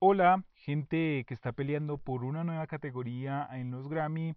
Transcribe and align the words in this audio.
Hola, 0.00 0.44
gente 0.54 1.24
que 1.26 1.34
está 1.34 1.50
peleando 1.50 1.98
por 1.98 2.22
una 2.22 2.44
nueva 2.44 2.68
categoría 2.68 3.48
en 3.50 3.72
los 3.72 3.88
Grammy. 3.88 4.36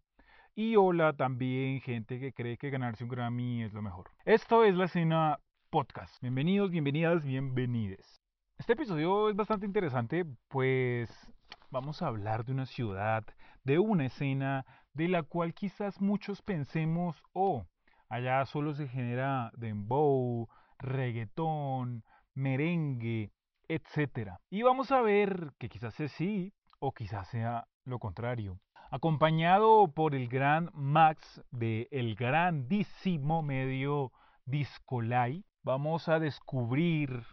Y 0.56 0.76
hola 0.76 1.14
también 1.14 1.82
gente 1.82 2.20
que 2.20 2.34
cree 2.34 2.58
que 2.58 2.72
ganarse 2.72 3.04
un 3.04 3.12
Grammy 3.12 3.62
es 3.62 3.72
lo 3.72 3.84
mejor. 3.84 4.10
Esto 4.26 4.64
es 4.64 4.74
la 4.74 4.86
escena 4.86 5.40
podcast. 5.70 6.20
Bienvenidos, 6.20 6.72
bienvenidas, 6.72 7.24
bienvenides. 7.24 8.24
Este 8.58 8.74
episodio 8.74 9.30
es 9.30 9.36
bastante 9.36 9.68
interesante, 9.68 10.26
pues 10.48 11.12
vamos 11.70 12.02
a 12.02 12.08
hablar 12.08 12.44
de 12.44 12.54
una 12.54 12.66
ciudad, 12.66 13.24
de 13.64 13.78
una 13.78 14.08
escena 14.08 14.66
de 14.94 15.10
la 15.10 15.22
cual 15.22 15.54
quizás 15.54 16.02
muchos 16.02 16.42
pensemos, 16.42 17.22
oh, 17.34 17.68
allá 18.10 18.44
solo 18.48 18.74
se 18.74 18.88
genera 18.88 19.52
dembow, 19.56 20.50
reggaetón, 20.80 22.04
merengue, 22.34 23.32
etc. 23.72 24.34
Y 24.50 24.64
vamos 24.64 24.92
a 24.92 25.02
ver 25.02 25.54
que 25.58 25.70
quizás 25.70 25.94
sea 25.96 26.10
sí 26.10 26.54
o 26.80 26.92
quizás 26.92 27.28
sea 27.30 27.68
lo 27.86 28.00
contrario. 28.00 28.60
Acompañado 28.90 29.88
por 29.94 30.14
el 30.16 30.28
gran 30.28 30.70
Max 30.74 31.42
de 31.52 31.88
el 31.92 32.16
grandísimo 32.16 33.42
medio 33.42 34.12
Discolay, 34.46 35.46
vamos 35.64 36.10
a 36.10 36.20
descubrir 36.20 37.24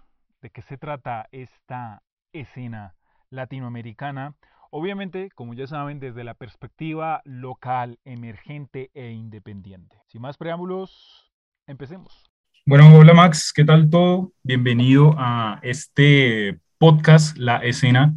de 0.40 0.50
qué 0.50 0.62
se 0.62 0.78
trata 0.78 1.28
esta 1.32 2.02
escena 2.32 2.94
latinoamericana. 3.30 4.36
Obviamente, 4.70 5.30
como 5.34 5.54
ya 5.54 5.66
saben, 5.66 5.98
desde 5.98 6.22
la 6.22 6.34
perspectiva 6.34 7.22
local, 7.24 7.98
emergente 8.04 8.90
e 8.94 9.10
independiente. 9.10 10.00
Sin 10.06 10.22
más 10.22 10.36
preámbulos, 10.36 11.32
empecemos. 11.66 12.27
Bueno, 12.68 12.94
hola 12.94 13.14
Max, 13.14 13.50
¿qué 13.54 13.64
tal 13.64 13.88
todo? 13.88 14.34
Bienvenido 14.42 15.14
a 15.16 15.58
este 15.62 16.58
podcast, 16.76 17.34
La 17.38 17.56
Escena. 17.64 18.14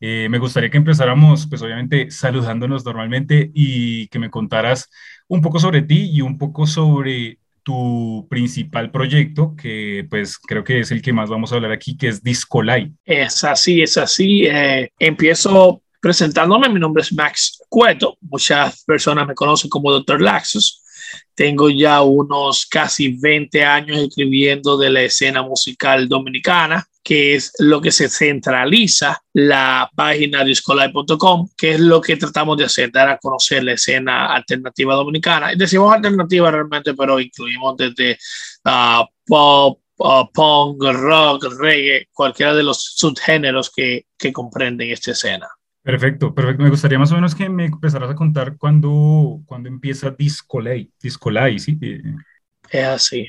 Eh, 0.00 0.28
me 0.30 0.38
gustaría 0.38 0.70
que 0.70 0.78
empezáramos, 0.78 1.46
pues 1.46 1.60
obviamente, 1.60 2.10
saludándonos 2.10 2.86
normalmente 2.86 3.50
y 3.52 4.08
que 4.08 4.18
me 4.18 4.30
contaras 4.30 4.88
un 5.28 5.42
poco 5.42 5.58
sobre 5.58 5.82
ti 5.82 6.08
y 6.10 6.22
un 6.22 6.38
poco 6.38 6.66
sobre 6.66 7.38
tu 7.62 8.26
principal 8.30 8.90
proyecto, 8.90 9.54
que 9.56 10.06
pues 10.08 10.38
creo 10.38 10.64
que 10.64 10.80
es 10.80 10.90
el 10.90 11.02
que 11.02 11.12
más 11.12 11.28
vamos 11.28 11.52
a 11.52 11.56
hablar 11.56 11.72
aquí, 11.72 11.94
que 11.94 12.08
es 12.08 12.22
Discolay. 12.22 12.94
Es 13.04 13.44
así, 13.44 13.82
es 13.82 13.98
así. 13.98 14.46
Eh, 14.46 14.90
empiezo 14.98 15.82
presentándome, 16.00 16.70
mi 16.70 16.80
nombre 16.80 17.02
es 17.02 17.12
Max 17.12 17.60
Cueto, 17.68 18.16
muchas 18.22 18.84
personas 18.84 19.28
me 19.28 19.34
conocen 19.34 19.68
como 19.68 19.92
Dr. 19.92 20.22
Laxus. 20.22 20.81
Tengo 21.34 21.70
ya 21.70 22.02
unos 22.02 22.66
casi 22.66 23.16
20 23.18 23.64
años 23.64 23.98
escribiendo 23.98 24.76
de 24.76 24.90
la 24.90 25.02
escena 25.02 25.42
musical 25.42 26.08
dominicana, 26.08 26.86
que 27.02 27.34
es 27.34 27.52
lo 27.58 27.80
que 27.80 27.90
se 27.90 28.08
centraliza 28.08 29.20
la 29.32 29.90
página 29.94 30.44
discolay.com, 30.44 31.48
que 31.56 31.72
es 31.72 31.80
lo 31.80 32.00
que 32.00 32.16
tratamos 32.16 32.56
de 32.58 32.64
hacer, 32.64 32.92
dar 32.92 33.08
a 33.08 33.18
conocer 33.18 33.64
la 33.64 33.72
escena 33.72 34.26
alternativa 34.26 34.94
dominicana. 34.94 35.52
Decimos 35.56 35.92
alternativa 35.92 36.50
realmente, 36.50 36.94
pero 36.94 37.18
incluimos 37.18 37.76
desde 37.76 38.18
uh, 38.66 39.04
pop, 39.26 39.80
uh, 39.98 40.30
punk, 40.32 40.82
rock, 40.82 41.46
reggae, 41.58 42.08
cualquiera 42.12 42.54
de 42.54 42.62
los 42.62 42.94
subgéneros 42.96 43.70
que 43.70 44.06
comprenden 44.32 44.90
esta 44.90 45.12
escena. 45.12 45.48
Perfecto, 45.82 46.32
perfecto. 46.34 46.62
Me 46.62 46.70
gustaría 46.70 46.98
más 46.98 47.10
o 47.10 47.16
menos 47.16 47.34
que 47.34 47.48
me 47.48 47.66
empezaras 47.66 48.10
a 48.10 48.14
contar 48.14 48.56
cuándo, 48.56 49.40
cuando 49.46 49.68
empieza 49.68 50.10
Discolay, 50.10 50.90
Discolay, 51.02 51.58
¿sí? 51.58 51.78
Es 52.70 52.84
así. 52.84 53.28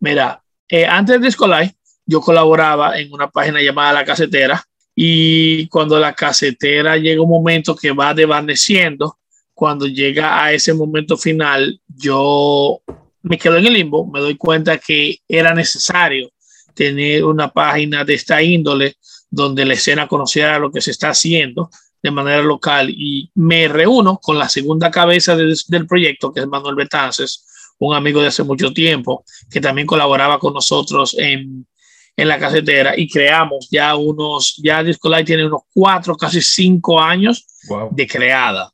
Mira, 0.00 0.42
eh, 0.68 0.84
antes 0.84 1.18
de 1.18 1.26
Discolay, 1.26 1.74
yo 2.04 2.20
colaboraba 2.20 2.98
en 2.98 3.12
una 3.12 3.30
página 3.30 3.62
llamada 3.62 3.94
La 3.94 4.04
Casetera 4.04 4.62
y 4.94 5.66
cuando 5.68 5.98
la 5.98 6.12
casetera 6.12 6.96
llega 6.96 7.22
un 7.22 7.30
momento 7.30 7.74
que 7.74 7.90
va 7.90 8.14
desvaneciendo, 8.14 9.18
cuando 9.52 9.86
llega 9.86 10.44
a 10.44 10.52
ese 10.52 10.72
momento 10.74 11.16
final, 11.16 11.80
yo 11.88 12.80
me 13.22 13.38
quedo 13.38 13.56
en 13.56 13.66
el 13.66 13.72
limbo, 13.72 14.06
me 14.06 14.20
doy 14.20 14.36
cuenta 14.36 14.78
que 14.78 15.18
era 15.26 15.54
necesario 15.54 16.30
tener 16.74 17.24
una 17.24 17.48
página 17.48 18.04
de 18.04 18.14
esta 18.14 18.42
índole 18.42 18.96
donde 19.30 19.64
la 19.64 19.74
escena 19.74 20.06
conociera 20.06 20.58
lo 20.58 20.70
que 20.70 20.80
se 20.80 20.90
está 20.90 21.10
haciendo 21.10 21.70
de 22.04 22.10
manera 22.10 22.42
local 22.42 22.90
y 22.90 23.30
me 23.34 23.66
reúno 23.66 24.18
con 24.18 24.38
la 24.38 24.50
segunda 24.50 24.90
cabeza 24.90 25.34
del 25.34 25.86
proyecto, 25.88 26.34
que 26.34 26.40
es 26.40 26.46
Manuel 26.46 26.74
Betances, 26.74 27.46
un 27.78 27.96
amigo 27.96 28.20
de 28.20 28.28
hace 28.28 28.42
mucho 28.42 28.74
tiempo, 28.74 29.24
que 29.50 29.58
también 29.58 29.86
colaboraba 29.86 30.38
con 30.38 30.52
nosotros 30.52 31.16
en, 31.18 31.66
en 32.14 32.28
la 32.28 32.38
casetera 32.38 32.92
y 32.94 33.08
creamos 33.08 33.68
ya 33.70 33.96
unos, 33.96 34.60
ya 34.62 34.84
Disco 34.84 35.08
Light 35.08 35.26
tiene 35.26 35.46
unos 35.46 35.62
cuatro, 35.72 36.14
casi 36.14 36.42
cinco 36.42 37.00
años 37.00 37.46
de 37.92 38.06
creada. 38.06 38.70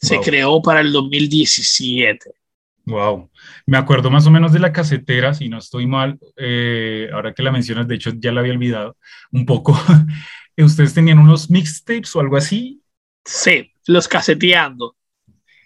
Se 0.00 0.18
creó 0.18 0.60
para 0.60 0.80
el 0.80 0.90
2017. 0.90 2.32
Wow, 2.86 3.30
me 3.66 3.78
acuerdo 3.78 4.10
más 4.10 4.26
o 4.26 4.32
menos 4.32 4.52
de 4.52 4.58
la 4.58 4.72
casetera, 4.72 5.32
si 5.32 5.48
no 5.48 5.58
estoy 5.58 5.86
mal, 5.86 6.18
eh, 6.36 7.08
ahora 7.14 7.32
que 7.32 7.44
la 7.44 7.52
mencionas, 7.52 7.86
de 7.86 7.94
hecho 7.94 8.10
ya 8.16 8.32
la 8.32 8.40
había 8.40 8.52
olvidado 8.52 8.96
un 9.30 9.46
poco. 9.46 9.78
¿Ustedes 10.56 10.94
tenían 10.94 11.18
unos 11.18 11.50
mixtapes 11.50 12.14
o 12.14 12.20
algo 12.20 12.36
así? 12.36 12.82
Sí, 13.24 13.72
los 13.86 14.06
caseteando. 14.06 14.96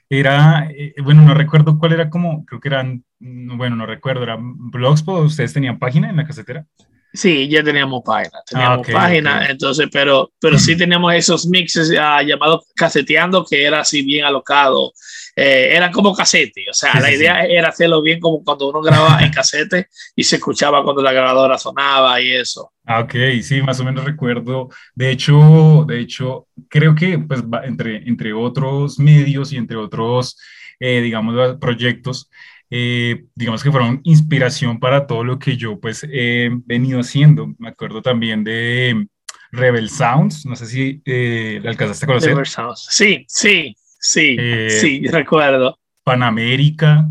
Era, 0.09 0.69
eh, 0.71 0.95
bueno, 1.03 1.23
no 1.23 1.35
recuerdo 1.35 1.79
cuál 1.79 1.93
era 1.93 2.09
como, 2.09 2.47
creo 2.47 2.61
que 2.61 2.69
eran, 2.69 3.05
bueno, 3.19 3.77
no 3.77 3.85
recuerdo, 3.85 4.23
eran 4.23 4.71
Blogspot, 4.71 5.27
¿ustedes 5.27 5.53
tenían 5.53 5.79
página 5.79 6.09
en 6.09 6.17
la 6.17 6.27
casetera? 6.27 6.67
Sí, 7.13 7.49
ya 7.49 7.63
teníamos 7.63 8.03
página, 8.05 8.39
teníamos 8.49 8.89
ah, 8.89 8.93
página, 8.93 9.47
entonces, 9.47 9.89
pero, 9.93 10.33
pero 10.41 10.59
sí 10.59 10.77
teníamos 10.79 11.13
esos 11.15 11.47
mixes 11.47 11.91
uh, 11.91 12.25
llamados 12.25 12.67
caseteando, 12.75 13.45
que 13.45 13.65
era 13.65 13.81
así 13.81 14.03
bien 14.03 14.25
alocado, 14.25 14.93
eh, 15.41 15.77
eran 15.77 15.93
como 15.93 16.13
casete, 16.13 16.65
o 16.69 16.75
sea, 16.75 16.99
la 16.99 17.13
idea 17.13 17.45
era 17.45 17.69
hacerlo 17.69 18.03
bien 18.03 18.19
como 18.19 18.43
cuando 18.43 18.71
uno 18.71 18.81
grababa 18.81 19.23
en 19.23 19.31
casete 19.31 19.87
y 20.17 20.25
se 20.25 20.35
escuchaba 20.35 20.83
cuando 20.83 21.01
la 21.01 21.13
grabadora 21.13 21.57
sonaba 21.57 22.21
y 22.21 22.33
eso. 22.33 22.73
Ah, 22.85 23.01
ok, 23.01 23.15
sí, 23.43 23.63
más 23.63 23.79
o 23.79 23.85
menos 23.85 24.05
recuerdo. 24.05 24.69
De 24.97 25.13
hecho, 25.13 25.85
de 25.87 26.01
hecho, 26.01 26.49
creo 26.69 26.97
que 26.97 27.21
pues 27.21 27.45
entre, 27.63 28.09
entre 28.09 28.33
otros 28.33 28.99
medios 28.99 29.53
y 29.53 29.59
entre 29.59 29.77
otros, 29.77 30.37
eh, 30.81 31.01
digamos, 31.03 31.57
proyectos, 31.61 32.29
eh, 32.69 33.27
digamos 33.37 33.63
que 33.63 33.71
fueron 33.71 34.01
inspiración 34.03 34.81
para 34.81 35.07
todo 35.07 35.23
lo 35.23 35.39
que 35.39 35.57
yo 35.57 35.79
pues 35.79 36.05
he 36.11 36.51
venido 36.67 36.99
haciendo. 36.99 37.55
Me 37.59 37.69
acuerdo 37.69 38.03
también 38.03 38.43
de 38.43 39.07
Rebel 39.53 39.89
Sounds, 39.89 40.45
no 40.47 40.57
sé 40.57 40.67
si 40.67 41.01
eh, 41.05 41.61
le 41.63 41.69
alcanzaste 41.69 42.07
a 42.07 42.09
conocer. 42.09 42.31
Rebel 42.31 42.47
Sounds, 42.47 42.89
sí, 42.91 43.25
sí, 43.29 43.77
Sí, 43.99 44.37
eh, 44.39 44.71
sí, 44.71 45.07
recuerdo. 45.09 45.79
Panamérica. 46.03 47.07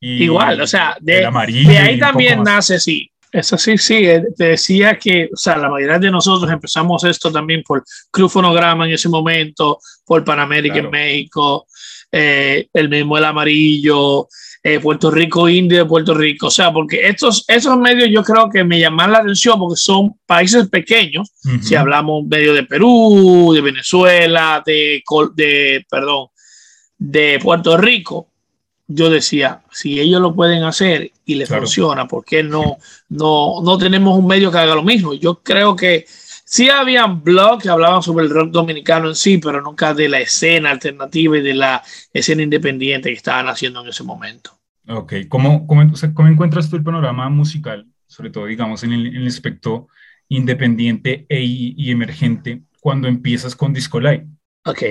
Igual, 0.00 0.60
o 0.60 0.66
sea, 0.66 0.96
de, 1.00 1.26
ahí 1.26 1.98
también 1.98 2.42
nace, 2.42 2.78
sí. 2.78 3.10
Eso 3.32 3.58
sí, 3.58 3.76
sí, 3.78 4.06
eh, 4.06 4.22
te 4.36 4.50
decía 4.50 4.96
que, 4.96 5.28
o 5.32 5.36
sea, 5.36 5.56
la 5.56 5.68
mayoría 5.68 5.98
de 5.98 6.08
nosotros 6.08 6.48
empezamos 6.52 7.02
esto 7.02 7.32
también 7.32 7.64
por 7.64 7.82
Club 8.12 8.30
Fonograma 8.30 8.86
en 8.86 8.92
ese 8.92 9.08
momento, 9.08 9.80
por 10.06 10.24
Panamérica 10.24 10.78
en 10.78 10.88
México, 10.88 11.66
eh, 12.12 12.68
el 12.72 12.88
mismo 12.88 13.18
El 13.18 13.24
Amarillo, 13.24 14.28
eh, 14.66 14.80
Puerto 14.80 15.10
Rico 15.10 15.46
Indio 15.46 15.76
de 15.76 15.84
Puerto 15.84 16.14
Rico. 16.14 16.46
O 16.46 16.50
sea, 16.50 16.72
porque 16.72 17.06
estos, 17.06 17.44
esos 17.48 17.76
medios 17.76 18.08
yo 18.10 18.24
creo 18.24 18.48
que 18.48 18.64
me 18.64 18.80
llaman 18.80 19.12
la 19.12 19.18
atención 19.18 19.58
porque 19.58 19.76
son 19.76 20.14
países 20.24 20.68
pequeños. 20.68 21.30
Si 21.60 21.74
hablamos 21.74 22.24
medio 22.26 22.54
de 22.54 22.62
Perú, 22.64 23.52
de 23.54 23.60
Venezuela, 23.60 24.62
de, 24.64 25.02
de, 25.34 25.86
perdón, 25.88 26.28
de 26.96 27.38
Puerto 27.42 27.76
Rico, 27.76 28.28
yo 28.86 29.10
decía, 29.10 29.62
si 29.70 30.00
ellos 30.00 30.22
lo 30.22 30.34
pueden 30.34 30.62
hacer 30.62 31.10
y 31.26 31.34
les 31.34 31.48
funciona, 31.48 32.08
¿por 32.08 32.24
qué 32.24 32.42
no, 32.42 32.78
no, 33.10 33.60
no 33.62 33.76
tenemos 33.76 34.18
un 34.18 34.26
medio 34.26 34.50
que 34.50 34.58
haga 34.58 34.74
lo 34.74 34.82
mismo? 34.82 35.12
Yo 35.12 35.42
creo 35.42 35.76
que 35.76 36.06
sí 36.44 36.68
habían 36.70 37.22
blogs 37.22 37.62
que 37.62 37.70
hablaban 37.70 38.02
sobre 38.02 38.24
el 38.24 38.30
rock 38.30 38.50
dominicano 38.50 39.08
en 39.08 39.14
sí, 39.14 39.38
pero 39.38 39.60
nunca 39.60 39.94
de 39.94 40.08
la 40.08 40.20
escena 40.20 40.70
alternativa 40.70 41.38
y 41.38 41.42
de 41.42 41.54
la 41.54 41.82
escena 42.12 42.42
independiente 42.42 43.08
que 43.08 43.16
estaban 43.16 43.48
haciendo 43.48 43.80
en 43.80 43.88
ese 43.88 44.04
momento. 44.04 44.58
Ok, 44.86 45.14
¿cómo, 45.28 45.66
cómo, 45.66 45.90
cómo 46.14 46.28
encuentras 46.28 46.68
tú 46.68 46.76
el 46.76 46.84
panorama 46.84 47.28
musical, 47.30 47.86
sobre 48.06 48.30
todo, 48.30 48.46
digamos, 48.46 48.84
en 48.84 48.92
el, 48.92 49.06
en 49.06 49.16
el 49.16 49.26
aspecto 49.26 49.88
independiente 50.28 51.26
e, 51.28 51.42
y 51.42 51.90
emergente, 51.90 52.62
cuando 52.80 53.08
empiezas 53.08 53.56
con 53.56 53.72
Disco 53.72 53.98
Live? 53.98 54.26
Ok, 54.66 54.82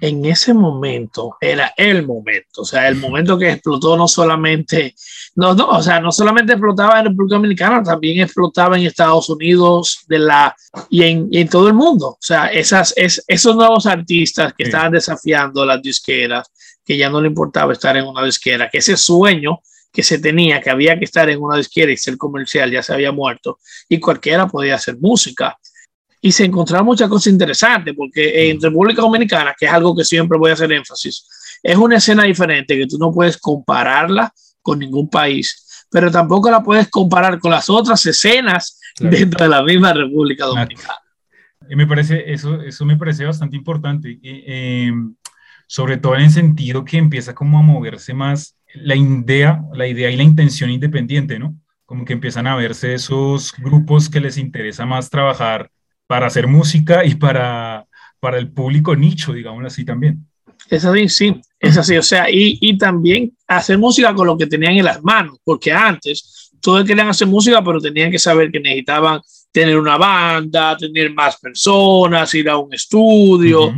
en 0.00 0.24
ese 0.24 0.54
momento 0.54 1.36
era 1.40 1.72
el 1.76 2.06
momento, 2.06 2.62
o 2.62 2.64
sea, 2.64 2.88
el 2.88 2.96
momento 2.96 3.38
que 3.38 3.50
explotó 3.50 3.96
no 3.96 4.08
solamente, 4.08 4.94
no, 5.34 5.54
no, 5.54 5.68
o 5.68 5.82
sea, 5.82 6.00
no 6.00 6.10
solamente 6.10 6.52
explotaba 6.52 6.98
en 6.98 7.06
República 7.06 7.36
Dominicana, 7.36 7.82
también 7.82 8.20
explotaba 8.20 8.78
en 8.78 8.86
Estados 8.86 9.28
Unidos 9.28 10.04
de 10.06 10.18
la, 10.18 10.56
y, 10.88 11.02
en, 11.02 11.28
en 11.32 11.48
todo 11.48 11.68
el 11.68 11.74
mundo. 11.74 12.08
O 12.08 12.18
sea, 12.18 12.46
esas, 12.46 12.94
es, 12.96 13.22
esos 13.26 13.54
nuevos 13.54 13.86
artistas 13.86 14.54
que 14.56 14.64
estaban 14.64 14.92
desafiando 14.92 15.64
las 15.66 15.82
disqueras, 15.82 16.50
que 16.84 16.96
ya 16.96 17.10
no 17.10 17.20
le 17.20 17.28
importaba 17.28 17.72
estar 17.72 17.96
en 17.96 18.06
una 18.06 18.24
disquera, 18.24 18.70
que 18.70 18.78
ese 18.78 18.96
sueño 18.96 19.60
que 19.92 20.02
se 20.02 20.18
tenía, 20.18 20.60
que 20.60 20.70
había 20.70 20.98
que 20.98 21.04
estar 21.04 21.28
en 21.28 21.42
una 21.42 21.56
disquera 21.56 21.92
y 21.92 21.96
ser 21.96 22.16
comercial, 22.16 22.70
ya 22.70 22.82
se 22.82 22.94
había 22.94 23.12
muerto, 23.12 23.58
y 23.88 23.98
cualquiera 23.98 24.46
podía 24.46 24.76
hacer 24.76 24.96
música. 24.98 25.58
Y 26.20 26.32
se 26.32 26.44
encontraron 26.44 26.86
muchas 26.86 27.08
cosas 27.08 27.32
interesantes, 27.32 27.94
porque 27.96 28.50
en 28.50 28.60
República 28.60 29.02
Dominicana, 29.02 29.54
que 29.58 29.66
es 29.66 29.72
algo 29.72 29.96
que 29.96 30.04
siempre 30.04 30.38
voy 30.38 30.50
a 30.50 30.54
hacer 30.54 30.70
énfasis, 30.72 31.26
es 31.62 31.76
una 31.76 31.96
escena 31.96 32.24
diferente 32.24 32.76
que 32.76 32.86
tú 32.86 32.98
no 32.98 33.10
puedes 33.10 33.38
compararla 33.38 34.32
con 34.60 34.78
ningún 34.78 35.08
país, 35.08 35.86
pero 35.90 36.10
tampoco 36.10 36.50
la 36.50 36.62
puedes 36.62 36.88
comparar 36.88 37.38
con 37.38 37.50
las 37.50 37.70
otras 37.70 38.04
escenas 38.04 38.78
dentro 38.98 39.44
de 39.44 39.50
la 39.50 39.62
misma 39.62 39.92
República 39.92 40.46
Dominicana. 40.46 40.98
Y 41.68 41.76
me 41.76 41.86
parece, 41.86 42.32
eso, 42.32 42.60
eso 42.60 42.84
me 42.84 42.96
parece 42.96 43.24
bastante 43.24 43.56
importante, 43.56 44.18
eh, 44.22 44.92
sobre 45.66 45.98
todo 45.98 46.16
en 46.16 46.22
el 46.22 46.30
sentido 46.30 46.84
que 46.84 46.98
empieza 46.98 47.34
como 47.34 47.58
a 47.58 47.62
moverse 47.62 48.12
más 48.12 48.56
la 48.74 48.94
idea, 48.94 49.62
la 49.72 49.86
idea 49.86 50.10
y 50.10 50.16
la 50.16 50.22
intención 50.22 50.70
independiente, 50.70 51.38
¿no? 51.38 51.56
Como 51.86 52.04
que 52.04 52.12
empiezan 52.12 52.46
a 52.46 52.56
verse 52.56 52.94
esos 52.94 53.52
grupos 53.58 54.08
que 54.08 54.20
les 54.20 54.36
interesa 54.36 54.86
más 54.86 55.10
trabajar 55.10 55.70
para 56.10 56.26
hacer 56.26 56.48
música 56.48 57.04
y 57.04 57.14
para, 57.14 57.86
para 58.18 58.36
el 58.36 58.50
público 58.50 58.96
nicho, 58.96 59.32
digamos 59.32 59.64
así 59.64 59.84
también. 59.84 60.26
Es 60.68 60.84
así, 60.84 61.08
sí, 61.08 61.40
es 61.60 61.78
así. 61.78 61.96
O 61.96 62.02
sea, 62.02 62.28
y, 62.28 62.58
y 62.60 62.76
también 62.76 63.32
hacer 63.46 63.78
música 63.78 64.12
con 64.12 64.26
lo 64.26 64.36
que 64.36 64.48
tenían 64.48 64.72
en 64.72 64.86
las 64.86 65.00
manos, 65.04 65.38
porque 65.44 65.70
antes 65.70 66.50
todos 66.60 66.84
querían 66.84 67.08
hacer 67.08 67.28
música, 67.28 67.62
pero 67.62 67.80
tenían 67.80 68.10
que 68.10 68.18
saber 68.18 68.50
que 68.50 68.58
necesitaban 68.58 69.20
tener 69.52 69.78
una 69.78 69.96
banda, 69.96 70.76
tener 70.76 71.14
más 71.14 71.38
personas, 71.38 72.34
ir 72.34 72.50
a 72.50 72.58
un 72.58 72.74
estudio. 72.74 73.72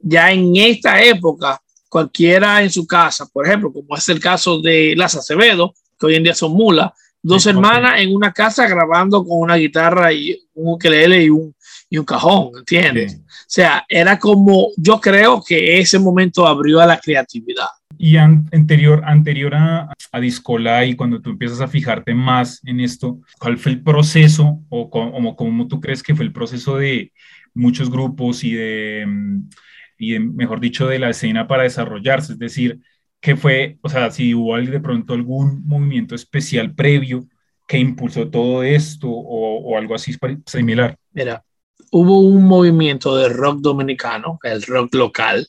Ya 0.00 0.32
en 0.32 0.56
esta 0.56 1.00
época, 1.00 1.62
cualquiera 1.88 2.64
en 2.64 2.70
su 2.72 2.84
casa, 2.84 3.28
por 3.32 3.46
ejemplo, 3.46 3.72
como 3.72 3.96
es 3.96 4.08
el 4.08 4.18
caso 4.18 4.60
de 4.60 4.94
Las 4.96 5.14
Acevedo, 5.14 5.72
que 5.96 6.06
hoy 6.06 6.16
en 6.16 6.24
día 6.24 6.34
son 6.34 6.50
mulas, 6.50 6.90
dos 7.22 7.46
hermanas 7.46 8.00
en 8.00 8.12
una 8.12 8.32
casa 8.32 8.66
grabando 8.66 9.24
con 9.24 9.38
una 9.38 9.54
guitarra 9.54 10.12
y 10.12 10.36
un 10.54 10.74
ukelele 10.74 11.22
y 11.22 11.30
un, 11.30 11.54
y 11.90 11.98
un 11.98 12.04
cajón, 12.04 12.52
¿entiendes? 12.56 13.16
O 13.16 13.44
sea, 13.48 13.84
era 13.88 14.16
como, 14.16 14.68
yo 14.76 15.00
creo 15.00 15.42
que 15.46 15.80
ese 15.80 15.98
momento 15.98 16.46
abrió 16.46 16.80
a 16.80 16.86
la 16.86 16.98
creatividad. 16.98 17.66
Y 17.98 18.16
anterior, 18.16 19.02
anterior 19.04 19.54
a, 19.56 19.92
a 20.12 20.20
Discolay, 20.20 20.94
cuando 20.94 21.20
tú 21.20 21.30
empiezas 21.30 21.60
a 21.60 21.68
fijarte 21.68 22.14
más 22.14 22.64
en 22.64 22.78
esto, 22.78 23.20
¿cuál 23.38 23.58
fue 23.58 23.72
el 23.72 23.82
proceso 23.82 24.60
o 24.68 24.88
cómo, 24.88 25.34
cómo 25.34 25.66
tú 25.66 25.80
crees 25.80 26.02
que 26.02 26.14
fue 26.14 26.24
el 26.24 26.32
proceso 26.32 26.76
de 26.76 27.12
muchos 27.52 27.90
grupos 27.90 28.44
y 28.44 28.52
de, 28.54 29.04
mm, 29.06 29.50
y 29.98 30.18
mejor 30.20 30.60
dicho, 30.60 30.86
de 30.86 31.00
la 31.00 31.10
escena 31.10 31.48
para 31.48 31.64
desarrollarse? 31.64 32.34
Es 32.34 32.38
decir, 32.38 32.78
¿qué 33.20 33.34
fue, 33.34 33.78
o 33.82 33.88
sea, 33.88 34.12
si 34.12 34.32
hubo 34.32 34.56
de 34.56 34.80
pronto 34.80 35.12
algún 35.12 35.66
movimiento 35.66 36.14
especial 36.14 36.72
previo 36.72 37.26
que 37.66 37.78
impulsó 37.78 38.28
todo 38.28 38.62
esto 38.62 39.08
o, 39.10 39.72
o 39.72 39.76
algo 39.76 39.96
así 39.96 40.14
similar? 40.46 40.96
Mira, 41.12 41.44
hubo 41.90 42.20
un 42.20 42.44
movimiento 42.44 43.16
de 43.16 43.28
rock 43.28 43.60
dominicano, 43.60 44.38
el 44.42 44.62
rock 44.62 44.94
local, 44.94 45.46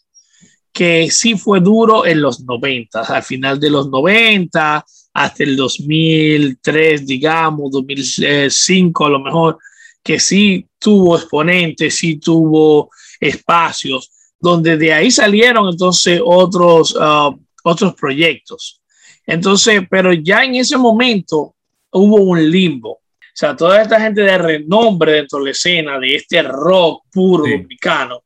que 0.71 1.09
sí 1.11 1.35
fue 1.35 1.59
duro 1.59 2.05
en 2.05 2.21
los 2.21 2.41
90, 2.41 3.01
al 3.01 3.23
final 3.23 3.59
de 3.59 3.69
los 3.69 3.89
90, 3.89 4.85
hasta 5.13 5.43
el 5.43 5.55
2003, 5.55 7.05
digamos, 7.05 7.71
2005 7.71 9.05
a 9.05 9.09
lo 9.09 9.19
mejor, 9.19 9.57
que 10.03 10.19
sí 10.19 10.67
tuvo 10.79 11.17
exponentes, 11.17 11.95
sí 11.95 12.17
tuvo 12.17 12.89
espacios, 13.19 14.11
donde 14.39 14.77
de 14.77 14.93
ahí 14.93 15.11
salieron 15.11 15.69
entonces 15.69 16.19
otros, 16.23 16.95
uh, 16.95 17.37
otros 17.63 17.93
proyectos. 17.93 18.81
Entonces, 19.25 19.83
pero 19.89 20.13
ya 20.13 20.43
en 20.43 20.55
ese 20.55 20.77
momento 20.77 21.55
hubo 21.91 22.17
un 22.17 22.49
limbo. 22.49 23.00
O 23.33 23.37
sea, 23.41 23.55
toda 23.55 23.81
esta 23.81 23.99
gente 23.99 24.21
de 24.21 24.37
renombre 24.37 25.13
dentro 25.13 25.39
de 25.39 25.45
la 25.45 25.51
escena 25.51 25.99
de 25.99 26.15
este 26.15 26.41
rock 26.43 27.05
puro 27.11 27.43
dominicano 27.43 28.23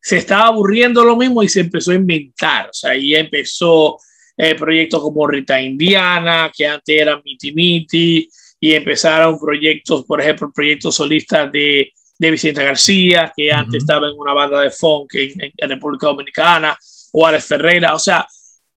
se 0.00 0.18
estaba 0.18 0.46
aburriendo 0.46 1.04
lo 1.04 1.16
mismo 1.16 1.42
y 1.42 1.48
se 1.48 1.60
empezó 1.60 1.90
a 1.90 1.96
inventar. 1.96 2.70
O 2.70 2.72
sea, 2.72 2.92
ahí 2.92 3.14
empezó 3.14 3.98
eh, 4.36 4.54
proyectos 4.54 5.02
como 5.02 5.26
Rita 5.26 5.60
Indiana, 5.60 6.50
que 6.56 6.66
antes 6.66 7.00
era 7.00 7.20
Miti 7.22 7.52
Miti, 7.52 8.28
y 8.60 8.72
empezaron 8.72 9.38
proyectos, 9.38 10.04
por 10.04 10.20
ejemplo, 10.20 10.50
proyectos 10.54 10.94
solistas 10.94 11.50
de, 11.52 11.92
de 12.18 12.30
Vicente 12.30 12.64
García, 12.64 13.32
que 13.36 13.52
antes 13.52 13.82
estaba 13.82 14.08
en 14.08 14.14
una 14.16 14.32
banda 14.32 14.60
de 14.60 14.70
funk 14.70 15.14
en, 15.14 15.52
en, 15.56 15.68
República 15.68 16.06
Dominicana, 16.06 16.78
o 17.12 17.26
Alex 17.26 17.46
Ferreira. 17.46 17.94
O 17.94 17.98
sea, 17.98 18.26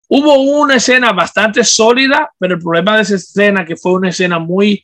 hubo 0.09 0.33
una 0.41 0.75
escena 0.75 1.13
bastante 1.13 1.63
sólida, 1.63 2.31
pero 2.37 2.55
el 2.55 2.61
problema 2.61 2.95
de 2.95 3.03
esa 3.03 3.15
escena 3.15 3.63
que 3.65 3.75
fue 3.75 3.93
una 3.93 4.09
escena 4.09 4.39
muy 4.39 4.83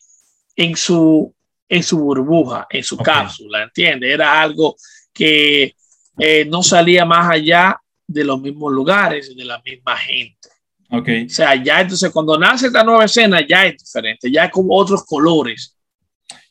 en 0.58 0.76
su, 0.76 1.34
en 1.70 1.84
su 1.84 2.00
burbuja, 2.00 2.68
en 2.70 2.84
su 2.84 2.98
cápsula, 2.98 3.64
¿entiendes? 3.64 4.12
Era 4.12 4.42
algo 4.42 4.76
que 5.14 5.76
eh, 6.18 6.46
no 6.46 6.64
salía 6.64 7.06
más 7.06 7.30
allá 7.30 7.80
de 8.08 8.24
los 8.24 8.42
mismos 8.42 8.74
lugares, 8.74 9.34
de 9.36 9.46
la 9.46 9.62
misma 9.64 9.96
gente. 9.96 10.50
Okay. 10.90 11.26
O 11.26 11.30
sea, 11.30 11.56
ya 11.62 11.82
entonces 11.82 12.10
cuando 12.12 12.38
nace 12.40 12.68
esta 12.68 12.84
nueva 12.84 13.06
escena 13.06 13.46
ya 13.46 13.66
es 13.66 13.78
diferente, 13.78 14.32
ya 14.32 14.46
es 14.46 14.52
con 14.52 14.66
otros 14.70 15.06
colores. 15.06 15.78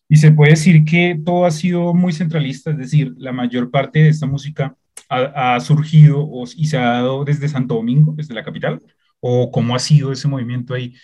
Y 0.09 0.17
se 0.17 0.31
puede 0.31 0.53
decir 0.53 0.85
que 0.85 1.19
todo 1.25 1.47
ha 1.47 1.51
sido 1.51 1.93
muy 1.93 2.13
centralista, 2.13 2.71
es 2.71 2.79
decir, 2.79 3.13
la 3.17 3.33
mayor 3.33 3.71
parte 3.71 3.99
de 4.01 4.09
esta 4.11 4.27
música 4.27 4.77
ha, 5.09 5.59
surgido 5.61 6.29
y 6.57 6.67
se 6.67 6.77
ha 6.77 6.83
dado 6.83 7.25
desde 7.25 7.49
Santo 7.49 7.75
Domingo, 7.75 8.13
desde 8.17 8.35
la 8.35 8.45
capital, 8.45 8.83
o 9.21 9.51
cómo 9.51 9.75
ha 9.75 9.79
sido 9.79 10.13
ese 10.13 10.29
movimiento 10.29 10.75
ahí. 10.75 10.95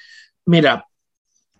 Mira, 0.44 0.87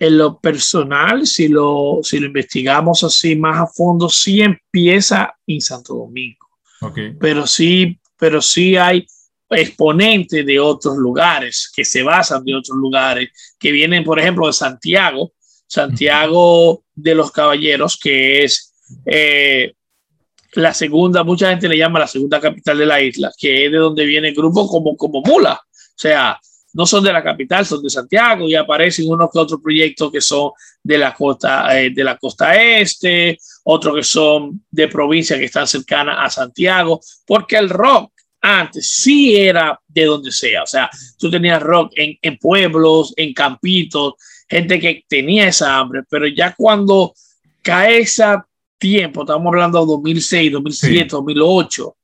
en 0.02 0.19
lo 0.19 0.40
personal, 0.40 1.28
si 1.28 1.46
lo, 1.46 2.00
si 2.02 2.19
lo 2.19 2.26
investigamos 2.26 3.04
así 3.04 3.37
más 3.37 3.60
a 3.60 3.66
fondo, 3.69 4.08
sí 4.08 4.40
empieza 4.40 5.32
en 5.46 5.60
Santo 5.60 5.94
Domingo. 5.94 6.44
Okay. 6.81 7.12
Pero 7.20 7.46
sí, 7.46 8.00
pero 8.19 8.43
sí 8.43 8.76
hay 8.76 9.06
exponentes 9.49 10.44
de 10.44 10.58
otros 10.58 10.96
lugares 10.96 11.70
que 11.72 11.84
se 11.84 12.02
basan 12.02 12.43
de 12.44 12.56
otros 12.56 12.76
lugares, 12.76 13.31
que 13.60 13.70
vienen, 13.70 14.02
por 14.02 14.19
ejemplo, 14.19 14.49
de 14.49 14.52
Santiago, 14.52 15.34
Santiago 15.69 16.82
de 16.93 17.14
los 17.14 17.31
Caballeros, 17.31 17.96
que 17.96 18.43
es 18.43 18.75
eh, 19.06 19.72
la 20.54 20.75
segunda, 20.75 21.22
mucha 21.22 21.49
gente 21.49 21.69
le 21.69 21.78
llama 21.78 22.00
la 22.00 22.08
segunda 22.08 22.40
capital 22.40 22.76
de 22.76 22.87
la 22.87 23.00
isla, 23.00 23.31
que 23.38 23.66
es 23.66 23.70
de 23.70 23.78
donde 23.78 24.04
viene 24.04 24.31
el 24.31 24.34
grupo 24.34 24.66
como, 24.66 24.96
como 24.96 25.22
Mula. 25.22 25.54
O 25.54 25.94
sea, 25.94 26.40
no 26.75 26.87
son 26.87 27.05
de 27.05 27.13
la 27.13 27.23
capital, 27.23 27.67
son 27.67 27.83
de 27.83 27.91
Santiago 27.91 28.49
y 28.49 28.55
aparecen 28.55 29.11
unos 29.11 29.31
que 29.31 29.39
otros 29.39 29.61
proyectos 29.63 30.11
que 30.11 30.21
son 30.21 30.53
de 30.83 30.99
la 30.99 31.15
costa, 31.15 31.79
eh, 31.79 31.91
de 31.91 32.05
la 32.05 32.17
costa 32.17 32.55
este, 32.55 33.39
otros 33.65 33.97
que 33.97 34.03
son 34.03 34.65
de 34.71 34.89
provincias 34.89 35.39
que 35.39 35.47
están 35.47 35.67
cercanas 35.67 36.17
a 36.19 36.31
Santiago, 36.31 37.01
porque 37.26 37.57
el 37.57 37.69
rock 37.69 38.12
antes 38.41 38.91
sí 38.91 39.37
era 39.37 39.79
de 39.87 40.05
donde 40.05 40.33
sea, 40.33 40.64
o 40.64 40.67
sea, 40.67 40.91
tú 41.17 41.31
tenías 41.31 41.62
rock 41.62 41.93
en, 41.95 42.19
en 42.21 42.38
pueblos, 42.38 43.14
en 43.17 43.33
campitos, 43.33 44.14
gente 44.49 44.81
que 44.81 45.05
tenía 45.09 45.49
esa 45.49 45.79
hambre, 45.79 46.02
pero 46.09 46.26
ya 46.26 46.55
cuando 46.57 47.14
cae 47.62 48.00
ese 48.00 48.25
tiempo, 48.79 49.23
estamos 49.23 49.47
hablando 49.47 49.81
de 49.81 49.87
2006, 49.87 50.52
2007, 50.52 51.07
2008, 51.11 51.97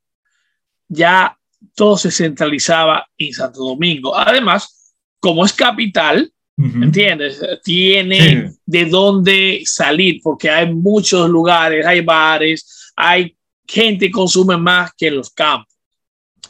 ya 0.89 1.37
todo 1.75 1.97
se 1.97 2.11
centralizaba 2.11 3.07
en 3.17 3.33
Santo 3.33 3.61
Domingo. 3.61 4.17
Además, 4.17 4.95
como 5.21 5.45
es 5.45 5.53
capital, 5.53 6.33
¿entiendes? 6.57 7.41
Tiene 7.63 8.53
de 8.67 8.85
dónde 8.87 9.63
salir, 9.65 10.21
porque 10.23 10.51
hay 10.51 10.73
muchos 10.73 11.29
lugares, 11.31 11.87
hay 11.87 12.01
bares, 12.01 12.93
hay 12.97 13.37
gente 13.67 14.07
que 14.07 14.13
consume 14.13 14.57
más 14.57 14.93
que 14.97 15.09
en 15.09 15.17
los 15.17 15.31
campos. 15.31 15.75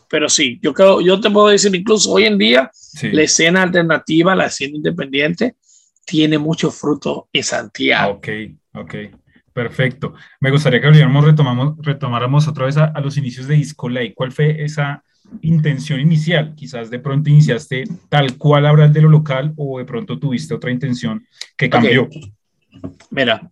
Pero 0.09 0.29
sí, 0.29 0.59
yo 0.63 0.73
creo, 0.73 1.01
yo 1.01 1.21
te 1.21 1.31
puedo 1.31 1.49
decir, 1.49 1.75
incluso 1.75 2.13
hoy 2.13 2.25
en 2.25 2.39
día, 2.39 2.71
la 3.03 3.23
escena 3.23 3.63
alternativa, 3.63 4.35
la 4.35 4.47
escena 4.47 4.77
independiente, 4.77 5.57
tiene 6.05 6.39
mucho 6.39 6.71
fruto 6.71 7.29
en 7.33 7.45
Santiago. 7.45 8.15
Ok, 8.15 8.29
ok. 8.75 8.95
Perfecto. 9.59 10.15
Me 10.39 10.53
gustaría 10.53 10.81
que 10.81 10.89
retomamos, 10.89 11.75
retomáramos 11.79 12.47
otra 12.47 12.67
vez 12.67 12.77
a, 12.77 12.93
los 13.01 13.17
inicios 13.17 13.49
de 13.49 13.57
Discolay. 13.57 14.15
¿Cuál 14.15 14.31
fue 14.31 14.63
esa 14.63 15.03
intención 15.43 15.99
inicial? 15.99 16.55
Quizás 16.55 16.91
de 16.91 17.01
pronto 17.01 17.29
iniciaste 17.29 17.83
tal 18.09 18.39
cual 18.39 18.67
hablar 18.67 18.93
de 18.93 19.03
lo 19.03 19.09
local 19.09 19.53
o 19.57 19.81
de 19.81 19.85
pronto 19.85 20.17
tuviste 20.17 20.55
otra 20.55 20.71
intención 20.71 21.27
que 21.57 21.69
cambió. 21.69 22.09
Mira, 23.11 23.51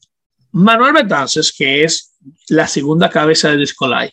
Manuel 0.53 0.93
Betances, 0.93 1.53
que 1.53 1.83
es 1.83 2.15
la 2.51 2.69
segunda 2.69 3.11
cabeza 3.11 3.51
de 3.51 3.57
Discolay, 3.57 4.09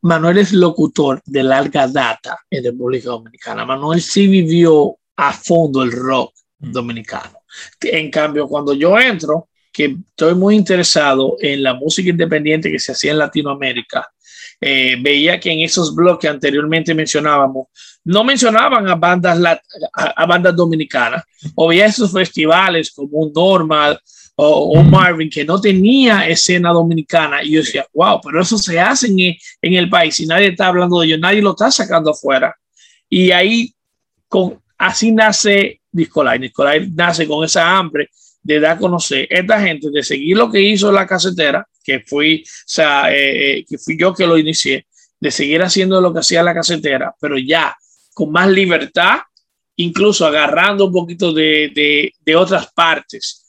Manuel 0.00 0.38
es 0.38 0.54
locutor 0.54 1.20
de 1.26 1.42
larga 1.42 1.86
data 1.86 2.38
en 2.48 2.64
República 2.64 3.10
Dominicana. 3.10 3.66
Manuel 3.66 4.00
sí 4.00 4.26
vivió 4.26 4.96
a 5.16 5.34
fondo 5.34 5.82
el 5.82 5.92
rock 5.92 6.32
mm. 6.60 6.72
dominicano. 6.72 7.40
En 7.82 8.10
cambio, 8.10 8.48
cuando 8.48 8.72
yo 8.72 8.98
entro, 8.98 9.50
que 9.74 9.96
estoy 10.10 10.36
muy 10.36 10.54
interesado 10.54 11.36
en 11.40 11.64
la 11.64 11.74
música 11.74 12.08
independiente 12.08 12.70
que 12.70 12.78
se 12.78 12.92
hacía 12.92 13.10
en 13.10 13.18
Latinoamérica. 13.18 14.08
Eh, 14.60 14.96
veía 15.00 15.40
que 15.40 15.50
en 15.50 15.60
esos 15.60 15.92
blogs 15.94 16.20
que 16.20 16.28
anteriormente 16.28 16.94
mencionábamos, 16.94 17.66
no 18.04 18.22
mencionaban 18.22 18.88
a 18.88 18.94
bandas, 18.94 19.36
a, 19.92 20.26
bandas 20.26 20.54
dominicanas, 20.54 21.24
o 21.56 21.68
veía 21.68 21.86
esos 21.86 22.12
festivales 22.12 22.92
como 22.92 23.18
un 23.18 23.32
Normal 23.32 24.00
o, 24.36 24.82
Marvin, 24.82 25.28
que 25.28 25.44
no 25.44 25.60
tenía 25.60 26.28
escena 26.28 26.70
dominicana. 26.70 27.42
Y 27.42 27.52
yo 27.52 27.60
decía, 27.60 27.84
wow, 27.92 28.20
pero 28.22 28.42
eso 28.42 28.56
se 28.56 28.78
hace 28.78 29.08
en, 29.08 29.18
en 29.18 29.74
el 29.74 29.90
país 29.90 30.18
y 30.20 30.26
nadie 30.26 30.48
está 30.48 30.68
hablando 30.68 31.00
de 31.00 31.06
ello, 31.08 31.18
nadie 31.18 31.42
lo 31.42 31.50
está 31.50 31.70
sacando 31.70 32.12
afuera. 32.12 32.54
Y 33.08 33.32
ahí, 33.32 33.74
con, 34.28 34.60
así 34.78 35.10
nace 35.10 35.80
Nicolai. 35.90 36.38
Nicolai 36.38 36.88
nace 36.90 37.26
con 37.26 37.44
esa 37.44 37.76
hambre 37.76 38.08
de 38.44 38.60
dar 38.60 38.76
a 38.76 38.78
conocer 38.78 39.26
esta 39.30 39.60
gente, 39.60 39.88
de 39.90 40.02
seguir 40.02 40.36
lo 40.36 40.50
que 40.50 40.60
hizo 40.60 40.92
la 40.92 41.06
casetera, 41.06 41.66
que 41.82 42.00
fui, 42.00 42.44
o 42.44 42.62
sea, 42.66 43.12
eh, 43.12 43.58
eh, 43.58 43.64
que 43.68 43.78
fui 43.78 43.98
yo 43.98 44.14
que 44.14 44.26
lo 44.26 44.38
inicié, 44.38 44.86
de 45.18 45.30
seguir 45.30 45.62
haciendo 45.62 46.00
lo 46.00 46.12
que 46.12 46.20
hacía 46.20 46.42
la 46.42 46.54
casetera, 46.54 47.14
pero 47.18 47.38
ya 47.38 47.74
con 48.12 48.30
más 48.30 48.48
libertad, 48.48 49.20
incluso 49.76 50.26
agarrando 50.26 50.86
un 50.86 50.92
poquito 50.92 51.32
de, 51.32 51.72
de, 51.74 52.12
de 52.20 52.36
otras 52.36 52.70
partes. 52.72 53.44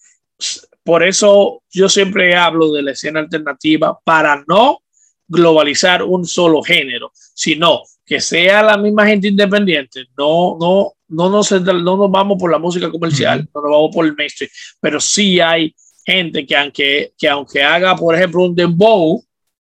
Por 0.81 1.03
eso 1.03 1.61
yo 1.69 1.89
siempre 1.89 2.35
hablo 2.35 2.71
de 2.71 2.81
la 2.81 2.91
escena 2.91 3.19
alternativa 3.19 3.99
para 4.03 4.43
no 4.47 4.79
globalizar 5.27 6.03
un 6.03 6.25
solo 6.25 6.61
género, 6.61 7.11
sino 7.13 7.81
que 8.05 8.21
sea 8.21 8.63
la 8.63 8.77
misma 8.77 9.07
gente 9.07 9.27
independiente. 9.27 10.05
No, 10.17 10.57
no, 10.59 10.93
no 11.07 11.29
nos, 11.29 11.51
no 11.51 11.97
nos 11.97 12.11
vamos 12.11 12.37
por 12.39 12.51
la 12.51 12.59
música 12.59 12.89
comercial, 12.89 13.47
no 13.53 13.61
nos 13.61 13.71
vamos 13.71 13.91
por 13.93 14.05
el 14.05 14.15
mainstream, 14.15 14.49
pero 14.79 14.99
sí 14.99 15.39
hay 15.39 15.75
gente 16.05 16.45
que 16.45 16.55
aunque, 16.55 17.13
que 17.17 17.27
aunque 17.27 17.63
haga, 17.63 17.95
por 17.95 18.15
ejemplo, 18.15 18.43
un 18.43 18.55
dembow, 18.55 19.23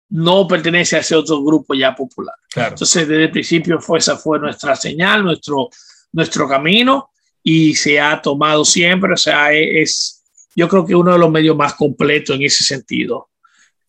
no 0.10 0.48
pertenece 0.48 0.98
a 0.98 1.00
ese 1.00 1.16
otro 1.16 1.44
grupo 1.44 1.74
ya 1.74 1.96
popular. 1.96 2.36
Entonces, 2.56 3.08
desde 3.08 3.24
el 3.24 3.32
principio 3.32 3.80
fue, 3.80 4.00
esa 4.00 4.18
fue 4.18 4.40
nuestra 4.40 4.76
señal, 4.76 5.24
nuestro, 5.24 5.70
nuestro 6.12 6.48
camino 6.48 7.10
y 7.44 7.76
se 7.76 8.00
ha 8.00 8.22
tomado 8.22 8.64
siempre. 8.64 9.14
O 9.14 9.18
sea, 9.18 9.52
es, 9.52 10.24
yo 10.56 10.68
creo 10.68 10.86
que 10.86 10.96
uno 10.96 11.14
de 11.14 11.20
los 11.20 11.32
medios 11.32 11.56
más 11.56 11.74
completos 11.74 12.36
en 12.36 12.44
ese 12.44 12.64
sentido, 12.64 13.30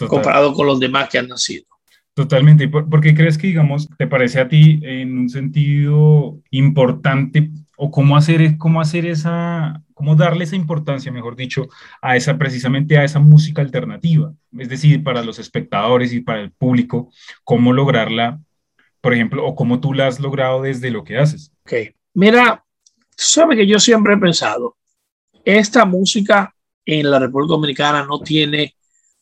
comparado 0.08 0.52
con 0.52 0.66
los 0.66 0.80
demás 0.80 1.08
que 1.08 1.18
han 1.18 1.28
nacido. 1.28 1.66
Totalmente. 2.16 2.66
¿Por, 2.66 3.02
qué 3.02 3.14
crees 3.14 3.36
que, 3.36 3.48
digamos, 3.48 3.90
te 3.98 4.06
parece 4.06 4.40
a 4.40 4.48
ti 4.48 4.80
en 4.82 5.18
un 5.18 5.28
sentido 5.28 6.40
importante 6.50 7.50
o 7.76 7.90
cómo 7.90 8.16
hacer, 8.16 8.56
cómo 8.56 8.80
hacer 8.80 9.04
esa, 9.04 9.82
cómo 9.92 10.16
darle 10.16 10.44
esa 10.44 10.56
importancia, 10.56 11.12
mejor 11.12 11.36
dicho, 11.36 11.68
a 12.00 12.16
esa, 12.16 12.38
precisamente 12.38 12.96
a 12.96 13.04
esa 13.04 13.18
música 13.18 13.60
alternativa? 13.60 14.32
Es 14.58 14.70
decir, 14.70 15.04
para 15.04 15.22
los 15.22 15.38
espectadores 15.38 16.14
y 16.14 16.22
para 16.22 16.40
el 16.40 16.52
público, 16.52 17.10
cómo 17.44 17.74
lograrla, 17.74 18.40
por 19.02 19.12
ejemplo, 19.12 19.44
o 19.46 19.54
cómo 19.54 19.80
tú 19.80 19.92
la 19.92 20.06
has 20.06 20.18
logrado 20.18 20.62
desde 20.62 20.90
lo 20.90 21.04
que 21.04 21.18
haces. 21.18 21.52
Ok. 21.66 21.94
Mira, 22.14 22.64
sabes 23.14 23.58
que 23.58 23.66
yo 23.66 23.78
siempre 23.78 24.14
he 24.14 24.16
pensado, 24.16 24.78
esta 25.44 25.84
música 25.84 26.54
en 26.86 27.10
la 27.10 27.18
República 27.18 27.52
Dominicana 27.52 28.06
no 28.06 28.20
tiene 28.20 28.74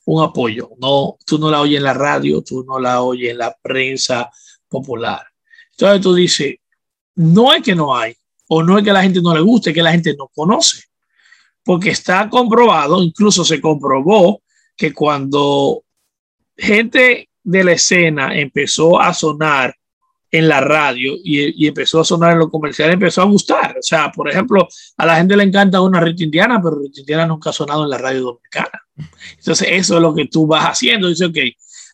un 0.07 0.23
apoyo. 0.23 0.71
No, 0.79 1.17
tú 1.27 1.39
no 1.39 1.51
la 1.51 1.61
oyes 1.61 1.79
en 1.79 1.85
la 1.85 1.95
radio, 1.95 2.43
tú 2.43 2.65
no 2.65 2.79
la 2.79 3.03
oyes 3.03 3.31
en 3.31 3.39
la 3.39 3.57
prensa 3.61 4.31
popular. 4.69 5.23
Entonces 5.71 6.01
tú 6.01 6.15
dices, 6.15 6.57
no 7.17 7.53
es 7.53 7.63
que 7.63 7.75
no 7.75 7.97
hay, 7.97 8.15
o 8.49 8.63
no 8.63 8.79
es 8.79 8.85
que 8.85 8.93
la 8.93 9.03
gente 9.03 9.21
no 9.23 9.35
le 9.35 9.41
guste, 9.41 9.71
es 9.71 9.75
que 9.75 9.83
la 9.83 9.93
gente 9.93 10.15
no 10.17 10.29
conoce. 10.35 10.85
Porque 11.63 11.91
está 11.91 12.29
comprobado, 12.29 13.03
incluso 13.03 13.45
se 13.45 13.61
comprobó 13.61 14.43
que 14.77 14.93
cuando 14.93 15.85
gente 16.57 17.29
de 17.43 17.65
la 17.65 17.73
escena 17.73 18.39
empezó 18.39 19.01
a 19.01 19.15
sonar 19.15 19.75
en 20.35 20.49
la 20.49 20.61
radio 20.61 21.15
y, 21.23 21.65
empezó 21.65 22.01
a 22.01 22.05
sonar 22.05 22.33
en 22.33 22.41
lo 22.41 22.51
comercial, 22.51 22.91
empezó 22.91 23.23
a 23.23 23.27
gustar. 23.27 23.77
O 23.79 23.83
sea, 23.83 24.11
por 24.11 24.29
ejemplo, 24.29 24.67
a 24.97 25.07
la 25.07 25.17
gente 25.17 25.37
le 25.37 25.45
encanta 25.45 25.81
una 25.81 26.01
Rita 26.01 26.25
Indiana, 26.25 26.61
pero 26.61 26.81
Rita 26.81 26.99
Indiana 26.99 27.25
nunca 27.25 27.51
ha 27.51 27.53
sonado 27.53 27.85
en 27.85 27.91
la 27.91 27.99
radio 27.99 28.21
dominicana. 28.23 28.83
Entonces, 29.39 29.69
eso 29.71 29.95
es 29.95 30.03
lo 30.03 30.13
que 30.13 30.27
tú 30.27 30.45
vas 30.45 30.65
haciendo. 30.65 31.09
Dice, 31.09 31.27
ok, 31.27 31.37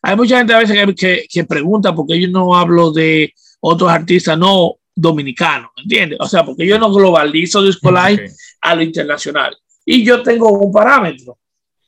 hay 0.02 0.16
mucha 0.16 0.38
gente 0.38 0.54
a 0.54 0.59
veces 0.59 0.94
que, 0.97 1.26
que, 1.28 1.44
pregunta 1.44 1.94
porque 1.94 2.18
yo 2.18 2.28
no 2.28 2.56
hablo 2.56 2.90
de 2.90 3.35
otros 3.61 3.90
artistas 3.90 4.38
no 4.38 4.76
dominicanos, 4.94 5.73
¿entiendes? 5.76 6.18
O 6.23 6.26
sea, 6.26 6.42
porque 6.42 6.66
yo 6.66 6.78
no 6.78 6.90
globalizo 6.90 7.62
Disco 7.62 7.90
Live 7.92 8.30
a 8.62 8.75
lo 8.75 8.82
internacional. 8.82 9.54
Y 9.85 10.02
yo 10.02 10.23
tengo 10.23 10.49
un 10.50 10.73
parámetro. 10.73 11.37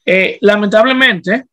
Eh, 0.04 0.36
lamentablemente, 0.42 1.46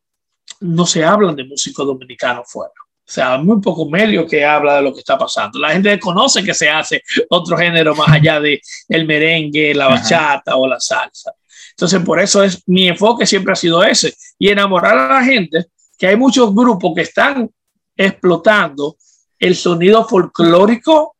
no 0.60 0.84
se 0.84 1.02
hablan 1.02 1.36
de 1.36 1.44
músicos 1.44 1.86
dominicanos 1.86 2.52
fuera. 2.52 2.74
O 3.10 3.12
sea, 3.12 3.38
muy 3.38 3.60
poco 3.60 3.90
medio 3.90 4.24
que 4.24 4.44
habla 4.44 4.76
de 4.76 4.82
lo 4.82 4.92
que 4.94 5.00
está 5.00 5.18
pasando. 5.18 5.58
La 5.58 5.72
gente 5.72 5.98
conoce 5.98 6.44
que 6.44 6.54
se 6.54 6.70
hace 6.70 7.02
otro 7.28 7.58
género 7.58 7.92
más 7.96 8.08
allá 8.08 8.38
de 8.38 8.62
el 8.88 9.04
merengue, 9.04 9.74
la 9.74 9.88
bachata 9.88 10.54
o 10.54 10.68
la 10.68 10.78
salsa. 10.78 11.32
Entonces, 11.70 12.00
por 12.04 12.20
eso 12.20 12.44
es 12.44 12.62
mi 12.68 12.86
enfoque 12.86 13.26
siempre 13.26 13.52
ha 13.52 13.56
sido 13.56 13.82
ese 13.82 14.14
y 14.38 14.50
enamorar 14.50 14.96
a 14.96 15.08
la 15.08 15.24
gente 15.24 15.66
que 15.98 16.06
hay 16.06 16.14
muchos 16.14 16.54
grupos 16.54 16.92
que 16.94 17.00
están 17.00 17.50
explotando 17.96 18.96
el 19.40 19.56
sonido 19.56 20.06
folclórico, 20.06 21.16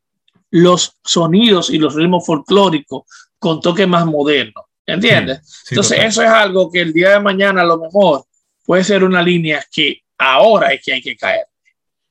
los 0.51 0.97
sonidos 1.03 1.71
y 1.71 1.79
los 1.79 1.97
ritmos 1.97 2.25
folclóricos 2.25 3.03
con 3.37 3.61
toque 3.61 3.89
más 3.89 4.07
moderno. 4.07 4.69
¿Entiendes? 4.87 5.67
Entonces, 5.69 5.99
eso 6.05 6.23
es 6.23 6.29
algo 6.29 6.71
que 6.71 6.83
el 6.83 6.93
día 6.93 7.11
de 7.11 7.21
mañana 7.21 7.63
a 7.63 7.67
lo 7.67 7.79
mejor 7.79 8.27
puede 8.65 8.85
ser 8.85 9.03
una 9.03 9.21
línea 9.21 9.65
que 9.73 10.03
ahora 10.19 10.73
es 10.73 10.85
que 10.85 10.93
hay 10.93 11.03
que 11.03 11.17
caer 11.17 11.50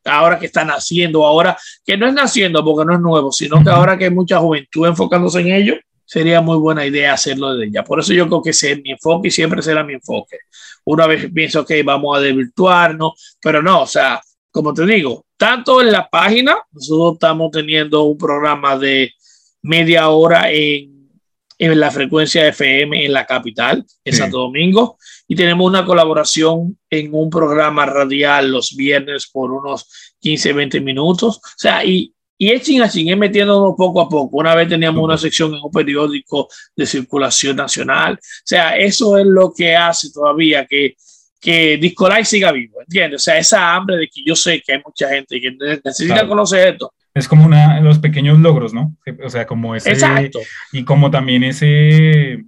ahora 0.05 0.39
que 0.39 0.45
está 0.45 0.63
naciendo, 0.63 1.25
ahora 1.25 1.57
que 1.85 1.97
no 1.97 2.07
es 2.07 2.13
naciendo 2.13 2.63
porque 2.63 2.85
no 2.85 2.93
es 2.95 3.01
nuevo, 3.01 3.31
sino 3.31 3.63
que 3.63 3.69
ahora 3.69 3.97
que 3.97 4.05
hay 4.05 4.11
mucha 4.11 4.39
juventud 4.39 4.87
enfocándose 4.87 5.41
en 5.41 5.53
ello, 5.53 5.75
sería 6.05 6.41
muy 6.41 6.57
buena 6.57 6.85
idea 6.85 7.13
hacerlo 7.13 7.53
desde 7.53 7.71
ya. 7.71 7.83
Por 7.83 7.99
eso 7.99 8.13
yo 8.13 8.27
creo 8.27 8.41
que 8.41 8.49
ese 8.49 8.71
es 8.71 8.81
mi 8.81 8.91
enfoque 8.91 9.27
y 9.27 9.31
siempre 9.31 9.61
será 9.61 9.83
mi 9.83 9.93
enfoque. 9.93 10.39
Una 10.85 11.05
vez 11.05 11.29
pienso 11.31 11.63
que 11.63 11.83
vamos 11.83 12.17
a 12.17 12.21
desvirtuarnos, 12.21 13.37
pero 13.39 13.61
no, 13.61 13.83
o 13.83 13.87
sea, 13.87 14.19
como 14.49 14.73
te 14.73 14.85
digo, 14.85 15.25
tanto 15.37 15.81
en 15.81 15.91
la 15.91 16.09
página, 16.09 16.57
nosotros 16.71 17.13
estamos 17.13 17.51
teniendo 17.51 18.03
un 18.03 18.17
programa 18.17 18.75
de 18.75 19.13
media 19.61 20.09
hora 20.09 20.51
en, 20.51 21.09
en 21.59 21.79
la 21.79 21.91
frecuencia 21.91 22.47
FM 22.47 23.05
en 23.05 23.13
la 23.13 23.25
capital, 23.25 23.85
en 24.03 24.15
Santo 24.15 24.39
Domingo, 24.39 24.97
y 25.31 25.35
tenemos 25.35 25.67
una 25.67 25.85
colaboración 25.85 26.75
en 26.89 27.13
un 27.13 27.29
programa 27.29 27.85
radial 27.85 28.51
los 28.51 28.75
viernes 28.75 29.29
por 29.31 29.51
unos 29.51 30.15
15, 30.21 30.53
20 30.53 30.81
minutos. 30.81 31.37
O 31.37 31.41
sea, 31.55 31.85
y, 31.85 32.11
y 32.35 32.49
es 32.49 32.63
ching 32.63 32.81
a 32.81 32.89
ching, 32.89 33.09
es 33.09 33.17
metiéndonos 33.17 33.75
poco 33.77 34.01
a 34.01 34.09
poco. 34.09 34.37
Una 34.37 34.55
vez 34.55 34.67
teníamos 34.67 35.03
una 35.03 35.19
sección 35.19 35.53
en 35.53 35.61
un 35.63 35.71
periódico 35.71 36.49
de 36.75 36.87
circulación 36.87 37.57
nacional. 37.57 38.15
O 38.15 38.41
sea, 38.43 38.75
eso 38.75 39.19
es 39.19 39.25
lo 39.27 39.53
que 39.55 39.75
hace 39.75 40.11
todavía 40.11 40.65
que, 40.65 40.95
que 41.39 41.77
Discolai 41.77 42.25
siga 42.25 42.51
vivo, 42.51 42.81
¿entiendes? 42.81 43.21
O 43.21 43.23
sea, 43.23 43.37
esa 43.37 43.75
hambre 43.75 43.97
de 43.97 44.07
que 44.07 44.23
yo 44.25 44.35
sé 44.35 44.63
que 44.65 44.73
hay 44.73 44.81
mucha 44.83 45.09
gente 45.09 45.39
que 45.39 45.51
necesita 45.51 46.27
conocer 46.27 46.69
esto. 46.69 46.91
Es 47.13 47.27
como 47.27 47.45
una, 47.45 47.79
los 47.81 47.99
pequeños 47.99 48.39
logros, 48.39 48.73
¿no? 48.73 48.95
O 49.23 49.29
sea, 49.29 49.45
como 49.45 49.75
ese... 49.75 49.91
Exacto. 49.91 50.39
Y 50.71 50.83
como 50.83 51.11
también 51.11 51.43
ese 51.43 52.45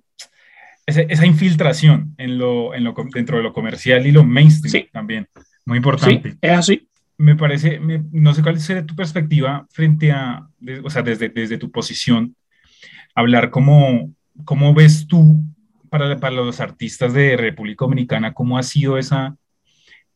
esa, 0.98 1.26
infiltración 1.26 2.14
en 2.18 2.38
lo, 2.38 2.74
en 2.74 2.84
lo, 2.84 2.94
dentro 3.14 3.38
de 3.38 3.44
lo 3.44 3.54
comercial 3.54 4.06
y 4.06 4.12
lo 4.12 4.24
mainstream 4.24 4.88
también. 4.92 5.28
Muy 5.66 5.78
importante. 5.78 6.32
Sí, 6.32 6.38
es 6.42 6.52
así. 6.52 6.88
Me 7.18 7.36
parece, 7.36 7.80
no 8.12 8.34
sé 8.34 8.42
cuál 8.42 8.60
sería 8.60 8.86
tu 8.86 8.96
perspectiva 8.96 9.68
frente 9.72 10.12
a, 10.12 10.48
o 10.84 10.90
sea, 10.90 11.04
desde, 11.04 11.30
desde 11.30 11.58
tu 11.58 11.70
posición, 11.70 12.36
hablar 13.14 13.52
cómo, 13.52 14.12
cómo 14.44 14.74
ves 14.74 15.06
tú 15.08 15.44
para, 15.90 16.18
para 16.20 16.36
los 16.36 16.60
artistas 16.60 17.14
de 17.14 17.38
República 17.38 17.86
Dominicana, 17.86 18.34
cómo 18.34 18.58
ha 18.58 18.64
sido 18.64 18.98
esa, 18.98 19.36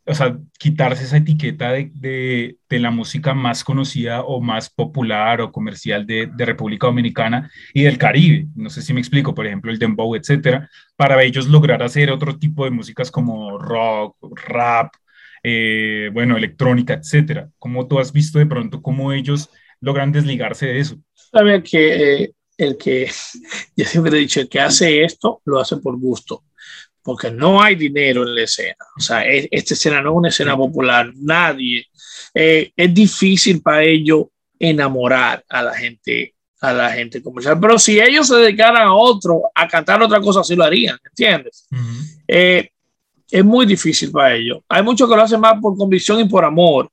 o 0.08 0.14
sea, 0.14 0.38
quitarse 0.60 1.04
esa 1.04 1.18
etiqueta 1.18 1.72
de, 1.72 1.92
de, 1.96 2.58
de, 2.70 2.80
la 2.80 2.92
música 2.92 3.34
más 3.34 3.64
conocida 3.64 4.22
o 4.22 4.40
más 4.40 4.70
popular 4.70 5.42
o 5.42 5.52
comercial 5.52 6.06
de, 6.06 6.28
de, 6.28 6.46
República 6.46 6.88
Dominicana 6.88 7.50
y 7.74 7.84
del 7.84 7.98
Caribe. 7.98 8.48
No 8.56 8.70
sé 8.70 8.84
si 8.84 8.94
me 8.94 9.00
explico, 9.00 9.34
por 9.34 9.48
ejemplo, 9.48 9.72
el 9.72 9.80
dembow, 9.80 10.16
etcétera, 10.16 10.70
para 10.96 11.22
ellos 11.24 11.48
lograr 11.48 11.82
hacer 11.82 12.12
otro 12.12 12.38
tipo 12.38 12.66
de 12.66 12.72
músicas 12.72 13.10
como 13.10 13.58
rock, 13.58 14.16
rap, 14.48 14.94
eh, 15.42 16.10
bueno, 16.14 16.38
electrónica, 16.38 16.94
etcétera. 16.94 17.50
¿Cómo 17.58 17.88
tú 17.88 18.00
has 18.00 18.14
visto 18.14 18.38
de 18.38 18.46
pronto 18.46 18.84
cómo 18.84 19.12
ellos 19.12 19.50
logran 19.82 20.12
desligarse 20.12 20.68
de 20.68 20.80
eso? 20.80 20.98
Sabe 21.14 21.64
que 21.64 22.24
eh, 22.24 22.34
el 22.58 22.78
que, 22.78 23.10
yo 23.76 23.86
siempre 23.86 24.18
he 24.18 24.20
dicho, 24.20 24.40
el 24.40 24.50
que 24.50 24.60
hace 24.60 25.04
esto 25.04 25.42
lo 25.46 25.60
hace 25.60 25.78
por 25.78 26.00
gusto 26.00 26.44
porque 27.06 27.30
no 27.30 27.62
hay 27.62 27.76
dinero 27.76 28.24
en 28.24 28.34
la 28.34 28.42
escena. 28.42 28.84
O 28.98 29.00
sea, 29.00 29.24
esta 29.24 29.76
escena 29.76 30.02
no 30.02 30.10
es 30.10 30.16
una 30.16 30.30
escena 30.30 30.58
popular, 30.58 31.14
nadie. 31.16 31.86
Eh, 32.34 32.72
es 32.76 32.94
difícil 32.96 33.62
para 33.62 33.84
ellos 33.84 34.26
enamorar 34.58 35.46
a 35.48 35.62
la 35.62 35.76
gente 35.76 36.34
a 36.62 36.74
la 36.74 36.92
gente 36.92 37.22
comercial. 37.22 37.60
Pero 37.60 37.78
si 37.78 38.00
ellos 38.00 38.28
se 38.28 38.38
dedicaran 38.38 38.88
a 38.88 38.96
otro, 38.96 39.44
a 39.54 39.68
cantar 39.68 40.02
otra 40.02 40.20
cosa, 40.20 40.44
sí 40.44 40.56
lo 40.56 40.64
harían, 40.64 40.98
¿entiendes? 41.06 41.68
Eh, 42.28 42.70
es 43.30 43.46
muy 43.46 43.68
difícil 43.68 44.10
para 44.10 44.34
ellos. 44.34 44.62
Hay 44.68 44.82
muchos 44.82 45.08
que 45.08 45.16
lo 45.16 45.22
hacen 45.22 45.40
más 45.40 45.60
por 45.62 45.78
convicción 45.78 46.20
y 46.22 46.26
por 46.28 46.44
amor, 46.44 46.90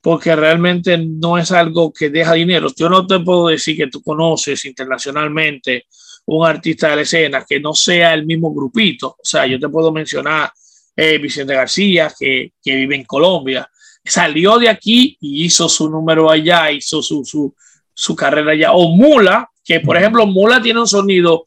porque 0.00 0.34
realmente 0.34 0.96
no 0.96 1.36
es 1.36 1.52
algo 1.52 1.92
que 1.92 2.08
deja 2.08 2.32
dinero. 2.32 2.68
Yo 2.74 2.88
no 2.88 3.06
te 3.06 3.20
puedo 3.20 3.48
decir 3.48 3.76
que 3.76 3.88
tú 3.88 4.02
conoces 4.02 4.64
internacionalmente 4.64 5.84
un 6.26 6.46
artista 6.46 6.90
de 6.90 6.96
la 6.96 7.02
escena 7.02 7.44
que 7.48 7.60
no 7.60 7.74
sea 7.74 8.14
el 8.14 8.26
mismo 8.26 8.52
grupito. 8.52 9.08
O 9.08 9.24
sea, 9.24 9.46
yo 9.46 9.58
te 9.58 9.68
puedo 9.68 9.92
mencionar 9.92 10.52
eh, 10.96 11.18
Vicente 11.18 11.54
García, 11.54 12.12
que, 12.18 12.52
que, 12.62 12.76
vive 12.76 12.96
en 12.96 13.04
Colombia. 13.04 13.68
Salió 14.04 14.58
de 14.58 14.68
aquí 14.68 15.16
y 15.20 15.44
hizo 15.44 15.68
su 15.68 15.88
número 15.88 16.30
allá, 16.30 16.70
hizo 16.70 17.02
su, 17.02 17.24
su, 17.24 17.54
su 17.92 18.14
carrera 18.14 18.52
allá. 18.52 18.72
O 18.72 18.88
Mula, 18.88 19.48
que 19.64 19.80
por 19.80 19.96
ejemplo, 19.96 20.26
Mula 20.26 20.60
tiene 20.60 20.80
un 20.80 20.88
sonido 20.88 21.44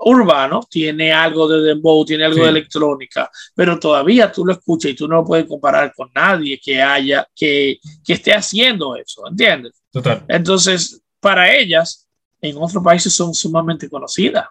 urbano, 0.00 0.60
tiene 0.68 1.12
algo 1.12 1.46
de 1.46 1.60
dembow, 1.60 2.04
tiene 2.04 2.24
algo 2.24 2.42
de 2.42 2.50
electrónica, 2.50 3.30
pero 3.54 3.78
todavía 3.78 4.32
tú 4.32 4.46
lo 4.46 4.52
escuchas 4.52 4.92
y 4.92 4.94
tú 4.94 5.06
no 5.06 5.16
lo 5.16 5.24
puedes 5.24 5.46
comparar 5.46 5.92
con 5.94 6.10
nadie 6.14 6.58
que 6.58 6.80
haya, 6.80 7.28
que, 7.34 7.78
que 8.04 8.14
esté 8.14 8.32
haciendo 8.32 8.96
eso, 8.96 9.26
¿entiendes? 9.28 9.82
Total. 9.92 10.24
Entonces, 10.28 11.02
para 11.20 11.54
ellas, 11.54 12.08
en 12.40 12.56
otros 12.56 12.82
países 12.82 13.12
son 13.12 13.34
sumamente 13.34 13.88
conocidas. 13.88 14.46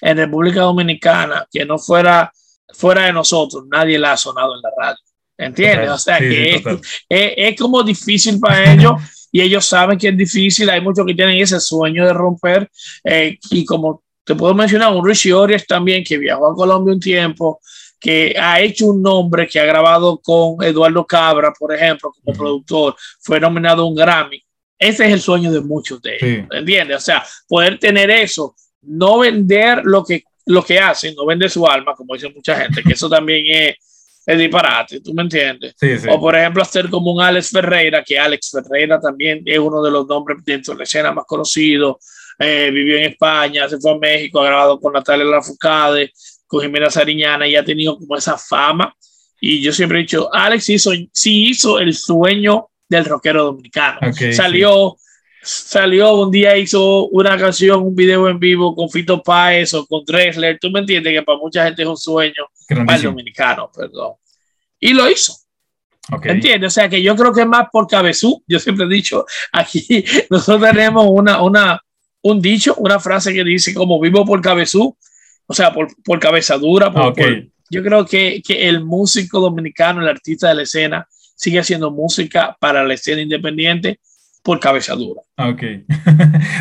en 0.00 0.16
República 0.16 0.60
Dominicana, 0.60 1.46
que 1.50 1.64
no 1.64 1.78
fuera 1.78 2.32
fuera 2.72 3.06
de 3.06 3.12
nosotros, 3.12 3.64
nadie 3.70 3.98
la 3.98 4.12
ha 4.12 4.16
sonado 4.16 4.54
en 4.54 4.62
la 4.62 4.70
radio. 4.76 4.98
¿Entiendes? 5.36 5.90
o 5.90 5.98
sea 5.98 6.18
que 6.18 6.56
es, 6.56 6.62
es, 7.08 7.58
como 7.58 7.82
difícil 7.82 8.38
para 8.38 8.74
ellos 8.74 8.92
y 9.32 9.40
ellos 9.40 9.64
saben 9.64 9.96
que 9.96 10.08
es 10.08 10.16
difícil. 10.16 10.68
Hay 10.68 10.82
muchos 10.82 11.06
que 11.06 11.14
tienen 11.14 11.38
ese 11.38 11.58
sueño 11.60 12.06
de 12.06 12.12
romper. 12.12 12.70
Eh, 13.04 13.38
y 13.50 13.64
como 13.64 14.02
te 14.24 14.34
puedo 14.34 14.54
mencionar, 14.54 14.92
un 14.94 15.06
Richie 15.06 15.32
Orias 15.32 15.66
también 15.66 16.04
que 16.04 16.18
viajó 16.18 16.50
a 16.50 16.54
Colombia 16.54 16.92
un 16.92 17.00
tiempo, 17.00 17.60
que 17.98 18.34
ha 18.38 18.60
hecho 18.60 18.86
un 18.86 19.02
nombre, 19.02 19.46
que 19.46 19.60
ha 19.60 19.64
grabado 19.64 20.18
con 20.18 20.62
Eduardo 20.62 21.06
Cabra, 21.06 21.52
por 21.58 21.74
ejemplo, 21.74 22.12
como 22.12 22.36
productor, 22.36 22.96
fue 23.20 23.40
nominado 23.40 23.82
a 23.82 23.86
un 23.86 23.94
Grammy. 23.94 24.42
Ese 24.80 25.06
es 25.06 25.12
el 25.12 25.20
sueño 25.20 25.52
de 25.52 25.60
muchos 25.60 26.00
de 26.00 26.16
ellos, 26.18 26.46
¿entiendes? 26.50 26.96
O 26.96 27.00
sea, 27.00 27.22
poder 27.46 27.78
tener 27.78 28.10
eso, 28.10 28.56
no 28.80 29.18
vender 29.18 29.82
lo 29.84 30.02
que, 30.02 30.24
lo 30.46 30.64
que 30.64 30.78
hacen, 30.78 31.14
no 31.14 31.26
vender 31.26 31.50
su 31.50 31.66
alma, 31.66 31.94
como 31.94 32.14
dice 32.14 32.32
mucha 32.34 32.56
gente, 32.56 32.82
que 32.82 32.94
eso 32.94 33.06
también 33.10 33.44
es, 33.46 33.76
es 34.24 34.38
disparate, 34.38 35.02
¿tú 35.02 35.12
me 35.12 35.20
entiendes? 35.20 35.74
O 36.08 36.18
por 36.18 36.34
ejemplo, 36.34 36.62
hacer 36.62 36.88
como 36.88 37.12
un 37.12 37.20
Alex 37.20 37.50
Ferreira, 37.50 38.02
que 38.02 38.18
Alex 38.18 38.52
Ferreira 38.52 38.98
también 38.98 39.42
es 39.44 39.58
uno 39.58 39.82
de 39.82 39.90
los 39.90 40.06
nombres 40.06 40.38
dentro 40.46 40.72
de 40.72 40.78
la 40.78 40.84
escena 40.84 41.12
más 41.12 41.26
conocidos, 41.26 41.96
eh, 42.38 42.70
vivió 42.72 42.96
en 42.96 43.04
España, 43.04 43.68
se 43.68 43.78
fue 43.78 43.92
a 43.92 43.98
México, 43.98 44.40
ha 44.40 44.46
grabado 44.46 44.80
con 44.80 44.94
Natalia 44.94 45.26
Lafourcade, 45.26 46.10
con 46.46 46.62
Jimena 46.62 46.88
Sariñana 46.88 47.46
y 47.46 47.54
ha 47.54 47.62
tenido 47.62 47.98
como 47.98 48.16
esa 48.16 48.38
fama. 48.38 48.96
Y 49.38 49.60
yo 49.60 49.74
siempre 49.74 49.98
he 49.98 50.02
dicho, 50.02 50.32
Alex 50.32 50.70
hizo, 50.70 50.90
sí 51.12 51.50
hizo 51.50 51.78
el 51.78 51.92
sueño 51.92 52.69
del 52.90 53.04
rockero 53.04 53.44
dominicano. 53.44 54.00
salió, 54.32 54.96
salió 55.40 56.14
un 56.14 56.30
día, 56.30 56.58
hizo 56.58 57.06
una 57.06 57.38
canción, 57.38 57.82
un 57.82 57.94
video 57.94 58.28
en 58.28 58.38
vivo 58.38 58.74
con 58.74 58.90
Fito 58.90 59.22
Páez 59.22 59.72
o 59.74 59.86
con 59.86 60.04
Dressler. 60.04 60.58
Tú 60.60 60.70
me 60.70 60.80
entiendes 60.80 61.14
que 61.14 61.22
para 61.22 61.38
mucha 61.38 61.64
gente 61.64 61.82
es 61.82 61.88
un 61.88 61.96
sueño 61.96 62.48
para 62.68 62.96
el 62.96 63.02
dominicano, 63.02 63.70
perdón. 63.74 64.14
Y 64.80 64.92
lo 64.92 65.08
hizo. 65.08 65.34
Okay. 66.12 66.32
¿Entiendes? 66.32 66.72
O 66.72 66.74
sea 66.74 66.88
que 66.88 67.00
yo 67.00 67.14
creo 67.14 67.32
que 67.32 67.42
es 67.42 67.46
más 67.46 67.68
por 67.70 67.86
cabezú. 67.86 68.42
Yo 68.48 68.58
siempre 68.58 68.86
he 68.86 68.88
dicho, 68.88 69.24
aquí 69.52 70.04
nosotros 70.28 70.68
tenemos 70.70 71.06
una, 71.08 71.40
una, 71.40 71.80
un 72.22 72.42
dicho, 72.42 72.74
una 72.78 72.98
frase 72.98 73.32
que 73.32 73.44
dice 73.44 73.72
como 73.72 74.00
vivo 74.00 74.24
por 74.24 74.40
cabezú, 74.42 74.96
o 75.46 75.54
sea, 75.54 75.72
por, 75.72 75.88
por 76.02 76.18
cabeza 76.18 76.58
dura. 76.58 76.92
Por, 76.92 77.14
yo 77.70 77.84
creo 77.84 78.04
que, 78.04 78.42
que 78.44 78.68
el 78.68 78.82
músico 78.82 79.38
dominicano, 79.38 80.02
el 80.02 80.08
artista 80.08 80.48
de 80.48 80.54
la 80.54 80.62
escena, 80.62 81.06
sigue 81.40 81.58
haciendo 81.58 81.90
música 81.90 82.54
para 82.60 82.84
la 82.84 82.92
escena 82.92 83.22
independiente 83.22 83.98
por 84.42 84.60
cabeza 84.60 84.94
dura. 84.94 85.22
Ok. 85.38 85.62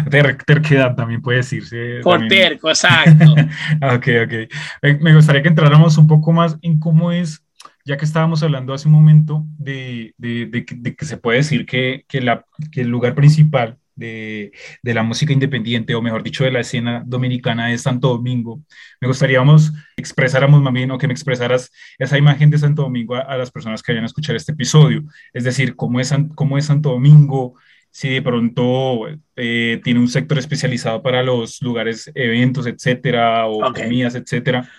terquedad 0.46 0.96
también 0.96 1.22
puede 1.22 1.40
decirse. 1.40 2.00
Por 2.02 2.28
terco, 2.30 2.70
exacto. 2.70 3.34
ok, 3.82 4.08
ok. 4.24 5.02
Me 5.02 5.14
gustaría 5.14 5.42
que 5.42 5.50
entráramos 5.50 5.98
un 5.98 6.08
poco 6.08 6.32
más 6.32 6.58
en 6.62 6.80
cómo 6.80 7.12
es, 7.12 7.44
ya 7.84 7.98
que 7.98 8.06
estábamos 8.06 8.42
hablando 8.42 8.74
hace 8.74 8.88
un 8.88 8.94
momento 8.94 9.44
de, 9.58 10.14
de, 10.18 10.46
de, 10.46 10.66
de 10.70 10.96
que 10.96 11.06
se 11.06 11.18
puede 11.18 11.40
decir 11.40 11.66
que, 11.66 12.06
que, 12.08 12.22
la, 12.22 12.46
que 12.72 12.82
el 12.82 12.88
lugar 12.88 13.16
principal 13.16 13.79
de, 14.00 14.52
de, 14.82 14.94
la 14.94 15.04
música 15.04 15.34
independiente, 15.34 15.94
o 15.94 16.02
mejor 16.02 16.24
dicho, 16.24 16.44
de 16.44 16.52
la 16.52 16.62
escena 16.62 17.04
dominicana 17.06 17.68
de 17.68 17.78
Santo 17.78 18.10
Domingo. 18.10 18.62
Me 19.00 19.08
gustaría 19.08 19.44
que 19.44 20.02
expresáramos 20.02 20.62
más 20.62 20.74
bien, 20.74 20.90
o 20.92 20.98
que 20.98 21.08
me 21.08 21.14
expresaras 21.14 21.72
esa 21.98 22.18
imagen 22.18 22.50
de 22.50 22.58
Santo 22.58 22.84
Domingo 22.84 23.16
a, 23.16 23.38
las 23.38 23.52
personas 23.52 23.84
que 23.84 23.92
vayan 23.92 24.04
a 24.04 24.08
escuchar 24.08 24.36
este 24.36 24.54
episodio. 24.54 25.04
Es 25.34 25.44
decir, 25.44 25.76
cómo 25.76 26.00
es, 26.00 26.14
cómo 26.36 26.58
es 26.58 26.66
Santo 26.66 26.92
Domingo, 26.92 27.56
si 27.92 28.10
de 28.10 28.22
pronto 28.22 29.08
eh, 29.36 29.82
tiene 29.84 30.00
un 30.00 30.08
sector 30.08 30.38
especializado 30.38 31.02
para 31.02 31.24
los 31.24 31.62
lugares, 31.62 32.12
eventos, 32.16 32.68
etcétera, 32.68 33.48
o 33.48 33.74
comidas, 33.74 34.16
etcétera, 34.16 34.70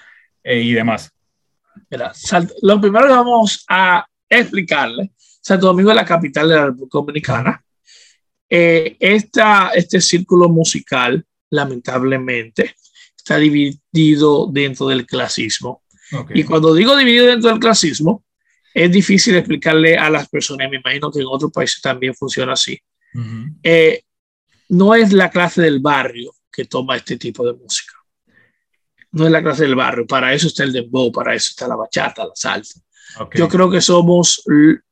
eh, 0.43 0.61
y 0.61 0.73
demás. 0.73 1.13
Mira, 1.91 2.13
lo 2.63 2.81
primero 2.81 3.07
que 3.07 3.13
vamos 3.13 3.65
a 3.69 4.07
explicarle, 4.29 5.13
Santo 5.19 5.67
Domingo 5.67 5.91
es 5.91 5.97
la 5.97 6.05
capital 6.05 6.49
de 6.49 6.55
la 6.55 6.67
República 6.67 6.99
Dominicana 6.99 7.65
eh, 8.51 8.97
este 8.99 10.01
círculo 10.01 10.49
musical, 10.49 11.25
lamentablemente, 11.51 12.75
está 13.17 13.37
dividido 13.39 14.49
dentro 14.51 14.89
del 14.89 15.07
clasismo. 15.07 15.85
Y 16.35 16.43
cuando 16.43 16.75
digo 16.75 16.97
dividido 16.97 17.27
dentro 17.27 17.51
del 17.51 17.61
clasismo, 17.61 18.25
es 18.75 18.91
difícil 18.91 19.37
explicarle 19.37 19.97
a 19.97 20.11
las 20.11 20.29
personas, 20.29 20.69
me 20.69 20.79
imagino 20.79 21.11
que 21.11 21.21
en 21.21 21.27
otros 21.29 21.53
países 21.53 21.81
también 21.81 22.15
funciona 22.15 22.55
así. 22.55 22.79
Eh, 23.63 24.03
no 24.71 24.95
es 24.95 25.13
la 25.13 25.31
clase 25.31 25.63
del 25.63 25.81
barrio 25.81 26.35
que 26.51 26.65
toma 26.65 26.97
este 26.97 27.17
tipo 27.17 27.47
de 27.47 27.53
música. 27.53 27.95
No 29.13 29.27
es 29.27 29.33
la 29.33 29.43
clase 29.43 29.65
del 29.65 29.75
barrio, 29.75 30.07
para 30.07 30.33
eso 30.33 30.49
está 30.49 30.65
el 30.65 30.73
dembow, 30.73 31.11
para 31.13 31.35
eso 31.35 31.49
está 31.51 31.69
la 31.69 31.77
bachata, 31.77 32.25
la 32.25 32.35
salsa. 32.35 32.81
Yo 33.35 33.49
creo 33.49 33.69
que 33.69 33.81
somos, 33.81 34.43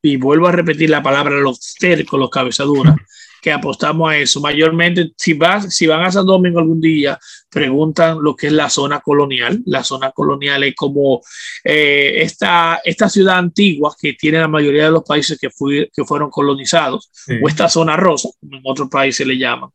y 0.02 0.16
vuelvo 0.16 0.48
a 0.48 0.52
repetir 0.52 0.90
la 0.90 1.02
palabra, 1.02 1.38
los 1.38 1.58
cercos, 1.60 2.18
los 2.18 2.30
cabezaduras, 2.30 2.96
que 3.40 3.52
apostamos 3.52 4.10
a 4.10 4.16
eso. 4.16 4.40
Mayormente, 4.40 5.12
si, 5.16 5.34
vas, 5.34 5.74
si 5.74 5.86
van 5.86 6.04
a 6.04 6.10
San 6.10 6.26
Domingo 6.26 6.58
algún 6.58 6.80
día, 6.80 7.18
preguntan 7.50 8.18
lo 8.20 8.34
que 8.34 8.48
es 8.48 8.52
la 8.52 8.68
zona 8.68 9.00
colonial. 9.00 9.60
La 9.66 9.84
zona 9.84 10.10
colonial 10.10 10.64
es 10.64 10.74
como 10.74 11.20
eh, 11.64 12.14
esta, 12.22 12.80
esta 12.84 13.08
ciudad 13.08 13.38
antigua 13.38 13.94
que 14.00 14.14
tiene 14.14 14.38
la 14.38 14.48
mayoría 14.48 14.84
de 14.84 14.90
los 14.90 15.04
países 15.04 15.38
que, 15.38 15.48
que 15.92 16.04
fueron 16.04 16.30
colonizados, 16.30 17.10
o 17.42 17.48
esta 17.48 17.68
zona 17.68 17.96
rosa, 17.96 18.28
como 18.40 18.56
en 18.56 18.62
otros 18.64 18.88
países 18.88 19.26
le 19.26 19.38
llaman, 19.38 19.70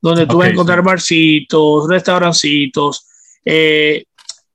donde 0.00 0.26
tú 0.26 0.38
vas 0.38 0.48
a 0.48 0.50
encontrar 0.52 0.82
barcitos, 0.82 1.88
restaurancitos, 1.88 3.06
eh, 3.44 4.04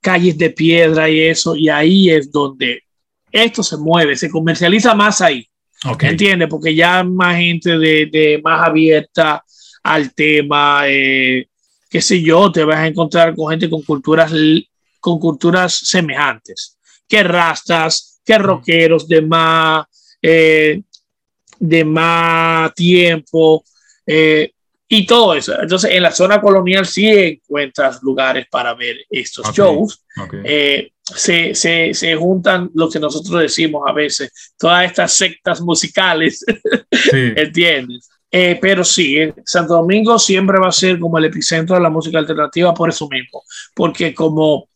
calles 0.01 0.37
de 0.37 0.49
piedra 0.49 1.09
y 1.09 1.21
eso, 1.21 1.55
y 1.55 1.69
ahí 1.69 2.09
es 2.09 2.31
donde 2.31 2.83
esto 3.31 3.63
se 3.63 3.77
mueve, 3.77 4.15
se 4.15 4.29
comercializa 4.29 4.93
más 4.93 5.21
ahí. 5.21 5.47
Okay. 5.85 6.09
¿Entiendes? 6.11 6.47
Porque 6.49 6.73
ya 6.73 7.03
más 7.03 7.37
gente 7.37 7.77
de, 7.77 8.05
de 8.05 8.41
más 8.43 8.65
abierta 8.67 9.43
al 9.83 10.13
tema, 10.13 10.83
eh, 10.87 11.47
qué 11.89 12.01
sé 12.01 12.21
yo, 12.21 12.51
te 12.51 12.63
vas 12.63 12.77
a 12.77 12.87
encontrar 12.87 13.35
con 13.35 13.49
gente 13.49 13.69
con 13.69 13.81
culturas, 13.83 14.31
con 14.99 15.19
culturas 15.19 15.73
semejantes, 15.73 16.77
que 17.07 17.21
rastas, 17.23 18.21
que 18.23 18.37
rockeros 18.37 19.07
de 19.07 19.21
más, 19.21 19.85
eh, 20.21 20.81
de 21.59 21.85
más 21.85 22.73
tiempo 22.73 23.63
eh, 24.07 24.51
y 24.87 25.05
todo 25.05 25.33
eso. 25.33 25.59
Entonces, 25.59 25.91
en 25.91 26.03
la 26.03 26.11
zona 26.11 26.39
colonial 26.39 26.85
sí 26.85 27.07
encuentras 27.07 28.01
lugares 28.03 28.45
para 28.49 28.73
ver 28.73 28.97
estos 29.09 29.53
shows. 29.53 30.03
Okay 30.17 30.91
se, 31.03 31.53
se, 31.53 31.93
se, 31.93 32.15
juntan 32.15 32.71
lo 32.73 32.89
que 32.89 32.99
nosotros 32.99 33.41
decimos 33.41 33.83
a 33.87 33.91
veces, 33.91 34.53
todas 34.57 34.85
estas 34.85 35.13
sectas 35.13 35.61
musicales, 35.61 36.45
¿entiendes? 37.11 38.09
Eh, 38.31 38.57
pero 38.59 38.83
sí, 38.83 39.17
eh, 39.17 39.33
Santo 39.45 39.75
Domingo 39.75 40.17
siempre 40.17 40.59
va 40.59 40.69
a 40.69 40.71
ser 40.71 40.97
como 40.97 41.17
el 41.17 41.25
epicentro 41.25 41.75
de 41.75 41.81
la 41.81 41.89
música 41.89 42.17
alternativa 42.17 42.73
por 42.73 42.89
eso 42.89 43.07
mismo, 43.09 43.43
porque 43.75 44.13
como 44.13 44.69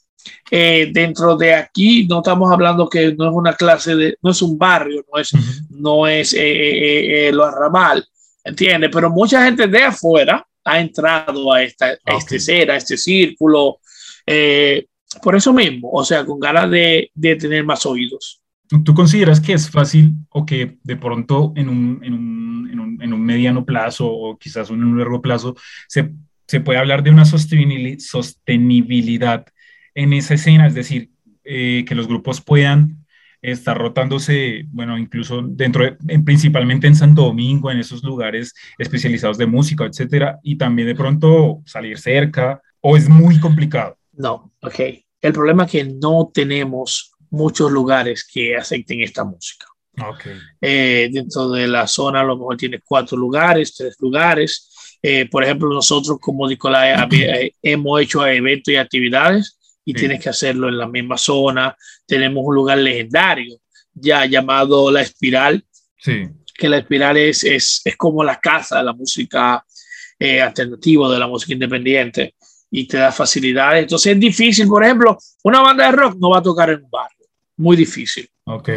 eh, 0.51 0.89
dentro 0.93 1.37
de 1.37 1.55
aquí 1.55 2.05
no 2.05 2.17
estamos 2.17 2.51
hablando 2.51 2.89
que 2.89 3.13
no 3.13 3.29
es 3.29 3.33
una 3.33 3.53
clase 3.53 3.95
de, 3.95 4.17
no 4.21 4.31
es 4.31 4.41
un 4.41 4.57
barrio, 4.57 5.03
no 5.11 5.19
es, 5.19 5.31
no 5.69 6.07
es 6.07 6.35
lo 7.33 7.45
arramal, 7.45 8.05
¿entiendes? 8.47 8.89
Pero 8.91 9.09
mucha 9.09 9.43
gente 9.43 9.67
de 9.67 9.83
afuera 9.83 10.45
ha 10.63 10.79
entrado 10.79 11.53
a, 11.53 11.63
esta, 11.63 11.97
a 12.05 12.15
este 12.17 12.39
ser, 12.39 12.71
a 12.71 12.77
este 12.77 12.97
círculo. 12.97 13.79
Eh, 14.25 14.85
por 15.21 15.35
eso 15.35 15.53
mismo, 15.53 15.91
o 15.91 16.03
sea, 16.03 16.25
con 16.25 16.39
ganas 16.39 16.69
de, 16.69 17.11
de 17.13 17.35
tener 17.35 17.63
más 17.63 17.85
oídos. 17.85 18.41
¿Tú 18.83 18.93
consideras 18.93 19.39
que 19.39 19.53
es 19.53 19.69
fácil 19.69 20.11
o 20.29 20.45
que 20.45 20.77
de 20.83 20.97
pronto 20.97 21.53
en 21.55 21.69
un, 21.69 22.01
en 22.03 22.13
un, 22.13 22.69
en 22.71 22.79
un, 22.79 23.01
en 23.01 23.13
un 23.13 23.25
mediano 23.25 23.65
plazo 23.65 24.07
o 24.07 24.37
quizás 24.37 24.69
en 24.69 24.83
un 24.83 24.97
largo 24.97 25.21
plazo 25.21 25.55
se, 25.87 26.11
se 26.45 26.59
puede 26.59 26.77
hablar 26.77 27.01
de 27.01 27.11
una 27.11 27.23
sostenibilidad 27.23 29.45
en 29.95 30.11
esa 30.11 30.33
escena? 30.33 30.67
Es 30.67 30.73
decir, 30.73 31.11
eh, 31.45 31.85
que 31.87 31.95
los 31.95 32.09
grupos 32.09 32.41
puedan 32.41 32.96
está 33.41 33.73
rotándose, 33.73 34.65
bueno, 34.69 34.97
incluso 34.97 35.41
dentro, 35.41 35.83
de, 35.83 36.19
principalmente 36.19 36.87
en 36.87 36.95
Santo 36.95 37.23
Domingo, 37.23 37.71
en 37.71 37.79
esos 37.79 38.03
lugares 38.03 38.53
especializados 38.77 39.37
de 39.37 39.45
música, 39.45 39.85
etcétera, 39.85 40.39
y 40.43 40.57
también 40.57 40.87
de 40.87 40.95
pronto 40.95 41.61
salir 41.65 41.97
cerca, 41.99 42.61
o 42.81 42.97
es 42.97 43.09
muy 43.09 43.39
complicado? 43.39 43.97
No, 44.13 44.51
ok. 44.61 44.79
El 45.21 45.33
problema 45.33 45.65
es 45.65 45.71
que 45.71 45.83
no 45.83 46.31
tenemos 46.33 47.11
muchos 47.29 47.71
lugares 47.71 48.27
que 48.31 48.55
acepten 48.55 49.01
esta 49.01 49.23
música. 49.23 49.65
Okay. 49.99 50.37
Eh, 50.61 51.09
dentro 51.11 51.49
de 51.49 51.67
la 51.67 51.87
zona 51.87 52.21
a 52.21 52.23
lo 52.23 52.37
mejor 52.37 52.55
tiene 52.55 52.81
cuatro 52.85 53.17
lugares, 53.17 53.75
tres 53.75 53.95
lugares. 53.99 54.97
Eh, 55.01 55.27
por 55.27 55.43
ejemplo, 55.43 55.69
nosotros 55.69 56.17
como 56.21 56.47
Nicolás 56.47 57.07
eh, 57.11 57.51
hemos 57.61 58.01
hecho 58.01 58.25
eventos 58.25 58.73
y 58.73 58.77
actividades 58.77 59.56
y 59.87 59.93
tienes 59.93 60.21
que 60.21 60.29
hacerlo 60.29 60.67
en 60.67 60.77
la 60.77 60.87
misma 60.87 61.17
zona. 61.17 61.75
Tenemos 62.05 62.43
un 62.45 62.55
lugar 62.55 62.77
legendario 62.77 63.57
ya 63.93 64.25
llamado 64.25 64.91
La 64.91 65.01
Espiral, 65.01 65.63
sí. 65.97 66.27
que 66.53 66.67
La 66.67 66.79
Espiral 66.79 67.15
es, 67.15 67.45
es, 67.45 67.81
es 67.85 67.95
como 67.95 68.21
la 68.21 68.37
casa 68.39 68.79
de 68.79 68.83
la 68.83 68.93
música 68.93 69.65
alternativa, 70.19 71.09
de 71.11 71.19
la 71.19 71.27
música 71.27 71.53
independiente 71.53 72.35
y 72.69 72.85
te 72.85 72.97
da 72.97 73.13
facilidades. 73.13 73.83
Entonces 73.83 74.13
es 74.13 74.19
difícil, 74.19 74.67
por 74.67 74.83
ejemplo, 74.83 75.17
una 75.43 75.61
banda 75.61 75.85
de 75.85 75.91
rock 75.93 76.17
no 76.19 76.31
va 76.31 76.39
a 76.39 76.43
tocar 76.43 76.69
en 76.69 76.83
un 76.83 76.89
barrio, 76.89 77.25
muy 77.55 77.77
difícil. 77.77 78.29
Ok. 78.43 78.69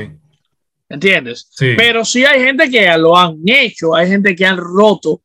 ¿Entiendes? 0.89 1.51
Pero 1.59 2.05
sí 2.05 2.25
hay 2.25 2.43
gente 2.43 2.71
que 2.71 2.87
lo 2.99 3.17
han 3.17 3.41
hecho, 3.47 3.95
hay 3.95 4.09
gente 4.09 4.35
que 4.35 4.45
han 4.45 4.57
roto, 4.57 5.23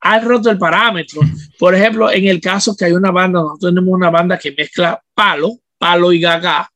han 0.00 0.24
roto 0.24 0.50
el 0.50 0.58
parámetro. 0.58 1.20
Por 1.58 1.74
ejemplo, 1.74 2.10
en 2.10 2.26
el 2.26 2.40
caso 2.40 2.76
que 2.76 2.86
hay 2.86 2.92
una 2.92 3.10
banda, 3.10 3.42
tenemos 3.60 3.92
una 3.92 4.10
banda 4.10 4.38
que 4.38 4.52
mezcla 4.52 5.02
palo, 5.14 5.58
palo 5.78 6.12
y 6.12 6.20
gaga. 6.20 6.70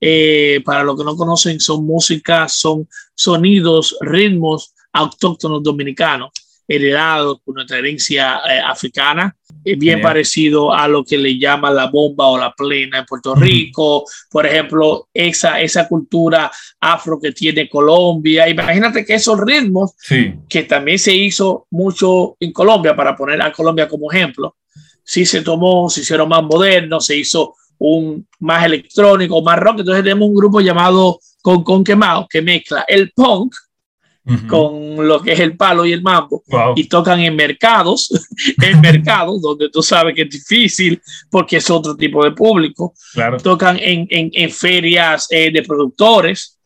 Eh, 0.00 0.62
para 0.64 0.82
los 0.82 0.96
que 0.96 1.04
no 1.04 1.14
conocen, 1.14 1.60
son 1.60 1.84
músicas, 1.84 2.52
son 2.54 2.88
sonidos, 3.14 3.96
ritmos 4.00 4.72
autóctonos 4.92 5.62
dominicanos 5.62 6.30
heredados 6.70 7.40
por 7.44 7.56
nuestra 7.56 7.78
herencia 7.78 8.40
eh, 8.48 8.60
africana, 8.64 9.36
bien 9.64 10.00
parecido 10.00 10.72
a 10.72 10.86
lo 10.86 11.04
que 11.04 11.18
le 11.18 11.36
llama 11.36 11.68
la 11.72 11.86
bomba 11.86 12.28
o 12.28 12.38
la 12.38 12.52
plena 12.52 13.00
en 13.00 13.06
Puerto 13.06 13.34
Rico, 13.34 14.04
por 14.30 14.46
ejemplo, 14.46 15.08
esa, 15.12 15.60
esa 15.60 15.88
cultura 15.88 16.48
afro 16.78 17.18
que 17.20 17.32
tiene 17.32 17.68
Colombia. 17.68 18.48
Imagínate 18.48 19.04
que 19.04 19.14
esos 19.14 19.40
ritmos, 19.40 19.94
que 20.48 20.62
también 20.62 21.00
se 21.00 21.12
hizo 21.12 21.66
mucho 21.70 22.36
en 22.38 22.52
Colombia, 22.52 22.94
para 22.94 23.16
poner 23.16 23.42
a 23.42 23.50
Colombia 23.52 23.88
como 23.88 24.10
ejemplo, 24.12 24.56
sí 25.02 25.26
se 25.26 25.42
tomó, 25.42 25.90
se 25.90 26.02
hicieron 26.02 26.28
más 26.28 26.44
modernos, 26.44 27.04
se 27.04 27.16
hizo 27.16 27.56
un 27.78 28.28
más 28.38 28.64
electrónico, 28.64 29.42
más 29.42 29.58
rock. 29.58 29.80
Entonces 29.80 30.04
tenemos 30.04 30.28
un 30.28 30.36
grupo 30.36 30.60
llamado 30.60 31.18
Con 31.42 31.64
Con 31.64 31.82
Quemado 31.82 32.28
que 32.30 32.42
mezcla 32.42 32.84
el 32.86 33.10
punk 33.10 33.54
con 34.48 35.08
lo 35.08 35.20
que 35.20 35.32
es 35.32 35.40
el 35.40 35.56
palo 35.56 35.84
y 35.86 35.92
el 35.92 36.02
mambo 36.02 36.44
y 36.76 36.84
tocan 36.88 37.20
en 37.20 37.34
mercados, 37.34 38.10
en 38.62 38.80
mercados 38.80 39.40
donde 39.40 39.70
tú 39.70 39.82
sabes 39.82 40.14
que 40.14 40.22
es 40.22 40.30
difícil 40.30 41.00
porque 41.30 41.56
es 41.56 41.70
otro 41.70 41.96
tipo 41.96 42.22
de 42.24 42.32
público. 42.32 42.94
Tocan 43.42 43.78
en, 43.80 44.06
en, 44.10 44.30
en 44.32 44.50
ferias 44.50 45.26
eh, 45.30 45.50
de 45.50 45.62
productores. 45.62 46.58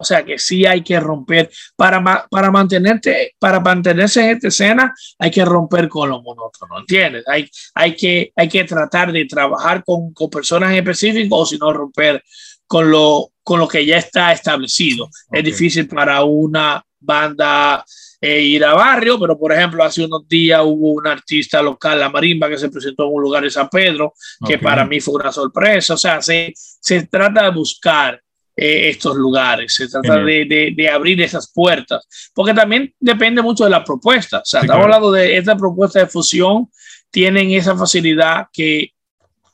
O 0.00 0.04
sea 0.04 0.24
que 0.24 0.38
sí 0.38 0.64
hay 0.64 0.82
que 0.82 1.00
romper 1.00 1.50
para, 1.74 2.28
para 2.30 2.50
mantenerte, 2.52 3.34
para 3.38 3.58
mantenerse 3.58 4.22
en 4.22 4.36
esta 4.36 4.46
escena, 4.46 4.94
hay 5.18 5.30
que 5.30 5.44
romper 5.44 5.88
con 5.88 6.08
lo 6.08 6.22
monótono, 6.22 6.78
¿entiendes? 6.78 7.24
Hay, 7.26 7.50
hay, 7.74 7.96
que, 7.96 8.32
hay 8.36 8.48
que 8.48 8.62
tratar 8.62 9.10
de 9.10 9.24
trabajar 9.24 9.82
con, 9.84 10.12
con 10.12 10.30
personas 10.30 10.72
específicas 10.72 11.30
o 11.32 11.44
si 11.44 11.58
no 11.58 11.72
romper 11.72 12.22
con 12.68 12.88
lo, 12.88 13.32
con 13.48 13.60
lo 13.60 13.66
que 13.66 13.86
ya 13.86 13.96
está 13.96 14.30
establecido. 14.30 15.08
Es 15.32 15.42
difícil 15.42 15.88
para 15.88 16.22
una 16.22 16.84
banda 17.00 17.82
eh, 18.20 18.42
ir 18.42 18.62
a 18.62 18.74
barrio, 18.74 19.18
pero 19.18 19.38
por 19.38 19.50
ejemplo, 19.54 19.82
hace 19.82 20.04
unos 20.04 20.28
días 20.28 20.60
hubo 20.62 20.90
un 20.90 21.06
artista 21.06 21.62
local, 21.62 21.98
la 21.98 22.10
marimba, 22.10 22.50
que 22.50 22.58
se 22.58 22.68
presentó 22.68 23.06
en 23.06 23.14
un 23.14 23.22
lugar 23.22 23.44
de 23.44 23.50
San 23.50 23.70
Pedro, 23.70 24.12
que 24.46 24.58
para 24.58 24.84
mí 24.84 25.00
fue 25.00 25.14
una 25.14 25.32
sorpresa. 25.32 25.94
O 25.94 25.96
sea, 25.96 26.20
se, 26.20 26.52
se 26.54 27.06
trata 27.06 27.44
de 27.44 27.50
buscar 27.52 28.20
eh, 28.54 28.90
estos 28.90 29.16
lugares, 29.16 29.74
se 29.74 29.88
trata 29.88 30.18
de, 30.18 30.74
de, 30.76 30.90
abrir 30.90 31.18
esas 31.22 31.50
puertas, 31.50 32.06
porque 32.34 32.52
también 32.52 32.94
depende 33.00 33.40
mucho 33.40 33.64
de 33.64 33.70
la 33.70 33.82
propuesta. 33.82 34.40
O 34.40 34.44
sea, 34.44 34.60
estamos 34.60 34.84
hablando 34.84 35.10
de 35.10 35.38
esta 35.38 35.56
propuesta 35.56 36.00
de 36.00 36.06
fusión, 36.06 36.68
tienen 37.10 37.50
esa 37.52 37.74
facilidad 37.74 38.48
que 38.52 38.92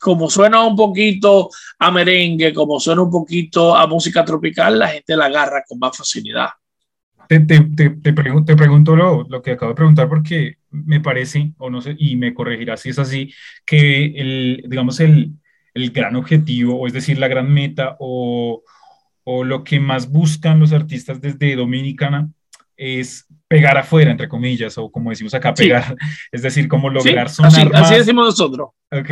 como 0.05 0.29
suena 0.29 0.63
un 0.63 0.77
poquito 0.77 1.49
a 1.79 1.91
merengue, 1.91 2.53
como 2.53 2.79
suena 2.79 3.01
un 3.01 3.11
poquito 3.11 3.75
a 3.75 3.87
música 3.87 4.23
tropical, 4.23 4.79
la 4.79 4.89
gente 4.89 5.17
la 5.17 5.25
agarra 5.25 5.65
con 5.67 5.79
más 5.79 5.97
facilidad. 5.97 6.51
Te, 7.27 7.41
te, 7.41 7.61
te, 7.75 7.89
te 7.89 8.13
pregunto, 8.13 8.55
pregunto 8.55 8.95
lo, 8.95 9.23
lo, 9.23 9.41
que 9.41 9.53
acabo 9.53 9.71
de 9.71 9.77
preguntar 9.77 10.11
porque 10.11 10.59
me 10.71 11.01
parece, 11.01 11.53
o 11.57 11.71
no 11.71 11.81
sé, 11.81 11.97
y 11.99 12.17
me 12.17 12.35
corregirá 12.35 12.77
si 12.77 12.91
es 12.91 12.99
así, 12.99 13.33
que 13.65 14.05
el, 14.05 14.65
digamos, 14.69 15.01
el, 15.01 15.33
el 15.73 15.91
gran 15.91 16.17
objetivo, 16.17 16.79
o 16.79 16.87
es 16.87 16.93
decir, 16.93 17.19
la 17.19 17.29
gran 17.29 17.51
meta, 17.51 17.97
o, 17.99 18.63
o 19.25 19.43
lo 19.43 19.65
que 19.65 19.81
más 19.81 20.11
buscan 20.11 20.61
los 20.61 20.75
artistas 20.75 21.23
desde 21.23 21.57
Dominicana 21.57 22.29
es 22.77 23.27
pegar 23.49 23.77
afuera, 23.77 24.11
entre 24.11 24.29
comillas, 24.29 24.77
o 24.79 24.91
como 24.91 25.11
decimos 25.11 25.35
acá, 25.35 25.55
pegar, 25.55 25.95
es 26.33 26.43
decir, 26.43 26.69
como 26.69 26.91
lograr 26.91 27.29
sonar 27.29 27.53
así, 27.53 27.71
Así 27.73 27.95
decimos 27.95 28.27
nosotros. 28.27 28.71
Ok, 28.91 29.11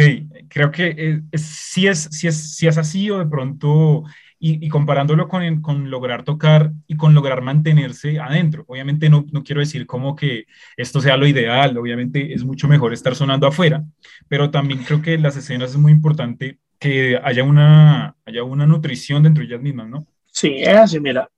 creo 0.49 0.71
que 0.71 1.21
si, 1.35 1.87
es, 1.87 2.09
si, 2.11 2.29
es, 2.29 2.57
si 2.57 2.67
es 2.67 2.79
así 2.79 3.11
o 3.11 3.19
de 3.19 3.27
pronto, 3.27 4.05
y, 4.45 4.69
comparándolo 4.69 5.29
con, 5.29 5.63
con, 5.63 5.89
lograr 5.89 6.25
tocar 6.25 6.73
y 6.89 6.97
con 6.97 7.15
lograr 7.15 7.43
mantenerse 7.43 8.19
adentro. 8.19 8.65
Obviamente 8.67 9.09
no, 9.09 9.25
no 9.31 9.45
quiero 9.45 9.61
decir 9.61 9.87
como 9.87 10.17
que 10.17 10.47
esto 10.77 11.01
sea 11.01 11.17
lo 11.17 11.29
ideal, 11.29 11.79
obviamente 11.79 12.35
es 12.35 12.45
mucho 12.45 12.67
mejor 12.67 12.93
estar 12.93 13.15
sonando 13.15 13.47
afuera, 13.47 13.85
pero 14.27 14.51
también 14.51 14.83
creo 14.83 15.01
que 15.01 15.15
en 15.15 15.23
las 15.23 15.37
escenas 15.37 15.71
es 15.71 15.77
muy 15.77 15.93
importante 15.93 16.59
que 16.81 17.21
haya 17.23 17.45
una, 17.45 18.17
haya 18.27 18.43
una 18.43 18.67
nutrición 18.67 19.23
dentro 19.23 19.43
de 19.43 19.47
ellas 19.47 19.63
mismas, 19.63 19.89
¿no? 19.89 20.09
Sí, 20.27 20.57
es 20.57 20.77
así, 20.77 20.99
mira. 20.99 21.31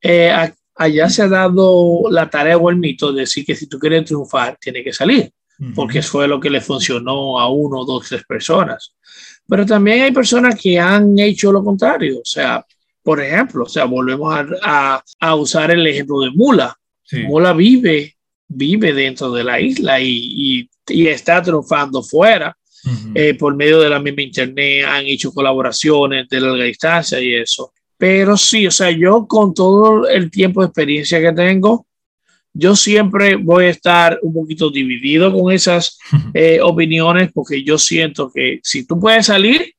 Eh, 0.00 0.32
allá 0.74 1.08
se 1.08 1.22
ha 1.22 1.28
dado 1.28 2.10
la 2.10 2.28
tarea 2.28 2.56
o 2.56 2.70
el 2.70 2.76
mito 2.76 3.12
de 3.12 3.20
decir 3.20 3.44
que 3.44 3.54
si 3.54 3.66
tú 3.66 3.78
quieres 3.78 4.04
triunfar, 4.04 4.58
tiene 4.60 4.82
que 4.82 4.92
salir, 4.92 5.30
porque 5.74 6.02
fue 6.02 6.26
lo 6.26 6.40
que 6.40 6.50
le 6.50 6.60
funcionó 6.60 7.38
a 7.38 7.48
uno, 7.48 7.84
dos, 7.84 8.08
tres 8.08 8.24
personas. 8.24 8.94
Pero 9.48 9.66
también 9.66 10.02
hay 10.02 10.12
personas 10.12 10.58
que 10.60 10.78
han 10.78 11.18
hecho 11.18 11.52
lo 11.52 11.62
contrario. 11.62 12.18
O 12.18 12.24
sea, 12.24 12.64
por 13.02 13.20
ejemplo, 13.20 13.64
o 13.64 13.68
sea, 13.68 13.84
volvemos 13.84 14.34
a, 14.62 15.04
a, 15.20 15.34
usar 15.34 15.70
el 15.70 15.86
ejemplo 15.86 16.20
de 16.20 16.30
Mula. 16.30 16.76
Mula 17.28 17.52
vive, 17.52 18.16
vive 18.48 18.92
dentro 18.94 19.30
de 19.30 19.44
la 19.44 19.60
isla 19.60 20.00
y, 20.00 20.68
y, 20.88 21.06
está 21.06 21.42
triunfando 21.42 22.02
fuera. 22.02 22.56
Eh, 23.14 23.32
por 23.34 23.54
medio 23.56 23.80
de 23.80 23.88
la 23.88 23.98
misma 23.98 24.20
internet 24.20 24.84
han 24.86 25.06
hecho 25.06 25.32
colaboraciones 25.32 26.28
de 26.28 26.40
larga 26.40 26.64
distancia 26.64 27.20
y 27.20 27.34
eso. 27.34 27.72
Pero 27.96 28.36
sí, 28.36 28.66
o 28.66 28.70
sea, 28.70 28.90
yo 28.90 29.26
con 29.26 29.54
todo 29.54 30.08
el 30.08 30.30
tiempo 30.30 30.60
de 30.60 30.66
experiencia 30.66 31.20
que 31.20 31.32
tengo, 31.32 31.86
yo 32.52 32.76
siempre 32.76 33.36
voy 33.36 33.66
a 33.66 33.70
estar 33.70 34.18
un 34.22 34.32
poquito 34.32 34.70
dividido 34.70 35.32
con 35.32 35.52
esas 35.52 35.98
eh, 36.34 36.60
opiniones 36.62 37.30
porque 37.32 37.62
yo 37.62 37.78
siento 37.78 38.30
que 38.32 38.60
si 38.62 38.86
tú 38.86 38.98
puedes 38.98 39.26
salir, 39.26 39.74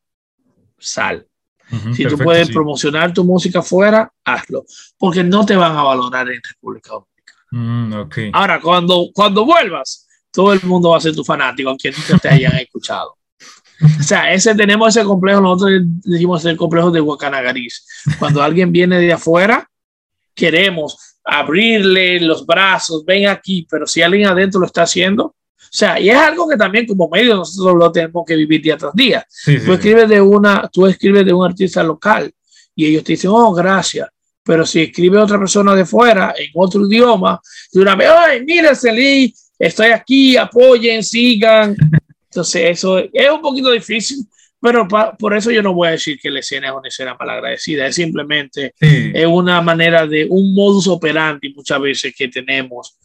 sal. 0.78 1.25
si 1.93 2.06
tú 2.06 2.17
puedes 2.17 2.49
promocionar 2.51 3.13
tu 3.13 3.23
música 3.23 3.60
afuera, 3.60 4.12
hazlo, 4.23 4.65
porque 4.97 5.23
no 5.23 5.45
te 5.45 5.56
van 5.56 5.75
a 5.75 5.84
valorar 5.84 6.30
en 6.30 6.41
República 6.43 6.91
Dominicana. 6.91 7.15
Mm, 7.51 8.32
Ahora, 8.34 8.60
cuando, 8.60 9.10
cuando 9.13 9.45
vuelvas, 9.45 10.08
todo 10.32 10.54
el 10.54 10.62
mundo 10.63 10.89
va 10.89 10.97
a 10.97 11.01
ser 11.01 11.15
tu 11.15 11.23
fanático, 11.23 11.69
aunque 11.69 11.91
nunca 11.91 12.19
te 12.19 12.30
hayan 12.30 12.56
escuchado. 12.58 13.17
O 13.99 14.03
sea, 14.03 14.33
ese, 14.33 14.55
tenemos 14.55 14.95
ese 14.95 15.05
complejo, 15.05 15.41
nosotros 15.41 15.81
decimos 16.03 16.45
el 16.45 16.57
complejo 16.57 16.91
de 16.91 16.99
Guacanagariz. 16.99 17.85
Cuando 18.19 18.41
alguien 18.41 18.71
viene 18.71 18.99
de 18.99 19.13
afuera, 19.13 19.69
queremos 20.33 20.97
abrirle 21.23 22.19
los 22.19 22.45
brazos, 22.45 23.03
ven 23.05 23.27
aquí, 23.27 23.67
pero 23.69 23.88
si 23.88 24.01
alguien 24.01 24.27
adentro 24.27 24.59
lo 24.59 24.67
está 24.67 24.83
haciendo, 24.83 25.35
o 25.75 25.77
sea, 25.77 25.99
y 25.99 26.09
es 26.09 26.15
algo 26.15 26.47
que 26.47 26.55
también 26.55 26.85
como 26.85 27.09
medio 27.09 27.35
nosotros 27.35 27.75
lo 27.77 27.91
tenemos 27.91 28.23
que 28.25 28.35
vivir 28.35 28.61
día 28.61 28.77
tras 28.77 28.93
día. 28.93 29.25
tú 29.65 29.73
escribes 29.73 30.07
de 30.07 30.21
una, 30.21 30.69
tú 30.71 30.85
escribes 30.88 31.25
de 31.25 31.33
un 31.33 31.45
artista 31.45 31.83
local 31.83 32.31
y 32.75 32.85
ellos 32.85 33.03
te 33.03 33.13
dicen, 33.13 33.31
oh, 33.33 33.53
gracias. 33.53 34.07
Pero 34.43 34.65
si 34.65 34.83
escribe 34.83 35.17
otra 35.17 35.39
persona 35.39 35.75
de 35.75 35.85
fuera 35.85 36.33
en 36.38 36.49
otro 36.53 36.85
idioma, 36.85 37.41
de 37.73 37.81
una 37.81 37.95
vez, 37.95 38.09
ay, 38.09 38.45
mira, 38.45 38.75
Celí, 38.75 39.33
estoy 39.57 39.88
aquí, 39.88 40.38
apoyen, 40.38 41.03
sigan. 41.03 41.75
Entonces, 42.36 42.63
eso 42.69 42.98
es 43.00 43.32
un 43.32 43.41
poquito 43.41 43.71
difícil, 43.71 44.17
pero 44.60 44.86
por 45.17 45.34
eso 45.38 45.52
yo 45.52 45.63
no 45.63 45.74
voy 45.74 45.88
a 45.88 45.91
decir 45.91 46.19
que 46.21 46.30
la 46.30 46.39
escena 46.39 46.67
es 46.67 46.74
una 46.74 46.89
escena 46.89 47.15
malagradecida, 47.17 47.88
es 47.88 47.95
simplemente 47.95 48.74
es 48.80 49.26
una 49.26 49.62
manera 49.62 50.06
de 50.06 50.28
un 50.30 50.54
modus 50.54 50.88
operandi 50.88 51.54
muchas 51.54 51.80
veces 51.80 52.13
que 52.13 52.28
tenemos 52.28 52.98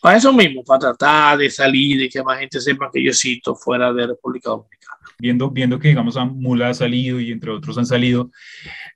para 0.00 0.16
eso 0.16 0.32
mismo, 0.32 0.64
para 0.64 0.78
tratar 0.78 1.36
de 1.36 1.50
salir 1.50 2.00
y 2.00 2.08
que 2.08 2.22
más 2.22 2.38
gente 2.38 2.60
sepa 2.60 2.88
que 2.90 3.02
yo 3.02 3.12
cito 3.12 3.54
fuera 3.54 3.92
de 3.92 4.06
República 4.06 4.50
Dominicana. 4.50 4.96
viendo, 5.18 5.50
viendo 5.50 5.78
que, 5.78 5.88
digamos, 5.88 6.16
Mula 6.16 6.70
ha 6.70 6.74
salido 6.74 7.20
y 7.20 7.30
entre 7.30 7.50
otros 7.50 7.76
han 7.76 7.84
salido, 7.84 8.30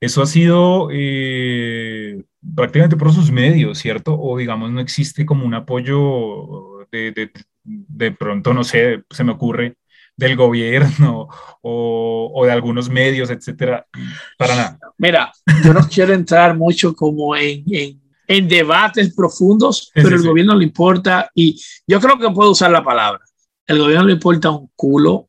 eso 0.00 0.22
ha 0.22 0.26
sido 0.26 0.88
eh, 0.90 2.22
prácticamente 2.54 2.96
por 2.96 3.12
sus 3.12 3.30
medios, 3.30 3.78
¿cierto? 3.78 4.18
O, 4.18 4.38
digamos, 4.38 4.70
no 4.70 4.80
existe 4.80 5.26
como 5.26 5.44
un 5.44 5.54
apoyo 5.54 6.86
de, 6.90 7.10
de, 7.12 7.30
de 7.64 8.12
pronto, 8.12 8.54
no 8.54 8.64
sé, 8.64 9.02
se 9.10 9.24
me 9.24 9.32
ocurre, 9.32 9.74
del 10.22 10.36
gobierno 10.36 11.28
o, 11.62 12.32
o, 12.32 12.46
de 12.46 12.52
algunos 12.52 12.88
medios, 12.88 13.28
etcétera, 13.28 13.86
para 14.38 14.54
nada. 14.54 14.78
Mira, 14.98 15.32
yo 15.64 15.74
no 15.74 15.88
quiero 15.88 16.14
entrar 16.14 16.56
mucho 16.56 16.94
como 16.94 17.34
en, 17.34 17.64
en, 17.66 18.00
en 18.28 18.48
debates 18.48 19.12
profundos, 19.14 19.90
pero 19.92 20.10
el 20.10 20.22
gobierno 20.22 20.54
le 20.54 20.64
importa 20.64 21.28
y 21.34 21.60
yo 21.86 22.00
creo 22.00 22.18
que 22.18 22.30
puedo 22.30 22.52
usar 22.52 22.70
la 22.70 22.84
palabra. 22.84 23.20
El 23.66 23.78
gobierno 23.80 24.06
le 24.06 24.12
importa 24.12 24.50
un 24.50 24.70
culo 24.76 25.28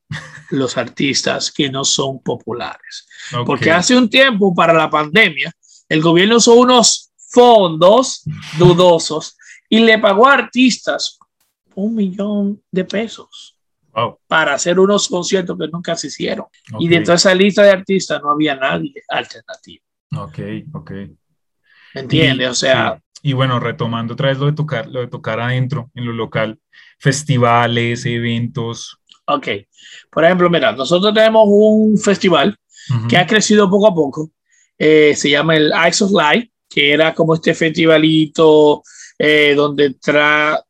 los 0.52 0.78
artistas 0.78 1.52
que 1.52 1.70
no 1.70 1.84
son 1.84 2.22
populares. 2.22 3.08
Porque 3.46 3.72
hace 3.72 3.96
un 3.98 4.10
tiempo, 4.10 4.54
para 4.54 4.74
la 4.74 4.90
pandemia, 4.90 5.52
el 5.90 6.02
gobierno 6.02 6.38
usó 6.38 6.54
unos 6.54 7.12
fondos 7.32 8.24
dudosos 8.60 9.36
y 9.70 9.80
le 9.80 9.98
pagó 9.98 10.28
a 10.28 10.34
artistas 10.34 11.18
un 11.74 11.96
millón 11.96 12.62
de 12.72 12.86
pesos 12.86 13.53
para 14.28 14.56
hacer 14.56 14.80
unos 14.80 15.08
conciertos 15.08 15.58
que 15.58 15.68
nunca 15.68 15.96
se 15.96 16.08
hicieron. 16.08 16.46
Y 16.80 16.88
dentro 16.88 17.12
de 17.12 17.18
esa 17.18 17.34
lista 17.34 17.64
de 17.64 17.72
artistas 17.72 18.22
no 18.22 18.32
había 18.32 18.56
nadie 18.56 18.94
alternativo. 19.10 19.84
Ok, 20.18 20.40
ok. 20.74 20.92
¿Entiendes? 21.94 22.50
O 22.50 22.56
sea... 22.56 23.00
Y 23.22 23.34
bueno, 23.34 23.60
retomando 23.60 24.14
otra 24.14 24.30
vez 24.30 24.38
lo 24.38 24.48
de 24.48 24.54
tocar, 24.54 24.88
lo 24.88 25.00
de 25.00 25.08
tocar 25.08 25.40
adentro, 25.40 25.90
en 25.94 26.06
lo 26.06 26.12
local, 26.12 26.60
festivales, 27.00 28.06
eventos. 28.06 28.98
Ok. 29.26 29.48
Por 30.12 30.26
ejemplo, 30.26 30.50
mira, 30.50 30.74
nosotros 30.74 31.14
tenemos 31.14 31.46
un 31.48 31.98
festival 31.98 32.58
que 33.08 33.18
ha 33.18 33.26
crecido 33.26 33.70
poco 33.70 33.88
a 33.88 33.96
poco. 33.96 34.32
Eh, 34.78 35.16
se 35.16 35.30
llama 35.30 35.56
el 35.56 35.72
Ice 35.88 36.04
of 36.04 36.12
Light, 36.12 36.52
que 36.68 36.92
era 36.92 37.14
como 37.14 37.36
este 37.36 37.54
festivalito 37.54 38.84
eh, 39.18 39.54
donde 39.56 39.96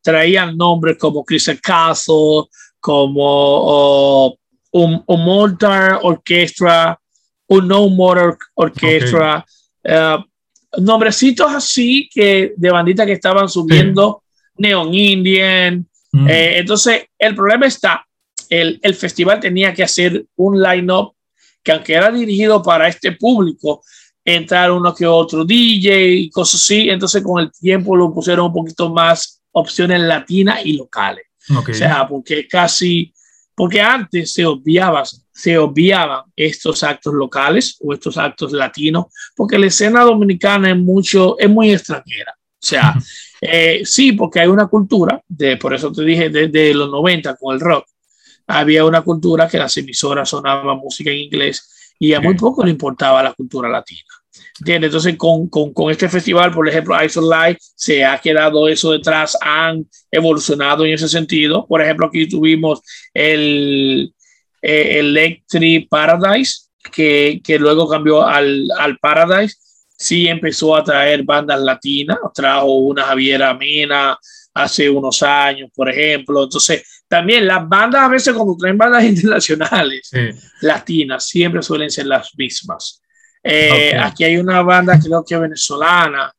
traían 0.02 0.56
nombres 0.56 0.96
como 0.98 1.24
Chris 1.24 1.50
Castle, 1.60 2.44
como 2.84 4.38
un, 4.72 5.02
un 5.06 5.58
Orchestra, 6.02 7.00
un 7.48 7.66
No 7.66 7.88
Motor 7.88 8.36
Orchestra, 8.52 9.42
eh, 9.82 10.18
nombrecitos 10.76 11.50
así 11.50 12.10
que 12.12 12.52
de 12.54 12.70
banditas 12.70 13.06
que 13.06 13.14
estaban 13.14 13.48
subiendo, 13.48 14.22
Neon 14.58 14.92
Indian. 14.92 15.86
Mm. 16.12 16.28
Eh, 16.28 16.58
entonces, 16.58 17.06
el 17.18 17.34
problema 17.34 17.64
está, 17.64 18.06
el, 18.50 18.78
el 18.82 18.94
festival 18.94 19.40
tenía 19.40 19.72
que 19.72 19.82
hacer 19.82 20.26
un 20.36 20.60
line-up 20.60 21.14
que 21.62 21.72
aunque 21.72 21.94
era 21.94 22.10
dirigido 22.10 22.62
para 22.62 22.86
este 22.86 23.12
público, 23.12 23.82
entrar 24.22 24.70
uno 24.70 24.94
que 24.94 25.06
otro 25.06 25.46
DJ 25.46 26.06
y 26.10 26.28
cosas 26.28 26.60
así, 26.60 26.90
entonces 26.90 27.22
con 27.22 27.42
el 27.42 27.50
tiempo 27.50 27.96
lo 27.96 28.12
pusieron 28.12 28.48
un 28.48 28.52
poquito 28.52 28.92
más 28.92 29.42
opciones 29.52 30.00
latinas 30.00 30.60
y 30.66 30.74
locales. 30.74 31.24
O 31.50 31.74
sea, 31.74 32.06
porque 32.08 32.46
casi, 32.48 33.12
porque 33.54 33.80
antes 33.80 34.32
se 34.32 34.46
obviaba, 34.46 35.02
se 35.32 35.58
obviaban 35.58 36.22
estos 36.34 36.82
actos 36.82 37.12
locales 37.14 37.76
o 37.80 37.92
estos 37.92 38.16
actos 38.16 38.52
latinos, 38.52 39.06
porque 39.36 39.58
la 39.58 39.66
escena 39.66 40.02
dominicana 40.02 40.70
es 40.70 40.76
mucho, 40.76 41.38
es 41.38 41.50
muy 41.50 41.72
extranjera. 41.72 42.34
O 42.36 42.66
sea, 42.66 42.94
eh, 43.40 43.82
sí, 43.84 44.12
porque 44.12 44.40
hay 44.40 44.48
una 44.48 44.68
cultura, 44.68 45.22
de, 45.28 45.58
por 45.58 45.74
eso 45.74 45.92
te 45.92 46.02
dije, 46.02 46.30
desde 46.30 46.72
los 46.72 46.90
90 46.90 47.36
con 47.36 47.54
el 47.54 47.60
rock, 47.60 47.86
había 48.46 48.84
una 48.84 49.02
cultura 49.02 49.48
que 49.48 49.58
las 49.58 49.76
emisoras 49.76 50.28
sonaban 50.28 50.78
música 50.78 51.10
en 51.10 51.18
inglés 51.18 51.94
y 51.98 52.12
a 52.14 52.20
muy 52.20 52.34
poco 52.34 52.64
le 52.64 52.70
importaba 52.70 53.22
la 53.22 53.32
cultura 53.32 53.68
latina. 53.68 54.08
Entonces, 54.64 55.16
con, 55.16 55.48
con, 55.48 55.72
con, 55.72 55.90
este 55.90 56.08
festival, 56.08 56.52
por 56.52 56.68
ejemplo, 56.68 56.96
Ice 57.04 57.20
Light, 57.20 57.58
se 57.74 58.04
ha 58.04 58.18
quedado 58.18 58.68
eso 58.68 58.92
detrás, 58.92 59.36
han 59.40 59.84
evolucionado 60.10 60.84
en 60.84 60.92
ese 60.92 61.08
sentido. 61.08 61.66
Por 61.66 61.82
ejemplo, 61.82 62.06
aquí 62.06 62.28
tuvimos 62.28 62.80
el 63.12 64.14
eh, 64.62 64.98
Electric 65.00 65.88
Paradise, 65.88 66.68
que, 66.92 67.40
que 67.42 67.58
luego 67.58 67.88
cambió 67.88 68.22
al, 68.22 68.68
al, 68.78 68.96
Paradise. 68.98 69.56
Sí 69.96 70.28
empezó 70.28 70.76
a 70.76 70.84
traer 70.84 71.24
bandas 71.24 71.60
latinas, 71.60 72.18
trajo 72.32 72.74
una 72.74 73.04
Javiera 73.04 73.54
Mina 73.54 74.16
hace 74.52 74.88
unos 74.88 75.20
años, 75.22 75.70
por 75.74 75.90
ejemplo. 75.90 76.44
Entonces, 76.44 77.02
también 77.08 77.46
las 77.46 77.68
bandas, 77.68 78.02
a 78.02 78.08
veces 78.08 78.34
cuando 78.34 78.56
traen 78.56 78.78
bandas 78.78 79.04
internacionales 79.04 80.10
latinas, 80.60 81.26
siempre 81.26 81.62
suelen 81.62 81.90
ser 81.90 82.06
las 82.06 82.30
mismas. 82.36 83.03
Eh, 83.44 83.94
aquí 84.00 84.24
hay 84.24 84.38
una 84.38 84.62
banda, 84.62 84.98
creo 84.98 85.22
que 85.22 85.36
venezolana, 85.36 86.32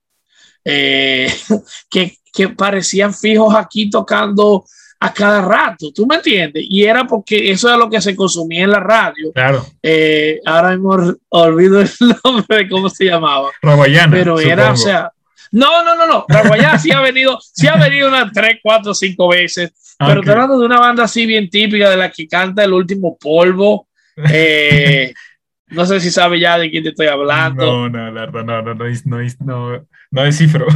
eh, 0.64 1.32
que, 1.90 2.18
que, 2.34 2.50
parecían 2.50 3.14
fijos 3.14 3.54
aquí 3.56 3.90
tocando 3.90 4.66
a 5.00 5.14
cada 5.14 5.42
rato, 5.42 5.92
¿tú 5.94 6.08
me 6.08 6.16
entiendes? 6.16 6.66
Y 6.68 6.84
era 6.84 7.06
porque 7.06 7.52
eso 7.52 7.72
es 7.72 7.78
lo 7.78 7.90
que 7.90 8.02
se 8.02 8.16
consumía 8.16 8.64
en 8.64 8.72
la 8.72 8.80
radio. 8.80 9.32
Claro. 9.34 9.66
Eh, 9.84 10.40
ahora 10.46 10.74
hemos 10.74 11.16
olvido 11.30 11.82
el 11.82 11.90
nombre 12.24 12.58
de 12.58 12.70
cómo 12.70 12.90
se 12.90 13.06
llamaba. 13.06 13.52
Raguayana. 13.62 14.12
Pero 14.12 14.40
era, 14.40 14.72
o 14.72 14.78
sea, 14.78 15.12
no, 15.52 15.84
no, 15.84 15.96
no, 15.96 16.08
no. 16.08 16.26
Raguayana 16.28 16.80
sí 16.80 16.92
ha 16.92 17.02
venido, 17.02 17.38
sí 17.40 17.68
ha 17.68 17.76
venido 17.76 18.08
unas 18.08 18.32
tres, 18.34 18.58
cuatro, 18.64 18.96
cinco 18.96 19.28
veces. 19.28 19.72
Pero 20.00 20.22
hablando 20.22 20.60
de 20.60 20.66
una 20.66 20.80
banda 20.80 21.04
así 21.04 21.26
bien 21.26 21.50
típica 21.50 21.90
de 21.90 21.98
la 21.98 22.10
que 22.10 22.28
canta 22.28 22.64
El 22.64 22.74
último 22.74 23.18
polvo. 23.18 23.88
Eh, 24.30 25.14
No 25.76 25.86
sé 25.86 26.00
si 26.00 26.10
sabe 26.10 26.40
ya 26.40 26.58
de 26.58 26.72
quién 26.72 26.84
te 26.84 26.90
estoy 26.90 27.08
hablando. 27.08 27.66
No, 27.66 27.90
no, 27.90 28.12
la 28.12 28.26
verdad, 28.26 28.44
no, 28.44 28.62
no, 28.62 28.74
no, 28.74 28.86
no, 29.06 29.36
no, 29.40 29.88
no 30.12 30.24
descifro. 30.24 30.66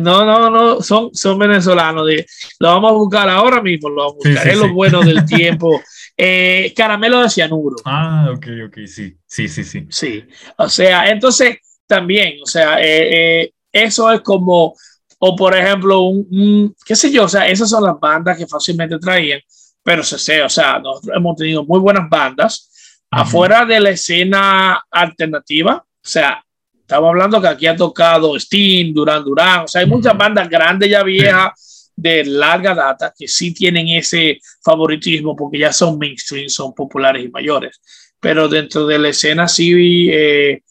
No, 0.00 0.24
no, 0.24 0.50
no, 0.50 0.82
son, 0.82 1.10
son 1.14 1.38
venezolanos. 1.38 2.04
lo 2.58 2.68
vamos 2.68 2.90
a 2.90 2.94
buscar 2.94 3.28
ahora 3.28 3.62
mismo, 3.62 3.88
lo 3.88 3.96
vamos 3.96 4.14
a 4.24 4.28
buscar. 4.28 4.48
es 4.48 4.58
lo 4.58 4.72
bueno 4.72 5.00
del 5.00 5.24
tiempo. 5.26 5.80
Eh, 6.16 6.72
caramelo 6.76 7.20
de 7.22 7.30
cianuro. 7.30 7.76
Ah, 7.84 8.28
ok, 8.34 8.46
ok, 8.66 8.78
sí, 8.86 9.16
sí, 9.24 9.48
sí, 9.48 9.64
sí. 9.64 9.86
Sí, 9.88 10.24
o 10.58 10.68
sea, 10.68 11.08
entonces 11.08 11.58
también, 11.86 12.34
o 12.42 12.46
sea, 12.46 12.80
eh, 12.80 13.42
eh, 13.42 13.52
eso 13.72 14.10
es 14.10 14.20
como, 14.20 14.74
o 15.18 15.36
por 15.36 15.56
ejemplo, 15.56 16.00
un, 16.02 16.74
qué 16.84 16.96
sé 16.96 17.10
yo, 17.12 17.24
o 17.24 17.28
sea, 17.28 17.46
esas 17.48 17.70
son 17.70 17.84
las 17.84 17.98
bandas 18.00 18.36
que 18.36 18.46
fácilmente 18.46 18.98
traían, 18.98 19.40
pero 19.82 20.02
se 20.02 20.18
sé, 20.18 20.42
o 20.42 20.48
sea, 20.48 20.78
nosotros 20.78 21.16
hemos 21.16 21.36
tenido 21.36 21.64
muy 21.64 21.78
buenas 21.78 22.08
bandas 22.08 22.69
afuera 23.10 23.64
de 23.64 23.80
la 23.80 23.90
escena 23.90 24.84
alternativa, 24.90 25.76
o 25.76 26.08
sea, 26.08 26.44
estamos 26.78 27.08
hablando 27.08 27.40
que 27.40 27.48
aquí 27.48 27.66
ha 27.66 27.76
tocado 27.76 28.38
Steam, 28.38 28.92
Duran 28.92 29.24
Duran, 29.24 29.60
o 29.64 29.68
sea, 29.68 29.80
hay 29.80 29.86
muchas 29.86 30.16
bandas 30.16 30.48
grandes 30.48 30.90
ya 30.90 31.02
viejas 31.02 31.92
de 31.96 32.24
larga 32.24 32.74
data 32.74 33.12
que 33.16 33.28
sí 33.28 33.52
tienen 33.52 33.88
ese 33.88 34.38
favoritismo 34.62 35.36
porque 35.36 35.58
ya 35.58 35.72
son 35.72 35.98
mainstream, 35.98 36.48
son 36.48 36.72
populares 36.72 37.24
y 37.24 37.28
mayores, 37.28 37.80
pero 38.18 38.48
dentro 38.48 38.86
de 38.86 38.98
la 38.98 39.08
escena 39.08 39.48
sí 39.48 40.08
eh, 40.10 40.62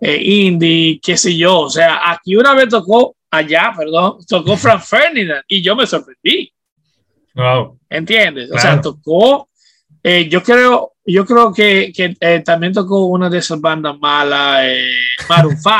eh, 0.00 0.22
indie, 0.22 1.00
qué 1.02 1.16
sé 1.16 1.36
yo, 1.36 1.60
o 1.60 1.70
sea, 1.70 2.10
aquí 2.10 2.36
una 2.36 2.54
vez 2.54 2.68
tocó 2.68 3.16
allá, 3.30 3.72
perdón, 3.76 4.18
tocó 4.28 4.56
Frank 4.56 4.82
Ferdinand 4.84 5.42
y 5.48 5.62
yo 5.62 5.76
me 5.76 5.86
sorprendí. 5.86 6.52
Wow. 7.34 7.78
¿Entiendes? 7.90 8.50
O 8.52 8.58
sea, 8.58 8.80
tocó, 8.80 9.48
eh, 10.06 10.28
yo 10.28 10.42
creo, 10.42 10.92
yo 11.06 11.24
creo 11.24 11.50
que, 11.50 11.90
que 11.90 12.14
eh, 12.20 12.42
también 12.44 12.74
tocó 12.74 13.06
una 13.06 13.30
de 13.30 13.38
esas 13.38 13.58
bandas 13.58 13.98
malas, 13.98 14.60
eh, 14.64 14.90
Maroon 15.30 15.56
5, 15.56 15.72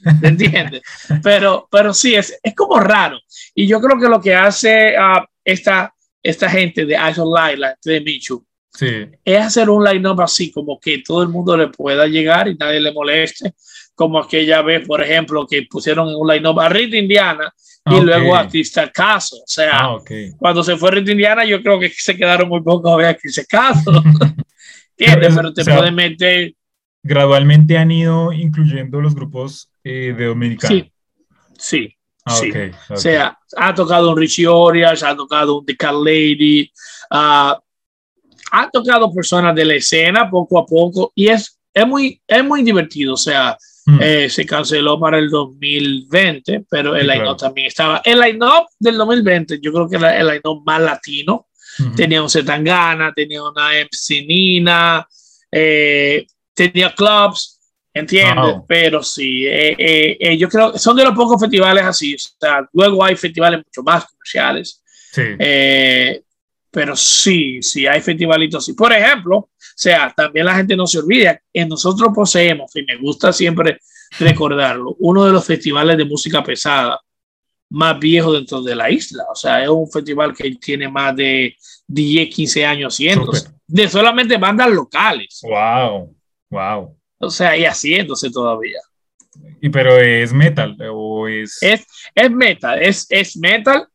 ¿me 0.22 0.28
entiendes? 0.28 0.82
Pero, 1.24 1.66
pero 1.68 1.92
sí, 1.92 2.14
es, 2.14 2.38
es 2.40 2.54
como 2.54 2.78
raro. 2.78 3.18
Y 3.52 3.66
yo 3.66 3.80
creo 3.80 3.98
que 3.98 4.08
lo 4.08 4.20
que 4.20 4.32
hace 4.32 4.94
uh, 4.96 5.24
esta, 5.44 5.92
esta 6.22 6.48
gente 6.48 6.86
de 6.86 6.96
Light, 6.96 7.58
la 7.58 7.70
gente 7.70 7.90
de 7.90 8.00
Michu, 8.00 8.46
sí. 8.72 9.08
es 9.24 9.40
hacer 9.40 9.68
un 9.68 9.82
line-up 9.82 10.20
así, 10.20 10.52
como 10.52 10.78
que 10.78 10.98
todo 10.98 11.24
el 11.24 11.28
mundo 11.28 11.56
le 11.56 11.66
pueda 11.66 12.06
llegar 12.06 12.46
y 12.46 12.54
nadie 12.54 12.78
le 12.78 12.92
moleste. 12.92 13.54
Como 13.94 14.18
aquella 14.18 14.62
vez, 14.62 14.86
por 14.86 15.00
ejemplo, 15.02 15.46
que 15.46 15.66
pusieron 15.70 16.14
un 16.14 16.26
line-up 16.26 16.58
a 16.60 16.68
Rita 16.68 16.96
Indiana 16.96 17.52
y 17.86 18.00
luego 18.00 18.34
a 18.34 18.48
Crystal 18.48 18.90
Caso. 18.90 19.36
O 19.36 19.46
sea, 19.46 19.78
ah, 19.78 19.94
okay. 19.94 20.32
cuando 20.36 20.64
se 20.64 20.76
fue 20.76 20.90
Rita 20.90 21.12
Indiana, 21.12 21.44
yo 21.44 21.62
creo 21.62 21.78
que 21.78 21.90
se 21.90 22.16
quedaron 22.16 22.48
muy 22.48 22.62
pocos 22.62 22.92
a 22.92 22.96
ver 22.96 23.06
a 23.06 23.14
Crystal 23.14 23.46
Caso. 23.48 24.02
Pero 24.96 25.52
te 25.52 25.64
pueden 25.64 25.94
meter. 25.94 26.54
Gradualmente 27.02 27.76
han 27.76 27.90
ido 27.90 28.32
incluyendo 28.32 29.00
los 29.00 29.14
grupos 29.14 29.70
eh, 29.82 30.14
de 30.16 30.26
Dominicana. 30.26 30.74
Sí, 30.74 30.92
sí. 31.58 31.96
Ah, 32.24 32.40
O 32.90 32.96
sea, 32.96 33.38
ha 33.56 33.74
tocado 33.74 34.10
un 34.10 34.16
Richie 34.16 34.46
Orias, 34.46 35.02
ha 35.02 35.14
tocado 35.14 35.58
un 35.58 35.66
The 35.66 35.76
Cat 35.76 35.92
Lady, 35.92 36.72
uh, 37.10 37.52
ha 38.50 38.70
tocado 38.72 39.12
personas 39.12 39.54
de 39.54 39.64
la 39.64 39.74
escena 39.74 40.30
poco 40.30 40.58
a 40.58 40.64
poco 40.64 41.12
y 41.14 41.28
es, 41.28 41.60
es, 41.72 41.86
muy, 41.86 42.22
es 42.26 42.42
muy 42.42 42.62
divertido. 42.62 43.12
O 43.14 43.18
sea, 43.18 43.58
mm. 43.86 43.98
eh, 44.00 44.30
se 44.30 44.46
canceló 44.46 44.98
para 44.98 45.18
el 45.18 45.30
2020, 45.30 46.64
pero 46.70 46.94
el 46.96 47.06
line-up 47.06 47.36
también 47.36 47.68
estaba. 47.68 48.00
El 48.04 48.20
line-up 48.20 48.66
del 48.78 48.96
2020, 48.96 49.60
yo 49.60 49.72
creo 49.72 49.88
que 49.88 49.96
era 49.96 50.18
el 50.18 50.26
line-up 50.26 50.62
más 50.64 50.80
latino 50.80 51.46
Tenía 51.96 52.22
un 52.22 52.30
Zetangana, 52.30 53.12
tenía 53.12 53.42
una 53.42 53.70
MC 53.72 54.24
Nina, 54.26 55.06
eh, 55.50 56.26
tenía 56.54 56.94
clubs, 56.94 57.60
¿entiendes? 57.92 58.56
Pero 58.66 59.02
sí, 59.02 59.44
eh, 59.46 60.16
eh, 60.20 60.38
yo 60.38 60.48
creo 60.48 60.72
que 60.72 60.78
son 60.78 60.96
de 60.96 61.04
los 61.04 61.14
pocos 61.14 61.40
festivales 61.40 61.84
así. 61.84 62.14
O 62.14 62.18
sea, 62.18 62.68
luego 62.72 63.04
hay 63.04 63.16
festivales 63.16 63.60
mucho 63.64 63.82
más 63.82 64.04
comerciales. 64.06 64.82
Sí. 65.12 65.22
Pero 66.74 66.96
sí, 66.96 67.62
sí, 67.62 67.86
hay 67.86 68.00
festivalitos 68.00 68.64
así. 68.64 68.72
Por 68.72 68.92
ejemplo, 68.92 69.36
o 69.36 69.48
sea, 69.76 70.12
también 70.14 70.44
la 70.44 70.56
gente 70.56 70.76
no 70.76 70.88
se 70.88 70.98
olvida, 70.98 71.40
en 71.52 71.68
nosotros 71.68 72.10
poseemos, 72.12 72.74
y 72.74 72.82
me 72.82 72.96
gusta 72.96 73.32
siempre 73.32 73.78
recordarlo, 74.18 74.96
uno 74.98 75.24
de 75.24 75.32
los 75.32 75.46
festivales 75.46 75.96
de 75.96 76.04
música 76.04 76.42
pesada 76.42 77.00
más 77.70 77.98
viejos 78.00 78.34
dentro 78.34 78.60
de 78.60 78.74
la 78.74 78.90
isla. 78.90 79.24
O 79.30 79.36
sea, 79.36 79.62
es 79.62 79.68
un 79.68 79.88
festival 79.88 80.34
que 80.34 80.50
tiene 80.56 80.88
más 80.88 81.14
de 81.14 81.56
10, 81.86 82.34
15 82.34 82.66
años 82.66 82.94
haciéndose, 82.94 83.50
de 83.68 83.88
solamente 83.88 84.36
bandas 84.36 84.70
locales. 84.70 85.40
Wow, 85.44 86.12
wow. 86.50 86.96
O 87.18 87.30
sea, 87.30 87.56
y 87.56 87.64
haciéndose 87.64 88.30
todavía. 88.30 88.80
¿Y 89.60 89.68
pero 89.68 89.96
es 89.96 90.32
metal 90.32 90.76
o 90.90 91.28
es...? 91.28 91.62
Es, 91.62 91.86
es 92.14 92.30
metal, 92.32 92.82
es, 92.82 93.06
es 93.10 93.36
metal. 93.36 93.86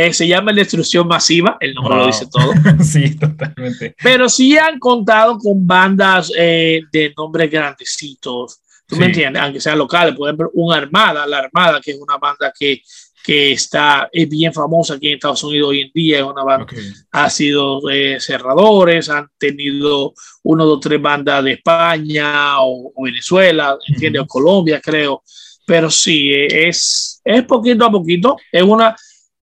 Eh, 0.00 0.12
se 0.12 0.28
llama 0.28 0.52
Destrucción 0.52 1.08
Masiva, 1.08 1.56
el 1.58 1.74
nombre 1.74 1.96
lo 1.96 2.06
dice 2.06 2.28
todo. 2.30 2.52
sí, 2.84 3.18
totalmente. 3.18 3.96
Pero 4.00 4.28
sí 4.28 4.56
han 4.56 4.78
contado 4.78 5.38
con 5.38 5.66
bandas 5.66 6.30
eh, 6.38 6.82
de 6.92 7.12
nombres 7.16 7.50
grandecitos, 7.50 8.60
¿Tú 8.86 8.94
me 8.94 9.06
entiendes? 9.06 9.42
Aunque 9.42 9.60
sean 9.60 9.76
locales, 9.76 10.14
por 10.14 10.28
ejemplo, 10.28 10.50
una 10.54 10.76
Armada, 10.76 11.26
la 11.26 11.38
Armada, 11.38 11.80
que 11.80 11.90
es 11.90 11.98
una 11.98 12.16
banda 12.16 12.52
que, 12.56 12.80
que 13.24 13.52
está, 13.52 14.08
es 14.12 14.28
bien 14.28 14.54
famosa 14.54 14.94
aquí 14.94 15.08
en 15.08 15.14
Estados 15.14 15.42
Unidos 15.42 15.70
hoy 15.70 15.80
en 15.80 15.90
día, 15.92 16.18
es 16.18 16.24
una 16.24 16.44
banda, 16.44 16.66
ha 17.10 17.28
sido 17.28 17.90
eh, 17.90 18.18
cerradores, 18.20 19.10
han 19.10 19.28
tenido 19.36 20.14
uno, 20.44 20.64
dos, 20.64 20.80
tres 20.80 21.02
bandas 21.02 21.42
de 21.42 21.54
España 21.54 22.60
o, 22.60 22.92
Venezuela, 23.02 23.76
¿entiendes? 23.88 24.22
O 24.22 24.26
Colombia, 24.26 24.80
creo. 24.80 25.24
Pero 25.66 25.90
sí, 25.90 26.30
es, 26.32 27.20
es 27.24 27.44
poquito 27.44 27.84
a 27.84 27.90
poquito, 27.90 28.36
es 28.50 28.62
una, 28.62 28.96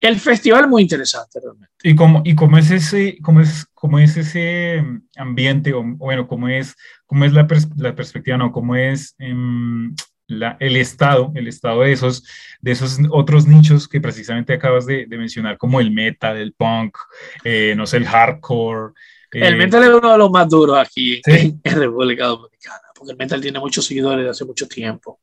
el 0.02 0.18
festival 0.18 0.64
es 0.64 0.68
muy 0.68 0.82
interesante 0.82 1.40
realmente. 1.40 1.72
¿Y 1.82 1.94
cómo, 1.94 2.22
y 2.24 2.34
cómo 2.34 2.58
es 2.58 2.70
ese, 2.70 3.18
cómo 3.22 3.40
es, 3.40 3.66
cómo 3.72 3.98
es 3.98 4.16
ese 4.16 4.84
ambiente, 5.16 5.72
o 5.72 5.82
bueno, 5.82 6.26
cómo 6.26 6.48
es 6.48 6.76
cómo 7.06 7.24
es 7.24 7.32
la, 7.32 7.46
la 7.76 7.94
perspectiva, 7.94 8.36
no, 8.36 8.52
cómo 8.52 8.74
es 8.74 9.14
em, 9.18 9.94
la, 10.26 10.56
el 10.60 10.76
estado, 10.76 11.30
el 11.34 11.46
estado 11.46 11.82
de 11.82 11.92
esos, 11.92 12.24
de 12.60 12.72
esos 12.72 12.98
otros 13.10 13.46
nichos 13.46 13.86
que 13.86 14.00
precisamente 14.00 14.54
acabas 14.54 14.86
de, 14.86 15.06
de 15.06 15.18
mencionar, 15.18 15.56
como 15.56 15.80
el 15.80 15.90
metal, 15.90 16.36
el 16.36 16.52
punk, 16.54 16.96
eh, 17.44 17.74
no 17.76 17.86
sé, 17.86 17.98
el 17.98 18.06
hardcore. 18.06 18.94
el 19.30 19.54
eh, 19.54 19.56
metal 19.56 19.82
es 19.84 19.90
uno 19.90 20.12
de 20.12 20.18
los 20.18 20.30
más 20.30 20.48
duros 20.48 20.78
aquí 20.78 21.20
en, 21.26 21.60
República 21.62 22.26
Dominicana, 22.26 22.88
porque 22.94 23.12
el 23.12 23.18
metal 23.18 23.40
tiene 23.40 23.60
muchos 23.60 23.84
seguidores 23.84 24.24
de 24.24 24.30
hace 24.30 24.44
mucho 24.44 24.66
tiempo 24.66 25.20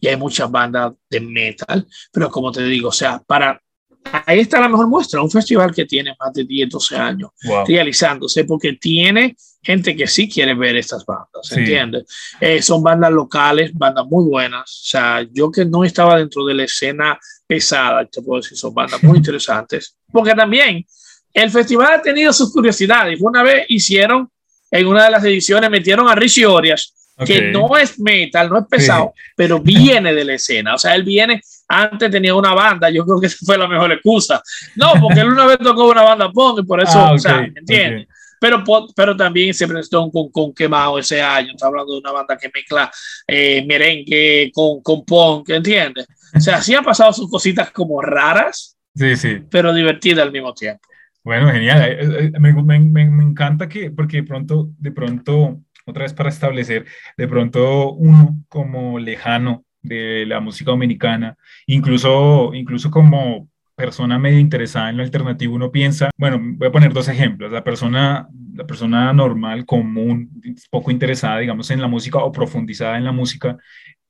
y 0.00 0.06
hay 0.06 0.16
muchas 0.16 0.50
bandas 0.50 0.92
de 1.10 1.20
metal, 1.20 1.86
pero 2.12 2.30
como 2.30 2.50
te 2.50 2.62
digo, 2.62 2.88
o 2.88 2.92
sea, 2.92 3.20
para 3.26 3.60
ahí 4.26 4.40
está 4.40 4.60
la 4.60 4.68
mejor 4.68 4.88
muestra, 4.88 5.22
un 5.22 5.30
festival 5.30 5.74
que 5.74 5.84
tiene 5.84 6.14
más 6.18 6.32
de 6.32 6.44
10, 6.44 6.68
12 6.68 6.96
años 6.96 7.30
realizándose, 7.66 8.44
porque 8.44 8.74
tiene 8.74 9.36
gente 9.62 9.94
que 9.94 10.06
sí 10.06 10.28
quiere 10.28 10.54
ver 10.54 10.76
estas 10.76 11.04
bandas, 11.06 11.50
¿entiendes? 11.52 12.04
Eh, 12.40 12.60
son 12.60 12.82
bandas 12.82 13.12
locales, 13.12 13.72
bandas 13.72 14.06
muy 14.06 14.24
buenas, 14.24 14.62
o 14.62 14.86
sea, 14.86 15.26
yo 15.32 15.50
que 15.50 15.64
no 15.64 15.84
estaba 15.84 16.18
dentro 16.18 16.44
de 16.44 16.54
la 16.54 16.64
escena 16.64 17.18
pesada, 17.46 18.04
te 18.06 18.22
puedo 18.22 18.42
decir, 18.42 18.58
son 18.58 18.74
bandas 18.74 19.02
muy 19.02 19.16
interesantes, 19.18 19.96
porque 20.10 20.34
también 20.34 20.84
el 21.32 21.50
festival 21.50 21.94
ha 21.94 22.02
tenido 22.02 22.32
sus 22.32 22.52
curiosidades, 22.52 23.20
una 23.20 23.42
vez 23.42 23.66
hicieron, 23.68 24.28
en 24.70 24.86
una 24.86 25.04
de 25.04 25.10
las 25.10 25.24
ediciones, 25.24 25.70
metieron 25.70 26.08
a 26.08 26.14
Richie 26.14 26.46
Orias, 26.46 26.94
que 27.24 27.50
no 27.50 27.76
es 27.76 27.98
metal, 28.00 28.48
no 28.48 28.58
es 28.58 28.66
pesado, 28.66 29.12
pero 29.36 29.60
viene 29.60 30.14
de 30.14 30.24
la 30.24 30.34
escena. 30.34 30.74
O 30.74 30.78
sea, 30.78 30.94
él 30.94 31.04
viene, 31.04 31.40
antes 31.68 32.10
tenía 32.10 32.34
una 32.34 32.54
banda, 32.54 32.90
yo 32.90 33.04
creo 33.04 33.20
que 33.20 33.26
esa 33.26 33.38
fue 33.44 33.58
la 33.58 33.68
mejor 33.68 33.92
excusa. 33.92 34.42
No, 34.76 34.92
porque 35.00 35.20
él 35.20 35.28
una 35.28 35.46
vez 35.46 35.58
tocó 35.58 35.90
una 35.90 36.02
banda 36.02 36.30
punk 36.30 36.60
y 36.60 36.66
por 36.66 36.82
eso, 36.82 36.98
ah, 36.98 37.12
o 37.12 37.18
sea, 37.18 37.44
¿entiendes? 37.44 38.08
Pero, 38.40 38.64
pero 38.96 39.16
también 39.16 39.54
se 39.54 39.68
presentó 39.68 40.10
con, 40.10 40.28
con 40.30 40.52
Quemado 40.52 40.98
ese 40.98 41.22
año. 41.22 41.52
Está 41.52 41.68
hablando 41.68 41.92
de 41.92 42.00
una 42.00 42.10
banda 42.10 42.36
que 42.36 42.50
mezcla 42.52 42.90
eh, 43.24 43.64
merengue 43.64 44.50
con, 44.52 44.82
con 44.82 45.04
punk, 45.04 45.50
¿entiendes? 45.50 46.08
O 46.34 46.40
sea, 46.40 46.60
sí 46.60 46.74
han 46.74 46.82
pasado 46.82 47.12
sus 47.12 47.30
cositas 47.30 47.70
como 47.70 48.02
raras, 48.02 48.76
sí, 48.96 49.14
sí. 49.14 49.42
pero 49.48 49.72
divertidas 49.72 50.24
al 50.24 50.32
mismo 50.32 50.52
tiempo. 50.54 50.80
Bueno, 51.22 51.52
genial. 51.52 51.82
Eh, 51.82 51.98
eh, 52.00 52.32
me, 52.40 52.52
me, 52.52 52.80
me, 52.80 53.22
encanta 53.22 53.68
que, 53.68 53.92
porque 53.92 54.18
de 54.18 54.22
pronto, 54.24 54.70
de 54.76 54.90
pronto 54.90 55.60
otra 55.86 56.04
vez 56.04 56.14
para 56.14 56.28
establecer 56.28 56.86
de 57.16 57.28
pronto 57.28 57.92
uno 57.92 58.36
como 58.48 58.98
lejano 58.98 59.64
de 59.82 60.24
la 60.26 60.40
música 60.40 60.70
dominicana, 60.70 61.36
incluso, 61.66 62.52
incluso 62.54 62.90
como 62.90 63.48
persona 63.74 64.18
medio 64.18 64.38
interesada 64.38 64.90
en 64.90 64.98
lo 64.98 65.02
alternativo, 65.02 65.54
uno 65.54 65.72
piensa, 65.72 66.10
bueno, 66.16 66.38
voy 66.40 66.68
a 66.68 66.72
poner 66.72 66.92
dos 66.92 67.08
ejemplos, 67.08 67.50
la 67.50 67.64
persona, 67.64 68.28
la 68.54 68.66
persona 68.66 69.12
normal, 69.12 69.66
común, 69.66 70.30
poco 70.70 70.90
interesada, 70.90 71.38
digamos, 71.38 71.70
en 71.70 71.80
la 71.80 71.88
música 71.88 72.18
o 72.18 72.30
profundizada 72.30 72.96
en 72.96 73.04
la 73.04 73.12
música, 73.12 73.56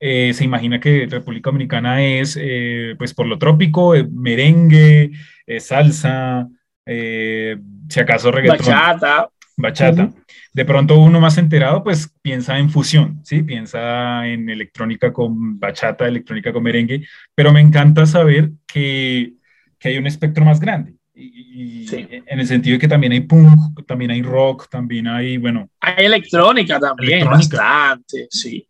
eh, 0.04 0.34
se 0.34 0.42
imagina 0.42 0.80
que 0.80 1.06
República 1.08 1.50
Dominicana 1.50 2.02
es, 2.02 2.36
eh, 2.40 2.96
pues, 2.98 3.14
por 3.14 3.26
lo 3.26 3.38
trópico, 3.38 3.94
eh, 3.94 4.04
merengue, 4.10 5.12
salsa, 5.60 6.48
si 6.84 8.00
acaso 8.00 8.32
reggaetón. 8.32 8.66
Bachata. 8.66 9.30
Bachata. 9.62 10.10
De 10.52 10.64
pronto 10.64 10.98
uno 10.98 11.20
más 11.20 11.38
enterado, 11.38 11.84
pues 11.84 12.12
piensa 12.20 12.58
en 12.58 12.68
fusión, 12.68 13.20
¿sí? 13.24 13.42
Piensa 13.42 14.26
en 14.26 14.50
electrónica 14.50 15.12
con 15.12 15.58
bachata, 15.58 16.06
electrónica 16.06 16.52
con 16.52 16.64
merengue, 16.64 17.06
pero 17.34 17.52
me 17.52 17.60
encanta 17.60 18.04
saber 18.04 18.50
que, 18.66 19.34
que 19.78 19.88
hay 19.88 19.98
un 19.98 20.08
espectro 20.08 20.44
más 20.44 20.58
grande. 20.58 20.94
Y, 21.14 21.86
En 22.26 22.40
el 22.40 22.46
sentido 22.46 22.74
de 22.74 22.80
que 22.80 22.88
también 22.88 23.12
hay 23.12 23.20
punk, 23.20 23.86
también 23.86 24.10
hay 24.10 24.22
rock, 24.22 24.68
también 24.68 25.06
hay, 25.06 25.36
bueno... 25.36 25.70
Hay 25.80 26.06
electrónica 26.06 26.80
también, 26.80 27.26
bastante, 27.26 28.26
sí. 28.30 28.66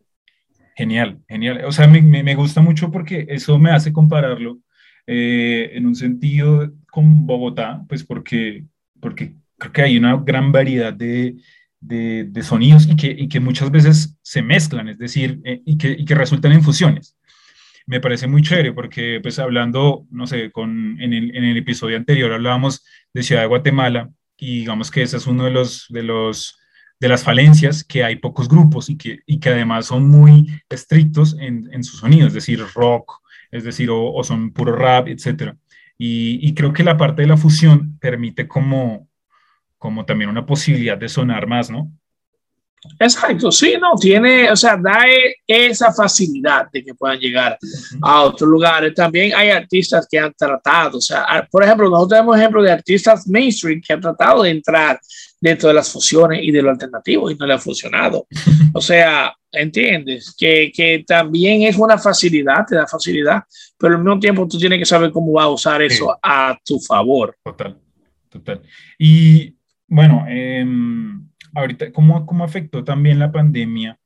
Genial, 0.77 1.21
genial. 1.27 1.65
O 1.65 1.73
sea, 1.73 1.87
me, 1.87 2.03
me, 2.03 2.35
gusta 2.35 2.61
mucho 2.61 2.91
porque 2.91 3.27
eso 3.31 3.59
me 3.59 3.71
hace 3.71 3.93
compararlo 3.93 4.59
eh, 5.07 5.71
en 5.73 5.87
un 5.87 5.95
sentido 5.95 6.71
con 6.91 7.27
Bogotá, 7.27 7.83
pues 7.89 8.05
porque, 8.05 8.65
porque 9.01 9.35
creo 9.63 9.73
que 9.73 9.83
hay 9.83 9.97
una 9.97 10.17
gran 10.17 10.51
variedad 10.51 10.93
de, 10.93 11.37
de, 11.81 12.27
de 12.29 12.43
sonidos 12.43 12.89
y 12.89 12.97
que, 12.97 13.15
y 13.17 13.29
que, 13.29 13.39
muchas 13.39 13.71
veces 13.71 14.19
se 14.23 14.43
mezclan, 14.43 14.89
es 14.89 14.99
decir, 14.99 15.41
eh, 15.45 15.63
y, 15.65 15.79
que, 15.79 15.91
y, 15.91 16.05
que, 16.05 16.15
resultan 16.17 16.53
en 16.53 16.63
fusiones. 16.63 17.17
Me 17.87 18.01
parece 18.01 18.27
muy 18.27 18.43
chévere 18.43 18.73
porque, 18.73 19.21
pues 19.23 19.39
hablando, 19.39 20.07
no 20.11 20.27
sé, 20.27 20.51
con, 20.51 21.01
en, 21.01 21.13
el, 21.13 21.37
en 21.37 21.45
el 21.45 21.57
episodio 21.57 21.97
anterior 21.97 22.33
hablábamos 22.33 22.85
de 23.15 23.23
Ciudad 23.23 23.43
de 23.43 23.49
Guatemala 23.49 24.11
y 24.37 24.61
digamos 24.61 24.91
que 24.91 25.03
ese 25.03 25.17
es 25.17 25.27
uno 25.29 25.45
de 25.45 25.53
los, 25.53 25.87
de 25.91 26.03
los, 26.03 26.59
de 26.99 27.09
las 27.09 27.23
falencias, 27.23 27.85
que 27.85 28.03
hay 28.03 28.17
pocos 28.17 28.49
grupos 28.49 28.91
y 28.91 28.97
que, 28.97 29.21
y 29.27 29.39
que 29.39 29.51
además 29.51 29.87
son 29.87 30.09
muy 30.09 30.61
estrictos 30.69 31.37
en, 31.39 31.69
en 31.73 31.85
su 31.85 31.97
sonido, 31.97 32.27
es 32.27 32.35
decir, 32.35 32.61
rock, 32.75 33.21
es 33.53 33.63
decir, 33.63 33.91
o, 33.91 34.13
o 34.13 34.25
son 34.25 34.53
puro 34.53 34.75
rap, 34.75 35.07
etc. 35.07 35.55
Y, 35.99 36.41
y, 36.43 36.55
creo 36.55 36.73
que 36.73 36.83
la 36.83 36.97
parte 36.97 37.23
de 37.23 37.29
la 37.29 37.37
fusión 37.37 37.97
permite 38.01 38.49
como, 38.49 39.09
como 39.83 40.05
también 40.05 40.31
una 40.31 40.47
posibilidad 40.47 40.97
de 40.97 41.09
sonar 41.09 41.45
más, 41.49 41.69
¿no? 41.69 41.91
Exacto, 43.01 43.51
sí, 43.51 43.75
no, 43.81 43.97
tiene, 43.97 44.49
o 44.49 44.55
sea, 44.55 44.77
da 44.77 45.03
esa 45.45 45.93
facilidad 45.93 46.71
de 46.73 46.85
que 46.85 46.95
puedan 46.95 47.19
llegar 47.19 47.59
a 48.01 48.23
otros 48.23 48.49
lugares. 48.49 48.95
También 48.95 49.33
hay 49.35 49.51
artistas 49.51 50.07
que 50.09 50.21
han 50.21 50.33
tratado, 50.35 50.99
o 50.99 51.01
sea, 51.01 51.49
por 51.51 51.65
ejemplo, 51.65 51.91
nosotros 51.91 52.11
tenemos 52.11 52.37
ejemplos 52.39 52.65
de 52.65 52.71
artistas 52.71 53.27
mainstream 53.27 53.81
que 53.85 53.93
han 53.93 54.01
tratado 54.01 54.45
de 54.45 54.51
entrar 54.51 55.01
dentro 55.41 55.69
de 55.69 55.75
las 55.75 55.91
fusiones 55.91 56.39
y 56.45 56.53
de 56.53 56.63
lo 56.63 56.71
alternativo 56.71 57.29
y 57.29 57.35
no 57.35 57.45
le 57.45 57.55
ha 57.55 57.59
funcionado. 57.59 58.27
O 58.75 58.81
sea, 58.81 59.35
entiendes 59.51 60.35
que, 60.39 60.73
que 60.75 61.05
también 61.07 61.63
es 61.63 61.77
una 61.77 61.99
facilidad, 61.99 62.65
te 62.67 62.77
da 62.77 62.87
facilidad, 62.87 63.43
pero 63.77 63.97
al 63.97 64.03
mismo 64.03 64.19
tiempo 64.19 64.49
tú 64.49 64.59
tienes 64.59 64.79
que 64.79 64.87
saber 64.87 65.11
cómo 65.11 65.33
va 65.33 65.43
a 65.43 65.51
usar 65.51 65.83
eso 65.83 66.17
a 66.23 66.57
tu 66.65 66.81
favor. 66.81 67.37
Total, 67.45 67.77
total. 68.31 68.63
Y 68.99 69.55
bueno, 69.93 70.25
em, 70.27 71.29
ahorita, 71.55 71.93
¿cómo, 71.93 72.25
¿cómo 72.25 72.45
afectó 72.45 72.83
también 72.83 73.19
la 73.19 73.31
pandemia 73.31 73.99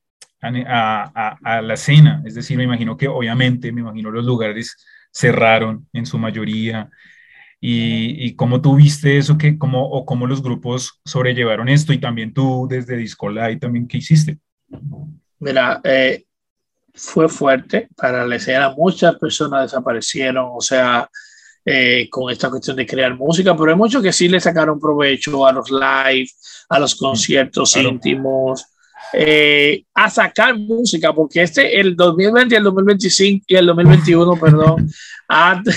a, 0.43 1.37
a, 1.45 1.63
la 1.63 1.75
escena? 1.75 2.23
Es 2.27 2.35
decir, 2.35 2.57
me 2.57 2.65
imagino 2.65 2.97
que 2.97 3.07
obviamente, 3.07 3.71
me 3.71 3.83
imagino 3.83 4.11
los 4.11 4.25
lugares 4.25 4.85
cerraron 5.13 5.89
en 5.93 6.05
su 6.05 6.19
mayoría. 6.19 6.91
¿Y, 7.61 8.17
y 8.27 8.35
cómo 8.35 8.61
tú 8.61 8.75
viste 8.75 9.17
eso? 9.17 9.39
Que, 9.39 9.57
cómo, 9.59 9.89
¿O 9.89 10.05
cómo 10.05 10.27
los 10.27 10.43
grupos 10.43 11.01
sobrellevaron 11.05 11.69
esto? 11.69 11.93
Y 11.93 11.99
también 11.99 12.35
tú 12.35 12.67
desde 12.69 12.97
Discolay 12.97 13.61
también, 13.61 13.87
¿qué 13.87 13.99
hiciste? 13.99 14.41
Mira, 15.39 15.81
eh, 15.85 16.25
fue 16.95 17.29
fuerte 17.29 17.89
para 17.97 18.27
la 18.27 18.35
escena. 18.35 18.75
Muchas 18.77 19.15
personas 19.21 19.71
desaparecieron. 19.71 20.49
O 20.53 20.61
sea, 20.61 21.09
eh, 21.69 22.07
con 22.09 22.31
esta 22.31 22.49
cuestión 22.49 22.77
de 22.77 22.87
crear 22.87 23.17
música, 23.17 23.57
pero 23.57 23.73
hay 23.73 23.77
muchos 23.77 24.01
que 24.01 24.13
sí 24.13 24.29
le 24.29 24.39
sacaron 24.39 24.79
provecho 24.79 25.45
a 25.45 25.51
los 25.51 25.69
live, 25.69 26.29
a 26.69 26.79
los 26.79 26.95
conciertos 26.95 27.77
íntimos, 27.77 28.65
eh, 29.13 29.83
a 29.93 30.09
sacar 30.09 30.57
música, 30.57 31.13
porque 31.13 31.43
este, 31.43 31.81
el 31.81 31.97
2020 31.97 32.55
y 32.55 32.59
el 32.59 32.63
2025 32.63 33.45
y 33.49 33.57
el 33.57 33.67
2021, 33.67 34.37
perdón, 34.41 34.89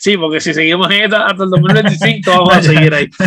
sí, 0.00 0.16
porque 0.16 0.40
si 0.40 0.54
seguimos 0.54 0.88
hasta 0.88 1.44
el 1.44 1.50
2025 1.50 2.30
vamos 2.30 2.56
a 2.56 2.62
seguir 2.62 2.94
ahí. 2.94 3.06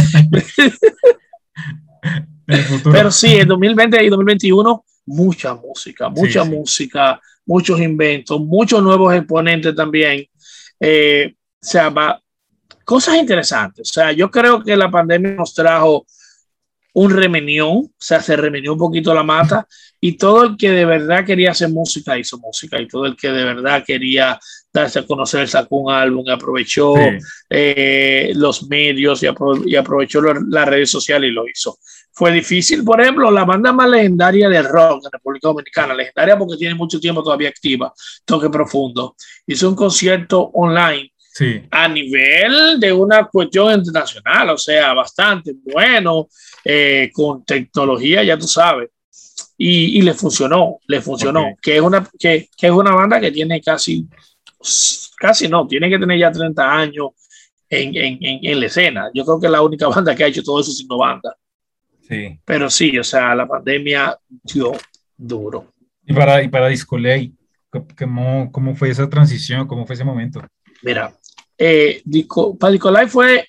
Pero 2.83 3.11
sí, 3.11 3.35
en 3.35 3.47
2020 3.47 4.03
y 4.03 4.09
2021, 4.09 4.85
mucha 5.05 5.53
música, 5.53 6.09
mucha 6.09 6.43
música, 6.43 7.21
muchos 7.45 7.79
inventos, 7.79 8.41
muchos 8.41 8.81
nuevos 8.81 9.13
exponentes 9.13 9.75
también. 9.75 10.25
Eh, 10.79 11.35
sea, 11.63 11.89
va, 11.89 12.21
cosas 12.83 13.15
interesantes. 13.17 13.89
O 13.89 13.93
sea, 13.93 14.11
yo 14.11 14.29
creo 14.29 14.63
que 14.63 14.75
la 14.75 14.91
pandemia 14.91 15.31
nos 15.31 15.53
trajo 15.53 16.05
un 16.93 17.11
remenión, 17.11 17.69
o 17.69 17.91
sea, 17.97 18.21
se 18.21 18.35
remenió 18.35 18.73
un 18.73 18.79
poquito 18.79 19.13
la 19.13 19.23
mata 19.23 19.67
y 19.99 20.15
todo 20.15 20.43
el 20.43 20.57
que 20.57 20.69
de 20.69 20.85
verdad 20.85 21.25
quería 21.25 21.51
hacer 21.51 21.69
música 21.69 22.19
hizo 22.19 22.37
música 22.37 22.79
y 22.79 22.87
todo 22.87 23.05
el 23.05 23.15
que 23.15 23.29
de 23.29 23.43
verdad 23.45 23.83
quería 23.85 24.39
darse 24.71 24.99
a 24.99 25.05
conocer 25.05 25.47
sacó 25.47 25.77
un 25.77 25.91
álbum, 25.91 26.25
aprovechó 26.29 26.93
eh, 27.49 28.31
los 28.35 28.67
medios 28.67 29.23
y, 29.23 29.27
aprovechó 29.75 30.21
las 30.21 30.67
redes 30.67 30.91
sociales 30.91 31.29
y 31.29 31.33
lo 31.33 31.47
hizo. 31.47 31.77
Fue 32.11 32.31
difícil, 32.31 32.83
por 32.83 33.01
ejemplo, 33.01 33.31
la 33.31 33.43
banda 33.43 33.71
más 33.71 33.89
legendaria 33.89 34.47
de 34.49 34.61
rock 34.61 35.05
en 35.05 35.11
República 35.11 35.47
Dominicana, 35.47 35.95
legendaria 35.95 36.37
porque 36.37 36.57
tiene 36.57 36.75
mucho 36.75 36.99
tiempo 36.99 37.23
todavía 37.23 37.49
activa, 37.49 37.91
Toque 38.23 38.49
Profundo, 38.49 39.15
hizo 39.47 39.67
un 39.67 39.75
concierto 39.75 40.51
online 40.53 41.12
a 41.71 41.87
nivel 41.87 42.79
de 42.79 42.91
una 42.91 43.27
cuestión 43.27 43.73
internacional, 43.73 44.51
o 44.51 44.57
sea, 44.57 44.93
bastante 44.93 45.53
bueno, 45.63 46.27
eh, 46.63 47.09
con 47.13 47.43
tecnología, 47.43 48.23
ya 48.23 48.37
tú 48.37 48.47
sabes. 48.47 48.89
Y, 49.57 50.01
le 50.01 50.13
funcionó, 50.13 50.79
le 50.87 51.01
funcionó, 51.01 51.55
que, 51.61 51.77
es 51.77 51.81
una, 51.81 52.07
que, 52.19 52.49
que, 52.57 52.67
es 52.67 52.73
una 52.73 52.91
banda 52.91 53.19
que 53.19 53.31
tiene 53.31 53.61
casi, 53.61 54.05
casi 55.17 55.47
no, 55.47 55.65
tiene 55.67 55.89
que 55.89 55.97
tener 55.97 56.19
ya 56.19 56.31
30 56.31 56.71
años 56.71 57.11
en, 57.69 57.95
en, 57.95 58.17
en, 58.21 58.59
la 58.59 58.65
escena. 58.65 59.09
Yo 59.13 59.23
creo 59.23 59.39
que 59.39 59.45
es 59.45 59.51
la 59.51 59.61
única 59.61 59.87
banda 59.89 60.15
que 60.15 60.23
ha 60.23 60.27
hecho 60.27 60.43
todo 60.43 60.59
eso 60.59 60.71
siendo 60.71 60.97
banda. 60.97 61.35
Sí. 62.07 62.39
Pero 62.43 62.69
sí, 62.69 62.97
o 62.97 63.03
sea, 63.03 63.33
la 63.33 63.47
pandemia 63.47 64.17
dio 64.43 64.73
duro. 65.15 65.73
Y 66.05 66.13
para, 66.13 66.43
y 66.43 66.49
para 66.49 66.67
Discoley, 66.67 67.33
¿cómo, 67.97 68.51
¿cómo 68.51 68.75
fue 68.75 68.89
esa 68.89 69.09
transición? 69.09 69.65
¿Cómo 69.67 69.85
fue 69.85 69.95
ese 69.95 70.03
momento? 70.03 70.45
Mira, 70.81 71.13
eh, 71.65 72.03
para 72.59 72.71
Discoley 72.71 73.07
fue 73.07 73.47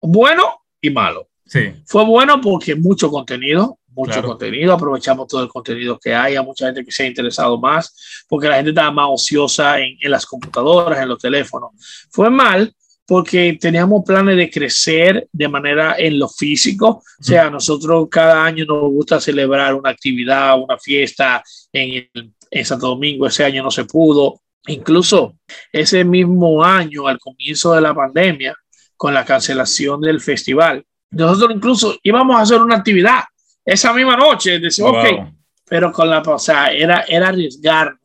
bueno 0.00 0.62
y 0.80 0.90
malo. 0.90 1.28
Sí. 1.46 1.72
Fue 1.84 2.04
bueno 2.04 2.40
porque 2.40 2.74
mucho 2.74 3.10
contenido, 3.10 3.78
mucho 3.88 4.22
contenido, 4.22 4.72
aprovechamos 4.72 5.28
todo 5.28 5.42
el 5.42 5.48
contenido 5.48 5.98
que 5.98 6.14
hay, 6.14 6.34
a 6.34 6.42
mucha 6.42 6.66
gente 6.66 6.84
que 6.84 6.90
se 6.90 7.04
ha 7.04 7.06
interesado 7.06 7.58
más, 7.58 8.24
porque 8.28 8.48
la 8.48 8.56
gente 8.56 8.70
estaba 8.70 8.90
más 8.90 9.08
ociosa 9.10 9.78
en, 9.78 9.96
en 10.00 10.10
las 10.10 10.26
computadoras, 10.26 11.00
en 11.00 11.08
los 11.08 11.18
teléfonos. 11.18 11.70
Fue 12.10 12.30
mal 12.30 12.74
porque 13.06 13.58
teníamos 13.60 14.04
planes 14.04 14.36
de 14.36 14.50
crecer 14.50 15.28
de 15.30 15.48
manera 15.48 15.96
en 15.98 16.18
lo 16.18 16.28
físico. 16.28 17.02
O 17.20 17.22
sea, 17.22 17.50
nosotros 17.50 18.08
cada 18.10 18.44
año 18.44 18.64
nos 18.64 18.90
gusta 18.90 19.20
celebrar 19.20 19.74
una 19.74 19.90
actividad, 19.90 20.58
una 20.58 20.78
fiesta 20.78 21.42
en, 21.72 22.08
en 22.50 22.64
Santo 22.64 22.88
Domingo. 22.88 23.26
Ese 23.26 23.44
año 23.44 23.62
no 23.62 23.70
se 23.70 23.84
pudo. 23.84 24.40
Incluso 24.66 25.36
ese 25.72 26.04
mismo 26.04 26.62
año, 26.64 27.08
al 27.08 27.18
comienzo 27.18 27.74
de 27.74 27.80
la 27.80 27.94
pandemia, 27.94 28.56
con 28.96 29.12
la 29.12 29.24
cancelación 29.24 30.00
del 30.00 30.20
festival, 30.20 30.84
nosotros 31.10 31.56
incluso 31.56 31.96
íbamos 32.02 32.36
a 32.36 32.42
hacer 32.42 32.60
una 32.60 32.76
actividad 32.76 33.24
esa 33.64 33.92
misma 33.92 34.16
noche. 34.16 34.58
Decimos, 34.58 34.92
ok, 34.92 35.32
pero 35.68 35.92
con 35.92 36.08
la, 36.08 36.20
o 36.20 36.38
sea, 36.38 36.72
era, 36.72 37.04
era 37.08 37.28
arriesgar 37.28 37.96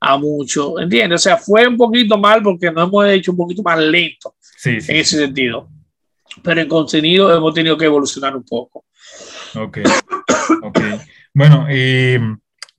a 0.00 0.16
mucho, 0.16 0.78
¿entiendes? 0.80 1.20
O 1.20 1.22
sea, 1.22 1.36
fue 1.36 1.66
un 1.66 1.76
poquito 1.76 2.16
mal 2.16 2.42
porque 2.42 2.70
nos 2.70 2.88
hemos 2.88 3.06
hecho 3.08 3.32
un 3.32 3.36
poquito 3.36 3.62
más 3.62 3.78
lento 3.78 4.34
en 4.64 4.76
ese 4.96 5.18
sentido. 5.18 5.68
Pero 6.42 6.60
en 6.60 6.68
contenido 6.68 7.34
hemos 7.36 7.52
tenido 7.52 7.76
que 7.76 7.84
evolucionar 7.84 8.34
un 8.34 8.44
poco. 8.44 8.84
Ok, 9.56 9.78
ok. 10.62 10.80
Bueno, 11.34 11.66
eh, 11.68 12.18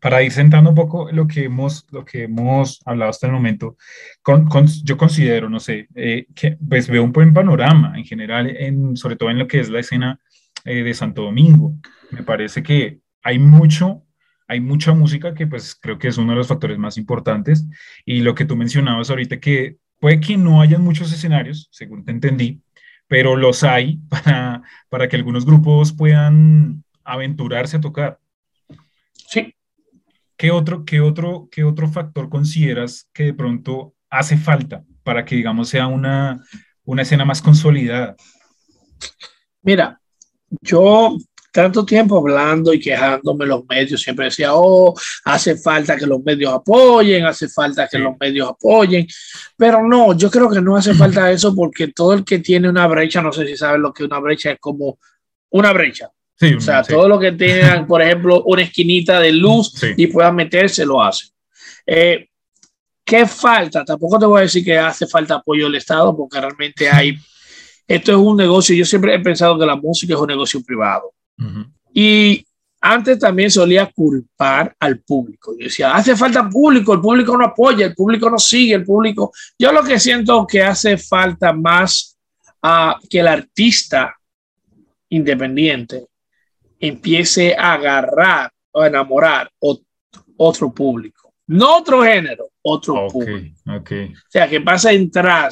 para 0.02 0.24
ir 0.24 0.32
sentando 0.32 0.72
un 0.72 0.76
poco 0.76 1.12
lo 1.12 1.28
que 1.28 1.46
hemos, 1.46 1.86
lo 1.92 2.04
que 2.04 2.24
hemos 2.24 2.82
hablado 2.86 3.12
hasta 3.12 3.28
el 3.28 3.34
momento, 3.34 3.78
con, 4.24 4.50
yo 4.84 4.98
considero, 4.98 5.48
no 5.48 5.60
sé, 5.60 5.88
eh, 5.96 6.26
que 6.36 6.58
pues 6.68 6.88
veo 6.88 7.04
un 7.04 7.12
buen 7.12 7.34
panorama 7.34 7.94
en 7.96 8.04
general, 8.04 8.50
en, 8.50 8.98
sobre 8.98 9.16
todo 9.16 9.30
en 9.30 9.38
lo 9.38 9.48
que 9.48 9.60
es 9.60 9.70
la 9.70 9.80
escena 9.80 10.20
eh, 10.66 10.84
de 10.84 10.94
Santo 10.96 11.22
Domingo. 11.22 11.76
Me 12.10 12.24
parece 12.24 12.64
que 12.64 13.00
hay 13.22 13.40
mucho 13.40 14.04
hay 14.48 14.60
mucha 14.60 14.92
música 14.94 15.34
que 15.34 15.48
pues 15.48 15.76
creo 15.76 15.98
que 15.98 16.10
es 16.10 16.18
uno 16.18 16.34
de 16.34 16.40
los 16.40 16.50
factores 16.50 16.78
más 16.78 16.98
importantes 16.98 17.66
y 18.04 18.20
lo 18.20 18.36
que 18.36 18.44
tú 18.44 18.58
mencionabas 18.58 19.10
ahorita 19.10 19.40
que 19.40 19.78
puede 19.98 20.20
que 20.20 20.36
no 20.36 20.60
hayan 20.60 20.84
muchos 20.84 21.14
escenarios, 21.14 21.70
según 21.72 22.04
te 22.04 22.12
entendí, 22.12 22.62
pero 23.08 23.38
los 23.38 23.64
hay 23.64 24.02
para, 24.10 24.62
para 24.90 25.08
que 25.08 25.16
algunos 25.16 25.46
grupos 25.46 25.94
puedan 25.94 26.84
aventurarse 27.06 27.78
a 27.78 27.82
tocar. 27.82 28.20
¿Qué 30.42 30.50
otro, 30.50 30.86
qué 30.86 31.00
otro, 31.00 31.48
qué 31.52 31.64
otro 31.64 31.88
factor 31.88 32.28
consideras 32.28 33.08
que 33.14 33.26
de 33.26 33.34
pronto 33.36 33.94
hace 34.10 34.38
falta 34.38 34.84
para 35.04 35.24
que, 35.24 35.36
digamos, 35.36 35.70
sea 35.70 35.86
una, 35.86 36.44
una 36.84 37.04
escena 37.04 37.24
más 37.24 37.44
consolidada? 37.44 38.16
Mira, 39.62 40.02
yo 40.60 41.16
tanto 41.54 41.86
tiempo 41.86 42.18
hablando 42.18 42.74
y 42.74 42.80
quejándome 42.80 43.46
los 43.46 43.66
medios, 43.70 44.02
siempre 44.02 44.26
decía, 44.26 44.56
oh, 44.56 44.96
hace 45.26 45.58
falta 45.58 45.96
que 45.96 46.08
los 46.08 46.24
medios 46.24 46.52
apoyen, 46.52 47.24
hace 47.24 47.48
falta 47.48 47.88
que 47.88 48.00
los 48.00 48.16
medios 48.20 48.50
apoyen, 48.50 49.06
pero 49.56 49.88
no, 49.88 50.18
yo 50.18 50.32
creo 50.32 50.50
que 50.50 50.60
no 50.60 50.76
hace 50.76 50.96
falta 50.96 51.32
eso 51.32 51.54
porque 51.54 51.90
todo 51.90 52.14
el 52.14 52.26
que 52.26 52.40
tiene 52.40 52.68
una 52.68 52.88
brecha, 52.88 53.22
no 53.22 53.32
sé 53.32 53.46
si 53.46 53.56
saben 53.56 53.84
lo 53.84 53.94
que 53.94 54.06
una 54.06 54.18
brecha 54.18 54.54
es 54.54 54.60
como 54.60 54.98
una 55.52 55.72
brecha. 55.72 56.10
O 56.58 56.62
sea, 56.62 56.84
todo 56.84 57.08
lo 57.08 57.20
que 57.20 57.32
tengan, 57.32 57.86
por 57.88 58.02
ejemplo, 58.02 58.44
una 58.46 58.64
esquinita 58.64 59.20
de 59.20 59.32
luz 59.32 59.74
y 59.96 60.08
puedan 60.08 60.36
meterse, 60.36 60.86
lo 60.86 61.02
hace. 61.02 61.28
Eh, 61.86 62.28
¿Qué 63.04 63.26
falta? 63.26 63.84
Tampoco 63.84 64.20
te 64.20 64.26
voy 64.26 64.40
a 64.40 64.44
decir 64.44 64.64
que 64.64 64.78
hace 64.78 65.08
falta 65.08 65.36
apoyo 65.36 65.66
del 65.66 65.76
Estado 65.76 66.16
porque 66.16 66.40
realmente 66.40 66.90
hay... 66.90 67.18
Esto 67.88 68.12
es 68.12 68.18
un 68.18 68.38
negocio, 68.38 68.74
yo 68.74 68.86
siempre 68.86 69.14
he 69.14 69.20
pensado 69.20 69.60
que 69.60 69.66
la 69.66 69.76
música 69.76 70.14
es 70.14 70.20
un 70.20 70.28
negocio 70.28 70.64
privado. 70.64 71.14
Y 71.94 72.46
antes 72.80 73.20
también 73.20 73.52
solía 73.52 73.92
culpar 73.94 74.74
al 74.80 75.00
público. 75.00 75.54
Yo 75.58 75.66
decía, 75.66 75.94
hace 75.94 76.16
falta 76.16 76.48
público, 76.48 76.94
el 76.94 77.02
público 77.02 77.36
no 77.38 77.46
apoya, 77.46 77.88
el 77.88 77.96
público 77.96 78.30
no 78.30 78.40
sigue, 78.40 78.76
el 78.76 78.86
público... 78.86 79.34
Yo 79.60 79.74
lo 79.74 79.84
que 79.84 80.00
siento 80.00 80.48
que 80.48 80.64
hace 80.64 80.98
falta 80.98 81.52
más 81.52 82.18
a 82.62 82.98
que 83.10 83.20
el 83.20 83.28
artista 83.28 84.16
independiente 85.10 86.08
empiece 86.82 87.56
a 87.58 87.74
agarrar 87.74 88.52
o 88.72 88.84
enamorar 88.84 89.50
otro 90.38 90.74
público. 90.74 91.34
No 91.48 91.78
otro 91.78 92.04
género, 92.04 92.50
otro 92.62 93.08
público. 93.08 93.58
O 93.68 94.30
sea, 94.30 94.50
que 94.50 94.62
pasa 94.62 94.90
a 94.90 94.94
entrar, 94.94 95.52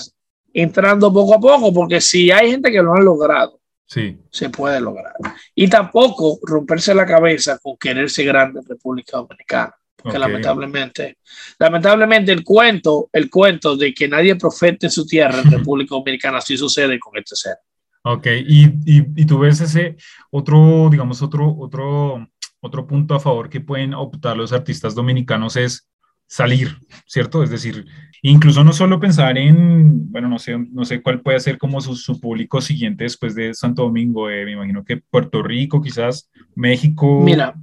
entrando 0.54 1.14
poco 1.14 1.36
a 1.36 1.40
poco, 1.40 1.74
porque 1.74 2.02
si 2.02 2.32
hay 2.32 2.52
gente 2.52 2.72
que 2.72 2.82
lo 2.82 2.94
ha 2.94 3.02
logrado, 3.02 3.60
sí. 3.86 4.18
se 4.32 4.50
puede 4.50 4.82
lograr. 4.82 5.14
Y 5.54 5.68
tampoco 5.68 6.40
romperse 6.44 6.94
la 6.96 7.06
cabeza 7.06 7.60
con 7.62 7.78
quererse 7.78 8.24
grande 8.24 8.62
en 8.62 8.66
República 8.66 9.18
Dominicana. 9.18 9.76
Porque 10.02 10.18
lamentablemente, 10.18 11.18
lamentablemente 11.60 12.32
el 12.32 12.44
cuento, 12.44 13.10
el 13.12 13.30
cuento 13.30 13.76
de 13.76 13.94
que 13.94 14.08
nadie 14.08 14.38
profete 14.38 14.86
en 14.86 14.92
su 14.92 15.06
tierra 15.06 15.42
en 15.42 15.52
República 15.52 15.96
Dominicana 15.96 16.40
sí 16.40 16.56
sucede 16.58 16.98
con 16.98 17.18
este 17.18 17.36
ser. 17.36 17.58
Ok, 18.02 18.28
y, 18.28 18.66
y, 18.86 19.22
y, 19.22 19.26
tú 19.26 19.40
ves 19.40 19.60
ese 19.60 19.98
otro, 20.32 20.88
digamos, 20.90 21.22
otro, 21.22 21.54
otro, 21.58 22.28
otro 22.62 22.88
punto 22.88 23.14
a 23.14 23.20
favor 23.20 23.50
que 23.50 23.60
pueden 23.60 23.94
optar 23.94 24.38
los 24.38 24.54
artistas 24.54 24.96
dominicanos 24.96 25.58
es 25.58 25.90
salir, 26.26 26.78
¿cierto? 27.06 27.44
Es 27.44 27.50
decir, 27.50 27.86
incluso 28.22 28.64
no 28.64 28.72
solo 28.72 29.00
pensar 29.00 29.38
en, 29.38 30.12
bueno, 30.12 30.30
no 30.30 30.40
sé, 30.40 30.58
no 30.58 30.86
sé 30.86 31.02
cuál 31.02 31.22
puede 31.22 31.40
ser 31.40 31.58
como 31.58 31.82
su, 31.82 31.96
su 31.96 32.22
público 32.22 32.62
siguiente 32.62 33.04
después 33.04 33.36
de 33.36 33.54
Santo 33.54 33.82
Domingo, 33.82 34.30
eh, 34.30 34.46
me 34.46 34.54
imagino 34.54 34.86
que 34.86 34.98
Puerto 34.98 35.42
Rico, 35.42 35.82
quizás 35.82 36.30
México. 36.56 37.22
Mira, 37.22 37.54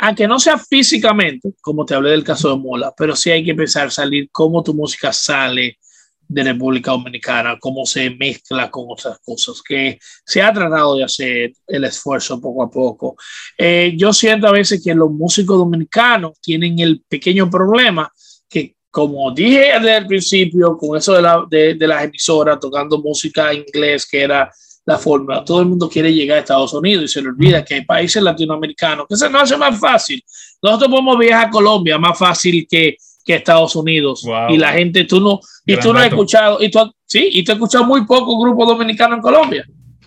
aunque 0.00 0.28
no 0.28 0.38
sea 0.38 0.58
físicamente, 0.58 1.54
como 1.60 1.84
te 1.84 1.94
hablé 1.94 2.10
del 2.10 2.24
caso 2.24 2.50
de 2.50 2.60
Mola, 2.60 2.92
pero 2.96 3.16
sí 3.16 3.30
hay 3.30 3.44
que 3.44 3.54
pensar 3.54 3.90
salir 3.90 4.28
cómo 4.30 4.62
tu 4.62 4.74
música 4.74 5.12
sale 5.12 5.78
de 6.28 6.44
República 6.44 6.90
Dominicana, 6.90 7.58
cómo 7.58 7.86
se 7.86 8.10
mezcla 8.10 8.70
con 8.70 8.84
otras 8.88 9.18
cosas, 9.20 9.62
que 9.62 9.98
se 10.24 10.42
ha 10.42 10.52
tratado 10.52 10.96
de 10.96 11.04
hacer 11.04 11.52
el 11.66 11.84
esfuerzo 11.84 12.40
poco 12.40 12.62
a 12.62 12.70
poco. 12.70 13.16
Eh, 13.56 13.94
yo 13.96 14.12
siento 14.12 14.46
a 14.46 14.52
veces 14.52 14.82
que 14.84 14.94
los 14.94 15.10
músicos 15.10 15.56
dominicanos 15.56 16.38
tienen 16.40 16.78
el 16.78 17.02
pequeño 17.08 17.50
problema 17.50 18.12
que 18.48 18.76
como 18.90 19.30
dije 19.32 19.72
desde 19.74 19.96
el 19.96 20.06
principio, 20.06 20.76
con 20.76 20.98
eso 20.98 21.14
de, 21.14 21.22
la, 21.22 21.44
de, 21.48 21.74
de 21.74 21.86
las 21.86 22.04
emisoras 22.04 22.58
tocando 22.60 22.98
música 22.98 23.52
en 23.52 23.64
inglés, 23.66 24.06
que 24.06 24.22
era 24.22 24.50
la 24.88 24.96
fórmula, 24.98 25.44
todo 25.44 25.60
el 25.60 25.66
mundo 25.66 25.86
quiere 25.86 26.12
llegar 26.12 26.38
a 26.38 26.40
Estados 26.40 26.72
Unidos 26.72 27.04
y 27.04 27.08
se 27.08 27.20
le 27.20 27.28
olvida 27.28 27.62
que 27.62 27.74
hay 27.74 27.84
países 27.84 28.22
latinoamericanos 28.22 29.06
que 29.06 29.16
se 29.16 29.28
nos 29.28 29.42
hace 29.42 29.56
más 29.58 29.78
fácil. 29.78 30.24
Nosotros 30.62 30.90
podemos 30.90 31.18
viajar 31.18 31.48
a 31.48 31.50
Colombia 31.50 31.98
más 31.98 32.18
fácil 32.18 32.66
que, 32.68 32.96
que 33.28 33.34
Estados 33.34 33.76
Unidos. 33.76 34.26
Y 34.48 34.56
la 34.56 34.72
gente, 34.72 35.04
tú 35.04 35.20
no, 35.20 35.38
y 35.66 35.76
tú 35.76 35.92
no 35.92 35.98
has 35.98 36.06
escuchado, 36.06 36.62
y 36.62 36.70
tú, 36.70 36.78
sí, 37.04 37.28
y 37.30 37.44
tú 37.44 37.52
has 37.52 37.56
escuchado 37.56 37.84
muy 37.84 38.06
poco 38.06 38.40
grupos 38.40 38.68
dominicanos 38.68 39.16
en 39.18 39.22
Colombia. 39.22 39.66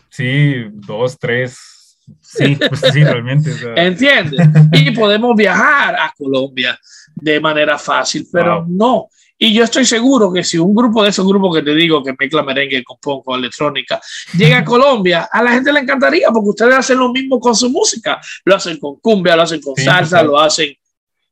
Sí, 0.10 0.56
dos, 0.72 1.20
tres. 1.20 2.00
Sí, 2.20 2.56
pues 2.56 2.82
sí, 2.92 3.04
realmente. 3.04 3.52
¿Entiendes? 3.76 4.40
y 4.74 4.90
podemos 4.90 5.36
viajar 5.36 5.96
a 5.96 6.12
Colombia 6.18 6.80
de 7.14 7.40
manera 7.40 7.78
fácil, 7.78 8.28
pero 8.32 8.66
no. 8.68 9.08
Y 9.38 9.54
yo 9.54 9.66
estoy 9.66 9.86
seguro 9.86 10.34
que 10.34 10.44
si 10.44 10.58
un 10.58 10.74
grupo 10.74 11.04
de 11.04 11.10
esos 11.10 11.28
grupos 11.28 11.56
que 11.56 11.62
te 11.62 11.76
digo 11.76 12.04
que 12.04 12.16
mezcla 12.18 12.42
merengue 12.42 12.84
con 12.84 12.98
punk 13.00 13.28
o 13.28 13.36
electrónica 13.36 14.02
llega 14.36 14.60
a 14.60 14.66
Colombia, 14.66 15.30
a 15.32 15.44
la 15.44 15.52
gente 15.52 15.72
le 15.72 15.82
encantaría 15.82 16.30
porque 16.32 16.50
ustedes 16.50 16.76
hacen 16.76 16.98
lo 16.98 17.12
mismo 17.12 17.40
con 17.40 17.56
su 17.56 17.70
música. 17.70 18.20
Lo 18.46 18.56
hacen 18.56 18.80
con 18.80 19.00
cumbia, 19.00 19.36
lo 19.36 19.44
hacen 19.44 19.62
con 19.62 19.76
salsa, 19.76 20.24
lo 20.24 20.40
hacen, 20.40 20.74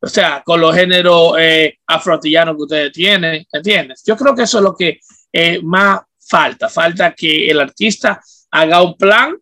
o 0.02 0.08
sea, 0.08 0.42
con 0.46 0.62
los 0.62 0.76
géneros 0.76 1.34
eh, 1.40 1.80
que 1.88 2.54
ustedes 2.56 2.92
tienen, 2.92 3.46
¿entiendes? 3.52 4.04
Yo 4.06 4.16
creo 4.16 4.34
que 4.34 4.44
eso 4.44 4.60
es 4.60 4.64
lo 4.64 4.76
que 4.76 5.00
eh, 5.32 5.60
más 5.62 6.02
falta. 6.20 6.70
Falta 6.70 7.14
que 7.14 7.50
el 7.50 7.60
artista 7.60 8.22
haga 8.52 8.82
un 8.82 8.98
plan, 8.98 9.36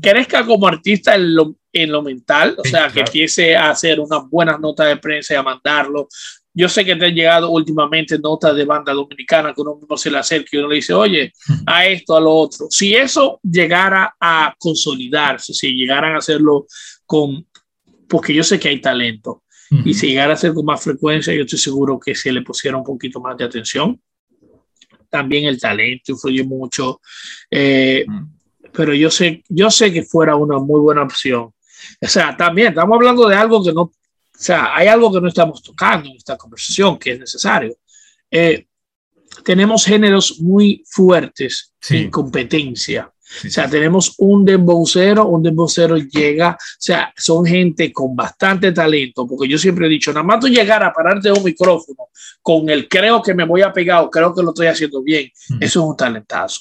crezca 0.00 0.44
como 0.44 0.68
artista 0.68 1.14
en 1.14 1.34
lo, 1.34 1.56
en 1.72 1.90
lo 1.90 2.02
mental, 2.02 2.54
o 2.56 2.64
sea, 2.64 2.88
que 2.88 3.00
empiece 3.00 3.56
a 3.56 3.70
hacer 3.70 3.98
unas 3.98 4.28
buenas 4.28 4.60
notas 4.60 4.88
de 4.88 4.96
prensa 4.96 5.34
y 5.34 5.36
a 5.36 5.42
mandarlo. 5.42 6.08
Yo 6.52 6.68
sé 6.68 6.84
que 6.84 6.94
te 6.94 7.06
han 7.06 7.14
llegado 7.14 7.50
últimamente 7.50 8.16
notas 8.16 8.54
de 8.54 8.64
banda 8.64 8.92
dominicana 8.92 9.52
que 9.52 9.60
uno 9.60 9.74
mismo 9.74 9.96
se 9.96 10.10
le 10.10 10.18
acerca 10.18 10.50
y 10.52 10.58
uno 10.58 10.68
le 10.68 10.76
dice, 10.76 10.94
oye, 10.94 11.32
a 11.66 11.86
esto, 11.86 12.16
a 12.16 12.20
lo 12.20 12.32
otro. 12.32 12.68
Si 12.70 12.94
eso 12.94 13.40
llegara 13.42 14.14
a 14.20 14.54
consolidarse, 14.56 15.52
si 15.52 15.74
llegaran 15.74 16.14
a 16.14 16.18
hacerlo 16.18 16.66
con, 17.06 17.44
porque 18.08 18.32
yo 18.32 18.44
sé 18.44 18.60
que 18.60 18.68
hay 18.68 18.80
talento, 18.80 19.42
y 19.70 19.94
si 19.94 20.08
llegara 20.08 20.32
a 20.32 20.34
hacer 20.34 20.52
con 20.52 20.64
más 20.64 20.82
frecuencia, 20.82 21.34
yo 21.34 21.42
estoy 21.42 21.58
seguro 21.58 21.98
que 21.98 22.14
se 22.14 22.32
le 22.32 22.42
pusiera 22.42 22.76
un 22.76 22.84
poquito 22.84 23.20
más 23.20 23.36
de 23.36 23.44
atención. 23.44 24.00
También 25.08 25.46
el 25.46 25.60
talento 25.60 26.12
influye 26.12 26.44
mucho. 26.44 27.00
Eh, 27.50 28.04
pero 28.72 28.92
yo 28.92 29.10
sé, 29.10 29.42
yo 29.48 29.70
sé 29.70 29.92
que 29.92 30.02
fuera 30.02 30.36
una 30.36 30.58
muy 30.58 30.80
buena 30.80 31.02
opción. 31.02 31.52
O 32.00 32.08
sea, 32.08 32.36
también 32.36 32.68
estamos 32.68 32.96
hablando 32.96 33.28
de 33.28 33.36
algo 33.36 33.62
que 33.64 33.72
no, 33.72 33.82
o 33.82 33.92
sea, 34.32 34.74
hay 34.74 34.88
algo 34.88 35.12
que 35.12 35.20
no 35.20 35.28
estamos 35.28 35.62
tocando 35.62 36.08
en 36.08 36.16
esta 36.16 36.36
conversación 36.36 36.98
que 36.98 37.12
es 37.12 37.20
necesario. 37.20 37.76
Eh, 38.30 38.66
tenemos 39.44 39.84
géneros 39.84 40.40
muy 40.40 40.82
fuertes 40.86 41.74
en 41.88 42.10
competencia. 42.10 43.12
O 43.44 43.50
sea, 43.50 43.68
tenemos 43.68 44.14
un 44.18 44.44
dembocero, 44.44 45.26
un 45.26 45.42
dembocero 45.42 45.96
llega, 45.96 46.50
o 46.50 46.76
sea, 46.78 47.12
son 47.16 47.44
gente 47.44 47.92
con 47.92 48.14
bastante 48.14 48.72
talento, 48.72 49.26
porque 49.26 49.48
yo 49.48 49.58
siempre 49.58 49.86
he 49.86 49.90
dicho, 49.90 50.12
nada 50.12 50.24
más 50.24 50.40
tú 50.40 50.48
llegar 50.48 50.82
a 50.82 50.92
pararte 50.92 51.32
un 51.32 51.42
micrófono 51.42 52.08
con 52.42 52.68
el 52.68 52.88
creo 52.88 53.22
que 53.22 53.34
me 53.34 53.44
voy 53.44 53.62
a 53.62 53.72
pegar 53.72 54.02
o 54.02 54.10
creo 54.10 54.34
que 54.34 54.42
lo 54.42 54.50
estoy 54.50 54.66
haciendo 54.66 55.02
bien, 55.02 55.30
eso 55.60 55.80
es 55.80 55.86
un 55.86 55.96
talentazo. 55.96 56.60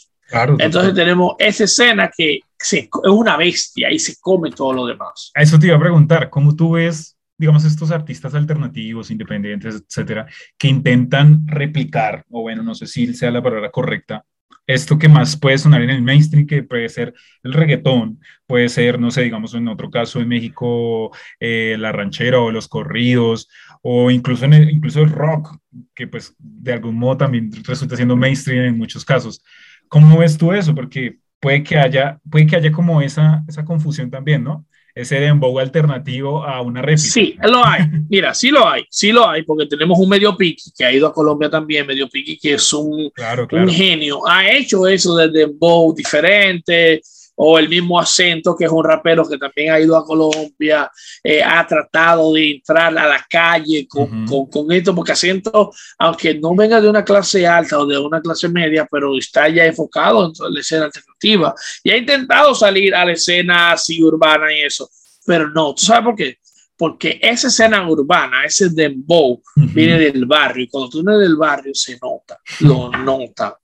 Entonces 0.58 0.96
tenemos 0.96 1.36
esa 1.38 1.66
escena 1.66 2.10
que 2.16 2.40
es 2.60 2.90
una 3.04 3.38
bestia 3.38 3.92
y 3.92 4.00
se 4.00 4.16
come 4.20 4.52
todo 4.52 4.74
lo 4.74 4.86
demás. 4.88 5.32
A 5.36 5.42
eso 5.42 5.60
te 5.60 5.68
iba 5.68 5.76
a 5.76 5.80
preguntar, 5.80 6.30
¿cómo 6.30 6.56
tú 6.56 6.72
ves, 6.72 7.18
digamos, 7.38 7.66
estos 7.66 7.92
artistas 7.92 8.34
alternativos, 8.34 9.12
independientes, 9.12 9.84
etcétera, 9.88 10.26
que 10.58 10.70
intentan 10.70 11.46
replicar, 11.48 12.26
o 12.32 12.42
bueno, 12.42 12.64
no 12.64 12.74
sé 12.74 12.88
si 12.88 13.14
sea 13.14 13.30
la 13.32 13.44
palabra 13.44 13.70
correcta, 13.70 14.26
esto 14.68 14.98
que 14.98 15.10
más 15.10 15.38
puede 15.38 15.58
sonar 15.58 15.82
en 15.82 15.90
el 15.90 16.02
mainstream, 16.02 16.48
que 16.48 16.64
puede 16.64 16.90
ser 16.90 17.14
el 17.44 17.54
reggaetón, 17.54 18.20
puede 18.48 18.70
ser, 18.70 19.00
no 19.00 19.12
sé, 19.12 19.22
digamos, 19.24 19.54
en 19.54 19.68
otro 19.68 19.90
caso 19.90 20.20
en 20.20 20.30
México, 20.30 21.12
eh, 21.40 21.76
la 21.80 21.92
ranchera 21.92 22.40
o 22.40 22.52
los 22.52 22.68
corridos, 22.68 23.50
o 23.82 24.10
incluso, 24.12 24.46
el, 24.46 24.70
incluso 24.70 25.02
el 25.02 25.10
rock, 25.10 25.58
que 25.94 26.08
pues 26.08 26.36
de 26.40 26.74
algún 26.74 26.96
modo 26.96 27.18
también 27.18 27.52
resulta 27.64 27.96
siendo 27.96 28.16
mainstream 28.16 28.66
en 28.66 28.78
muchos 28.78 29.04
casos. 29.06 29.44
¿Cómo 29.88 30.18
ves 30.20 30.38
tú 30.38 30.54
eso? 30.54 30.74
Porque 30.74 31.18
puede 31.40 31.62
que 31.64 31.78
haya, 31.78 32.20
puede 32.30 32.48
que 32.48 32.56
haya 32.56 32.72
como 32.72 33.02
esa, 33.02 33.44
esa 33.48 33.66
confusión 33.66 34.10
también, 34.10 34.44
¿no? 34.44 34.66
Ese 34.96 35.20
dembow 35.20 35.58
alternativo 35.58 36.44
a 36.44 36.62
una 36.62 36.82
réplica. 36.82 37.10
Sí, 37.10 37.36
lo 37.44 37.66
hay. 37.66 37.82
Mira, 38.10 38.34
sí 38.34 38.50
lo 38.50 38.68
hay, 38.68 38.86
sí 38.90 39.12
lo 39.12 39.28
hay, 39.28 39.42
porque 39.44 39.66
tenemos 39.66 39.98
un 39.98 40.08
Medio 40.08 40.38
Piqui 40.38 40.72
que 40.78 40.86
ha 40.86 40.92
ido 40.92 41.08
a 41.08 41.14
Colombia 41.14 41.50
también, 41.50 41.88
Medio 41.88 42.08
Piqui 42.08 42.38
que 42.38 42.54
es 42.54 42.74
un, 42.74 43.12
un 43.52 43.70
genio. 43.70 44.28
Ha 44.28 44.52
hecho 44.52 44.88
eso 44.88 45.16
del 45.16 45.34
dembow 45.34 45.96
diferente, 45.96 47.02
o 47.36 47.58
el 47.58 47.70
mismo 47.70 48.00
acento, 48.00 48.56
que 48.56 48.66
es 48.66 48.72
un 48.72 48.84
rapero 48.84 49.28
que 49.28 49.38
también 49.38 49.72
ha 49.72 49.80
ido 49.80 49.98
a 49.98 50.06
Colombia, 50.06 50.92
eh, 51.24 51.42
ha 51.44 51.66
tratado 51.66 52.34
de 52.34 52.52
entrar 52.52 52.98
a 52.98 53.08
la 53.08 53.26
calle 53.30 53.88
con, 53.88 54.26
con, 54.50 54.72
esto, 54.72 54.94
porque 54.94 55.14
acento, 55.14 55.72
aunque 55.98 56.36
no 56.36 56.56
venga 56.56 56.80
de 56.80 56.90
una 56.90 57.04
clase 57.04 57.48
alta 57.48 57.80
o 57.80 57.86
de 57.86 57.98
una 57.98 58.22
clase 58.22 58.50
media, 58.50 58.88
pero 58.90 59.18
está 59.18 59.50
ya 59.50 59.66
enfocado 59.66 60.26
en 60.26 60.54
la 60.54 60.60
escena 60.60 60.86
alternativa 60.86 61.56
y 61.84 61.92
ha 61.92 61.98
intentado 61.98 62.54
salir 62.54 62.94
a 62.94 63.06
la 63.06 63.14
escena 63.14 63.72
así 63.72 64.04
urbana 64.04 64.54
y 64.54 64.62
eso, 64.62 64.90
pero 65.26 65.50
no, 65.50 65.74
¿tú 65.74 65.86
sabes 65.86 66.04
por 66.04 66.16
qué? 66.16 66.38
Porque 66.78 67.20
esa 67.22 67.48
escena 67.48 67.88
urbana, 67.88 68.46
ese 68.46 68.70
dembow, 68.70 69.42
viene 69.56 69.98
del 69.98 70.26
barrio 70.26 70.66
y 70.66 70.68
cuando 70.68 70.90
tú 70.90 71.04
vienes 71.04 71.22
del 71.22 71.36
barrio 71.36 71.74
se 71.74 71.98
nota, 72.02 72.40
lo 72.62 72.92
nota, 73.04 73.58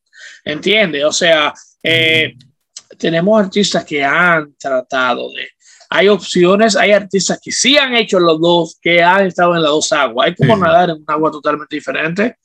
¿entiendes? 0.44 1.04
O 1.04 1.12
sea, 1.12 1.54
eh, 1.84 2.34
tenemos 3.00 3.40
artistas 3.40 3.84
que 3.86 4.04
han 4.04 4.54
tratado 4.56 5.32
de... 5.32 5.48
Hay 5.92 6.08
opciones, 6.08 6.76
hay 6.76 6.92
artistas 6.92 7.40
que 7.42 7.52
sí 7.52 7.76
han 7.76 7.96
hecho 7.96 8.20
los 8.20 8.40
dos, 8.40 8.78
que 8.80 9.02
han 9.02 9.26
estado 9.26 9.56
en 9.56 9.64
las 9.64 9.72
dos 9.72 9.92
aguas. 9.92 10.28
Hay 10.28 10.36
como 10.36 10.56
nadar 10.56 10.92
en 10.92 10.98
un 10.98 11.06
agua 11.08 11.32
totalmente 11.32 11.76
diferente, 11.76 12.38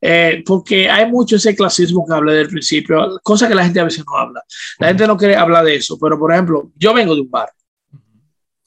eh, 0.00 0.44
porque 0.46 0.88
hay 0.88 1.10
mucho 1.10 1.34
ese 1.34 1.56
clasismo 1.56 2.06
que 2.06 2.14
hablé 2.14 2.34
del 2.34 2.48
principio, 2.48 3.18
cosa 3.24 3.48
que 3.48 3.54
la 3.56 3.64
gente 3.64 3.80
a 3.80 3.84
veces 3.84 4.04
no 4.06 4.16
habla. 4.16 4.44
La 4.78 4.88
gente 4.88 5.08
no 5.08 5.16
quiere 5.16 5.34
hablar 5.34 5.64
de 5.64 5.74
eso, 5.74 5.98
pero 5.98 6.16
por 6.16 6.32
ejemplo, 6.32 6.70
yo 6.76 6.94
vengo 6.94 7.16
de 7.16 7.22
un 7.22 7.30
barrio. 7.30 7.54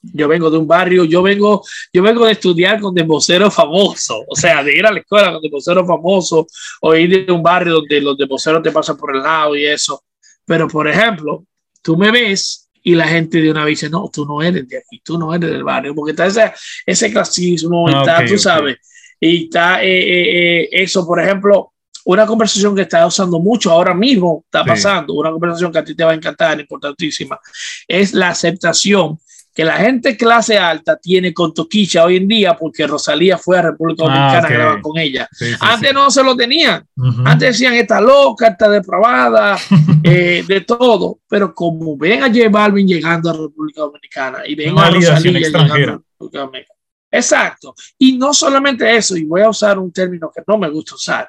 Yo 0.00 0.28
vengo 0.28 0.50
de 0.50 0.58
un 0.58 0.66
barrio, 0.66 1.04
yo 1.04 1.22
vengo, 1.22 1.62
yo 1.92 2.02
vengo 2.02 2.26
de 2.26 2.32
estudiar 2.32 2.80
con 2.80 2.94
demboceros 2.94 3.52
famosos, 3.54 4.18
o 4.28 4.36
sea, 4.36 4.62
de 4.62 4.76
ir 4.76 4.86
a 4.86 4.92
la 4.92 5.00
escuela 5.00 5.32
con 5.32 5.42
demboceros 5.42 5.86
famosos 5.86 6.46
o 6.82 6.94
ir 6.94 7.26
de 7.26 7.32
un 7.32 7.42
barrio 7.42 7.74
donde 7.74 8.00
los 8.00 8.16
demboceros 8.16 8.62
te 8.62 8.70
pasan 8.70 8.96
por 8.96 9.16
el 9.16 9.22
lado 9.22 9.56
y 9.56 9.66
eso. 9.66 10.02
Pero, 10.48 10.66
por 10.66 10.88
ejemplo, 10.88 11.44
tú 11.82 11.96
me 11.96 12.10
ves 12.10 12.68
y 12.82 12.94
la 12.94 13.06
gente 13.06 13.40
de 13.40 13.50
una 13.50 13.64
vez 13.64 13.80
dice, 13.80 13.90
no, 13.90 14.10
tú 14.10 14.24
no 14.24 14.40
eres 14.42 14.66
de 14.66 14.78
aquí, 14.78 15.00
tú 15.04 15.18
no 15.18 15.34
eres 15.34 15.50
del 15.50 15.62
barrio, 15.62 15.94
porque 15.94 16.12
está 16.12 16.26
ese, 16.26 16.52
ese 16.86 17.12
clasismo, 17.12 17.86
ah, 17.86 18.00
está, 18.00 18.24
tú 18.24 18.38
sabes, 18.38 18.78
y 19.20 19.44
está 19.44 19.84
eh, 19.84 19.98
eh, 19.98 20.62
eh, 20.62 20.68
eso, 20.72 21.06
por 21.06 21.20
ejemplo, 21.20 21.74
una 22.06 22.24
conversación 22.24 22.74
que 22.74 22.82
está 22.82 23.06
usando 23.06 23.38
mucho 23.40 23.70
ahora 23.70 23.92
mismo, 23.92 24.42
está 24.46 24.64
pasando, 24.64 25.12
una 25.12 25.30
conversación 25.30 25.70
que 25.70 25.78
a 25.80 25.84
ti 25.84 25.94
te 25.94 26.02
va 26.02 26.12
a 26.12 26.14
encantar, 26.14 26.58
importantísima, 26.58 27.38
es 27.86 28.14
la 28.14 28.30
aceptación 28.30 29.18
que 29.58 29.64
la 29.64 29.78
gente 29.78 30.16
clase 30.16 30.56
alta 30.56 30.96
tiene 30.98 31.34
con 31.34 31.52
Toquicha 31.52 32.04
hoy 32.04 32.18
en 32.18 32.28
día 32.28 32.56
porque 32.56 32.86
Rosalía 32.86 33.36
fue 33.36 33.58
a 33.58 33.62
República 33.62 34.04
ah, 34.04 34.06
Dominicana 34.06 34.46
a 34.46 34.50
grabar 34.52 34.80
con 34.80 34.96
ella. 34.98 35.28
Antes 35.58 35.92
no 35.92 36.12
se 36.12 36.22
lo 36.22 36.36
tenían. 36.36 36.86
Antes 37.24 37.54
decían, 37.54 37.74
está 37.74 38.00
loca, 38.00 38.50
está 38.50 38.68
depravada, 38.68 39.58
eh, 40.04 40.44
de 40.46 40.60
todo. 40.60 41.18
Pero 41.28 41.52
como 41.52 41.96
ven 41.96 42.22
a 42.22 42.28
J 42.28 42.48
Balvin 42.48 42.86
llegando 42.86 43.30
a 43.30 43.32
República 43.32 43.80
Dominicana 43.80 44.46
y 44.46 44.54
ven 44.54 44.78
a 44.78 44.90
Rosalía 44.90 45.40
llegando 45.40 45.74
a 45.74 45.76
República 45.76 46.38
Dominicana. 46.38 46.78
Exacto. 47.10 47.74
Y 47.98 48.16
no 48.16 48.32
solamente 48.32 48.96
eso, 48.96 49.16
y 49.16 49.24
voy 49.24 49.40
a 49.40 49.48
usar 49.48 49.76
un 49.80 49.90
término 49.90 50.30
que 50.32 50.40
no 50.46 50.56
me 50.56 50.70
gusta 50.70 50.94
usar, 50.94 51.28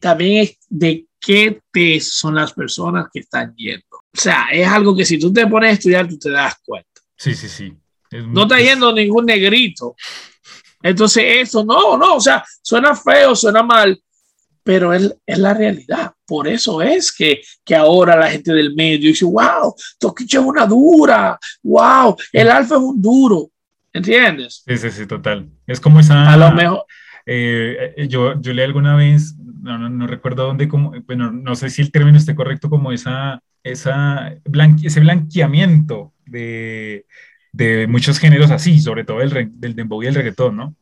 también 0.00 0.44
es 0.44 0.56
de 0.66 1.04
qué 1.20 1.60
peso 1.70 2.10
son 2.10 2.36
las 2.36 2.54
personas 2.54 3.08
que 3.12 3.20
están 3.20 3.54
yendo. 3.54 3.84
O 3.96 4.18
sea, 4.18 4.46
es 4.50 4.66
algo 4.66 4.96
que 4.96 5.04
si 5.04 5.18
tú 5.18 5.30
te 5.30 5.46
pones 5.46 5.72
a 5.72 5.74
estudiar, 5.74 6.08
tú 6.08 6.16
te 6.18 6.30
das 6.30 6.54
cuenta. 6.64 6.95
Sí, 7.16 7.34
sí, 7.34 7.48
sí. 7.48 7.76
no 8.28 8.42
está 8.42 8.58
yendo 8.58 8.92
ningún 8.92 9.26
negrito. 9.26 9.96
Entonces, 10.82 11.24
eso 11.26 11.64
no, 11.64 11.96
no, 11.96 12.16
o 12.16 12.20
sea, 12.20 12.44
suena 12.62 12.94
feo, 12.94 13.34
suena 13.34 13.62
mal, 13.62 14.00
pero 14.62 14.92
es, 14.92 15.16
es 15.24 15.38
la 15.38 15.54
realidad. 15.54 16.12
Por 16.26 16.48
eso 16.48 16.82
es 16.82 17.12
que, 17.12 17.40
que, 17.64 17.74
ahora 17.74 18.16
la 18.16 18.30
gente 18.30 18.52
del 18.52 18.74
medio 18.74 19.08
dice, 19.08 19.24
wow, 19.24 19.74
Toquicha 19.98 20.38
es 20.38 20.44
una 20.44 20.66
dura, 20.66 21.38
wow, 21.62 22.16
el 22.32 22.50
alfa 22.50 22.76
es 22.76 22.80
un 22.80 23.00
duro. 23.00 23.50
¿Entiendes? 23.92 24.62
Sí, 24.66 24.76
sí, 24.76 24.90
sí, 24.90 25.06
total. 25.06 25.48
Es 25.66 25.80
como 25.80 26.00
esa... 26.00 26.30
A 26.30 26.36
lo 26.36 26.52
mejor... 26.52 26.84
Eh, 27.28 28.06
yo, 28.08 28.40
yo 28.40 28.52
leí 28.52 28.64
alguna 28.64 28.94
vez, 28.94 29.34
no, 29.38 29.78
no, 29.88 30.06
recuerdo 30.06 30.46
dónde, 30.46 30.68
como, 30.68 30.92
bueno, 31.06 31.32
no 31.32 31.56
sé 31.56 31.70
si 31.70 31.82
el 31.82 31.90
término 31.90 32.16
esté 32.18 32.36
correcto, 32.36 32.70
como 32.70 32.92
esa, 32.92 33.42
esa 33.64 34.36
ese 34.84 35.00
blanqueamiento 35.00 36.12
de, 36.26 37.06
de, 37.52 37.86
muchos 37.86 38.18
géneros 38.18 38.50
así, 38.50 38.80
sobre 38.80 39.04
todo 39.04 39.20
el, 39.20 39.50
del 39.58 39.74
dembow 39.74 40.02
y 40.02 40.06
el 40.06 40.14
reggaetón, 40.14 40.56
¿no? 40.56 40.76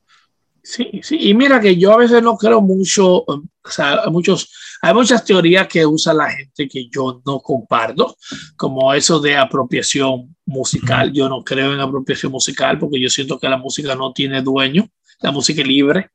Sí, 0.63 1.01
sí, 1.03 1.19
y 1.21 1.35
mira 1.35 1.61
que 1.61 1.77
yo 1.77 1.93
a 1.93 1.99
veces 1.99 2.23
no 2.23 2.39
creo 2.39 2.63
mucho, 2.63 3.17
o 3.17 3.43
sea, 3.69 4.01
hay, 4.03 4.11
muchos, 4.11 4.51
hay 4.81 4.95
muchas 4.95 5.23
teorías 5.23 5.69
que 5.69 5.85
usa 5.85 6.15
la 6.15 6.31
gente 6.31 6.67
que 6.67 6.89
yo 6.89 7.21
no 7.27 7.41
comparto, 7.41 8.17
como 8.57 8.95
eso 8.95 9.21
de 9.21 9.37
apropiación 9.37 10.35
musical. 10.47 11.13
Yo 11.13 11.29
no 11.29 11.45
creo 11.45 11.75
en 11.75 11.81
apropiación 11.81 12.33
musical 12.33 12.79
porque 12.79 12.99
yo 12.99 13.11
siento 13.11 13.39
que 13.39 13.49
la 13.49 13.59
música 13.59 13.95
no 13.95 14.13
tiene 14.15 14.41
dueño, 14.41 14.89
la 15.21 15.33
música 15.33 15.61
es 15.61 15.69
libre. 15.69 16.09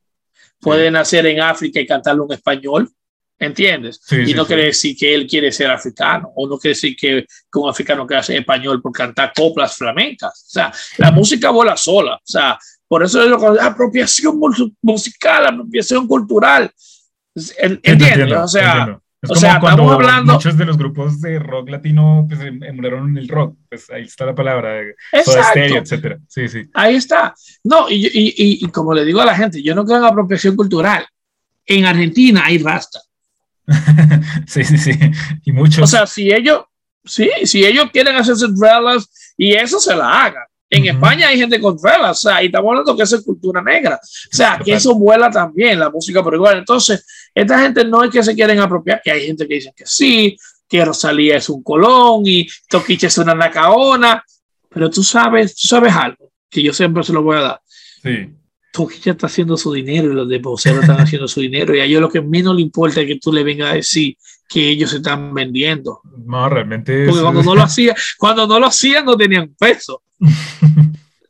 Puede 0.60 0.90
nacer 0.90 1.28
en 1.28 1.42
África 1.42 1.80
y 1.80 1.86
cantarlo 1.86 2.26
en 2.26 2.34
español, 2.34 2.90
¿entiendes? 3.40 4.02
y 4.12 4.34
no 4.34 4.46
quiere 4.46 4.66
decir 4.66 4.96
que 4.98 5.16
él 5.16 5.26
quiere 5.26 5.52
ser 5.52 5.72
africano, 5.72 6.32
o 6.36 6.48
no 6.48 6.58
quiere 6.58 6.76
decir 6.76 6.96
que, 6.96 7.26
que 7.52 7.60
un 7.60 7.70
africano 7.70 8.06
que 8.06 8.16
hace 8.16 8.38
español 8.38 8.82
por 8.82 8.92
cantar 8.92 9.32
coplas 9.36 9.76
flamencas. 9.76 10.46
O 10.48 10.52
sea, 10.52 10.72
la 10.98 11.12
música 11.12 11.50
vuela 11.50 11.78
sola. 11.78 12.16
O 12.16 12.22
sea, 12.26 12.60
por 12.88 13.04
eso 13.04 13.24
es 13.24 13.30
lo 13.30 13.40
que 13.40 13.62
apropiación 13.62 14.40
musical, 14.82 15.48
apropiación 15.48 16.08
cultural. 16.08 16.72
¿Entiendes? 17.84 18.38
o 18.38 18.48
sea, 18.48 19.00
es 19.22 19.30
como 19.30 19.60
cuando 19.60 19.92
hablando... 19.92 20.34
muchos 20.34 20.58
de 20.58 20.66
los 20.66 20.78
grupos 20.78 21.20
de 21.22 21.40
rock 21.40 21.70
latino 21.70 22.26
pues, 22.28 22.42
em, 22.42 22.64
emularon 22.64 23.18
el 23.18 23.28
rock. 23.28 23.58
Pues 23.70 23.90
ahí 23.90 24.04
está 24.04 24.26
la 24.26 24.36
palabra, 24.36 24.82
Stereo, 25.14 25.78
etcétera. 25.78 26.20
Sí, 26.28 26.48
sí. 26.48 26.70
Ahí 26.74 26.96
está. 26.96 27.34
No, 27.64 27.90
y, 27.90 28.08
y, 28.08 28.66
y, 28.66 28.68
como 28.70 28.94
le 28.94 29.06
digo 29.06 29.22
a 29.22 29.26
la 29.26 29.36
gente, 29.36 29.62
yo 29.62 29.76
no 29.76 29.86
creo 29.86 29.98
en 29.98 30.06
apropiación 30.06 30.56
cultural. 30.56 31.06
En 31.66 31.86
Argentina 31.86 32.46
hay 32.46 32.58
rasta. 32.58 33.00
sí, 34.48 34.64
sí, 34.64 34.78
sí. 34.78 34.92
Y 35.46 35.52
muchos. 35.52 35.84
O 35.84 35.88
sea, 35.88 36.08
si 36.08 36.32
ellos, 36.32 36.64
sí, 37.04 37.30
si 37.44 37.66
ellos 37.66 37.90
quieren 37.92 38.16
hacerse 38.16 38.48
dreadlocks 38.50 39.34
y 39.38 39.54
eso 39.54 39.80
se 39.80 39.96
la 39.96 40.26
hagan. 40.26 40.44
En 40.72 40.86
España 40.86 41.30
hay 41.30 41.40
gente 41.40 41.60
con 41.60 41.78
velas, 41.82 42.20
o 42.20 42.30
sea, 42.30 42.44
y 42.44 42.46
estamos 42.46 42.70
hablando 42.70 42.96
que 42.96 43.02
eso 43.02 43.16
es 43.16 43.24
cultura 43.24 43.60
negra. 43.62 43.96
O 43.96 44.36
sea, 44.36 44.60
que 44.64 44.74
eso 44.74 44.94
vuela 44.94 45.32
también, 45.32 45.80
la 45.80 45.90
música 45.90 46.22
por 46.22 46.36
igual. 46.36 46.60
Entonces, 46.60 47.04
esta 47.34 47.60
gente 47.60 47.84
no 47.86 48.04
es 48.04 48.12
que 48.12 48.22
se 48.22 48.36
quieren 48.36 48.60
apropiar, 48.60 49.02
que 49.04 49.10
hay 49.10 49.26
gente 49.26 49.48
que 49.48 49.56
dice 49.56 49.74
que 49.76 49.88
sí, 49.88 50.38
que 50.68 50.86
Rosalía 50.86 51.38
es 51.38 51.50
un 51.50 51.64
colón 51.64 52.22
y 52.26 52.48
Toquiche 52.70 53.08
es 53.08 53.18
una 53.18 53.34
nacaona, 53.34 54.24
pero 54.70 54.92
tú 54.92 55.02
sabes, 55.02 55.56
tú 55.56 55.68
sabes 55.68 55.92
algo, 55.96 56.32
que 56.48 56.62
yo 56.62 56.72
siempre 56.72 57.02
se 57.04 57.14
lo 57.14 57.24
voy 57.24 57.38
a 57.38 57.42
dar. 57.42 57.62
Sí. 58.04 58.30
Toquiche 58.72 59.12
está 59.12 59.28
haciendo 59.28 59.58
su 59.58 59.74
dinero 59.74 60.12
y 60.12 60.16
los 60.16 60.30
de 60.30 60.36
están 60.38 61.00
haciendo 61.00 61.28
su 61.28 61.42
dinero 61.42 61.76
y 61.76 61.80
a 61.80 61.86
ellos 61.86 62.02
lo 62.02 62.10
que 62.10 62.22
menos 62.22 62.56
le 62.56 62.62
importa 62.62 63.02
es 63.02 63.08
que 63.08 63.20
tú 63.20 63.34
le 63.34 63.44
vengas 63.44 63.72
a 63.72 63.76
decir 63.76 64.16
que 64.48 64.70
ellos 64.70 64.90
se 64.90 64.98
están 64.98 65.34
vendiendo. 65.34 66.02
No, 66.26 66.50
realmente. 66.50 67.06
Porque 67.06 67.22
cuando 67.22 67.44
no 67.44 67.56
lo 67.56 67.64
hacían, 67.64 67.96
cuando 68.18 68.48
no 68.48 68.60
lo 68.60 68.66
hacían 68.66 69.06
no 69.06 69.16
tenían 69.16 69.56
peso. 69.58 70.02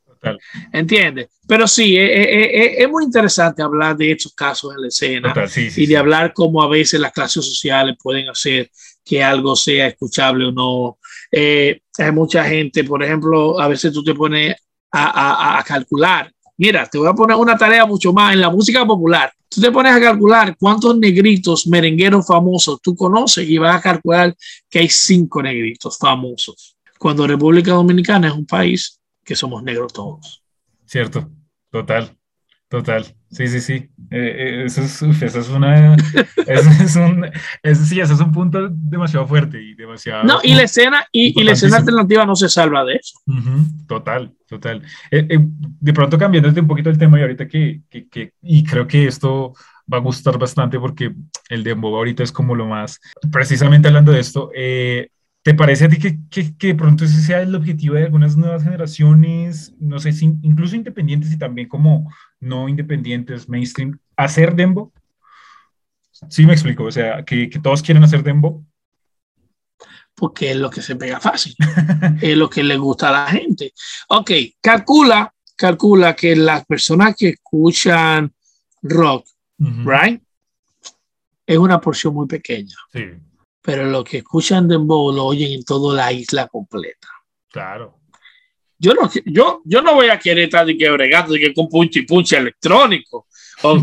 Total. 0.05 0.39
¿Entiendes? 0.71 1.29
Pero 1.47 1.67
sí, 1.67 1.97
es, 1.97 2.09
eh, 2.09 2.21
eh, 2.21 2.63
eh, 2.63 2.75
es, 2.83 2.89
muy 2.89 3.03
interesante 3.03 3.61
hablar 3.61 3.97
de 3.97 4.11
estos 4.11 4.33
casos 4.33 4.73
en 4.75 4.81
la 4.81 4.87
escena 4.87 5.33
y 5.75 5.85
de 5.87 5.97
hablar 5.97 6.31
cómo 6.33 6.61
a 6.61 6.69
veces 6.69 6.99
las 6.99 7.11
clases 7.11 7.43
sociales 7.45 7.95
pueden 8.01 8.29
hacer 8.29 8.69
que 9.03 9.23
algo 9.23 9.55
sea 9.55 9.87
escuchable 9.87 10.45
o 10.45 10.51
no. 10.51 10.99
hay 11.31 12.11
mucha 12.11 12.43
gente, 12.43 12.83
por 12.83 13.03
ejemplo, 13.03 13.59
a 13.59 13.67
veces 13.67 13.91
tú 13.91 14.03
te 14.03 14.13
pones 14.13 14.55
a, 14.91 15.55
a, 15.55 15.59
a 15.59 15.63
calcular. 15.63 16.31
Mira, 16.59 16.85
te 16.85 16.97
voy 16.97 17.07
a 17.07 17.13
poner 17.13 17.37
una 17.37 17.57
tarea 17.57 17.85
mucho 17.85 18.11
más 18.11 18.33
en 18.33 18.41
la 18.41 18.49
música 18.49 18.85
popular. 18.85 19.31
Tú 19.47 19.61
te 19.61 19.71
pones 19.71 19.93
a 19.93 20.01
calcular 20.01 20.57
cuántos 20.59 20.97
negritos 20.97 21.65
merengueros 21.67 22.27
famosos 22.27 22.81
tú 22.81 22.97
conoces 22.97 23.49
y 23.49 23.57
vas 23.57 23.77
a 23.77 23.81
calcular 23.81 24.35
que 24.69 24.79
hay 24.79 24.89
cinco 24.89 25.41
negritos 25.41 25.97
famosos 25.97 26.75
cuando 26.97 27.25
República 27.25 27.71
Dominicana 27.71 28.27
es 28.27 28.33
un 28.33 28.45
país 28.45 28.99
que 29.23 29.37
somos 29.37 29.63
negros 29.63 29.93
todos. 29.93 30.43
Cierto, 30.85 31.29
total, 31.71 32.17
total. 32.67 33.15
Sí, 33.31 33.47
sí, 33.47 33.61
sí. 33.61 33.73
Eh, 34.11 34.61
eh, 34.61 34.63
eso, 34.65 34.81
es, 34.81 35.01
eso, 35.01 35.39
es, 35.39 35.49
una. 35.49 35.95
eso 36.47 36.69
es 36.83 36.95
un, 36.95 37.29
eso, 37.61 37.85
sí, 37.85 37.99
eso 37.99 38.13
es 38.13 38.19
un 38.19 38.31
punto 38.31 38.69
demasiado 38.69 39.27
fuerte 39.27 39.61
y 39.61 39.75
demasiado. 39.75 40.23
No, 40.23 40.39
y 40.43 40.55
la 40.55 40.63
escena, 40.63 41.05
y, 41.11 41.39
y 41.39 41.43
la 41.43 41.51
escena 41.51 41.77
alternativa 41.77 42.25
no 42.25 42.35
se 42.35 42.49
salva 42.49 42.83
de 42.85 42.95
eso. 42.95 43.19
total, 43.87 44.33
total. 44.47 44.81
Eh, 45.11 45.39
de 45.39 45.93
pronto 45.93 46.17
cambiándote 46.17 46.59
un 46.59 46.67
poquito 46.67 46.89
el 46.89 46.97
tema 46.97 47.19
y 47.19 47.21
ahorita 47.21 47.47
que, 47.47 47.81
que, 47.89 48.07
que, 48.09 48.33
y 48.41 48.63
creo 48.63 48.87
que 48.87 49.05
esto 49.05 49.53
va 49.91 49.97
a 49.97 50.01
gustar 50.01 50.37
bastante 50.37 50.79
porque 50.79 51.13
el 51.49 51.63
de 51.63 51.69
dembow 51.71 51.95
ahorita 51.95 52.23
es 52.23 52.31
como 52.31 52.55
lo 52.55 52.65
más. 52.65 52.99
Precisamente 53.31 53.89
hablando 53.89 54.11
de 54.11 54.19
esto, 54.19 54.49
eh, 54.55 55.09
¿Te 55.41 55.53
parece 55.53 55.85
a 55.85 55.89
ti 55.89 55.97
que, 55.97 56.19
que, 56.29 56.57
que, 56.57 56.67
de 56.67 56.75
pronto 56.75 57.05
ese 57.05 57.21
sea 57.21 57.41
el 57.41 57.55
objetivo 57.55 57.95
de 57.95 58.03
algunas 58.03 58.35
nuevas 58.35 58.61
generaciones, 58.61 59.73
no 59.79 59.97
sé, 59.97 60.11
si, 60.11 60.25
incluso 60.41 60.75
independientes 60.75 61.31
y 61.31 61.37
también 61.37 61.69
como 61.69 62.11
no 62.39 62.69
independientes, 62.69 63.47
mainstream, 63.49 63.99
hacer 64.15 64.55
Dembo? 64.55 64.93
Sí 66.29 66.45
me 66.45 66.53
explico, 66.53 66.85
o 66.85 66.91
sea, 66.91 67.23
que, 67.23 67.49
que 67.49 67.59
todos 67.59 67.81
quieren 67.81 68.03
hacer 68.03 68.23
Dembo. 68.23 68.65
Porque 70.15 70.51
es 70.51 70.57
lo 70.57 70.69
que 70.69 70.81
se 70.81 70.95
pega 70.95 71.19
fácil, 71.19 71.55
es 72.21 72.37
lo 72.37 72.49
que 72.49 72.63
le 72.63 72.77
gusta 72.77 73.09
a 73.09 73.11
la 73.11 73.27
gente. 73.27 73.73
Ok, 74.09 74.31
calcula, 74.61 75.33
calcula 75.55 76.15
que 76.15 76.35
las 76.35 76.65
personas 76.65 77.15
que 77.15 77.29
escuchan 77.29 78.33
rock, 78.81 79.25
right, 79.57 80.21
es 81.45 81.57
una 81.57 81.79
porción 81.79 82.13
muy 82.13 82.27
pequeña. 82.27 82.75
Sí 82.91 83.01
pero 83.69 83.85
lo 83.85 84.03
que 84.03 84.17
escuchan 84.17 84.67
Dembow 84.67 85.11
lo 85.11 85.25
oyen 85.25 85.51
en 85.51 85.63
toda 85.63 85.95
la 85.95 86.11
isla 86.11 86.47
completa. 86.47 87.07
Claro. 87.49 87.98
Yo 88.79 88.93
no, 88.93 89.09
yo, 89.25 89.61
yo 89.65 89.81
no 89.81 89.93
voy 89.93 90.07
a 90.07 90.17
querer 90.17 90.45
estar 90.45 90.65
de 90.65 90.77
que 90.77 90.89
bregando 90.89 91.33
de 91.33 91.39
que 91.39 91.53
con 91.53 91.67
punchi 91.67 92.03
punchi 92.03 92.35
electrónico. 92.35 93.27
O, 93.61 93.77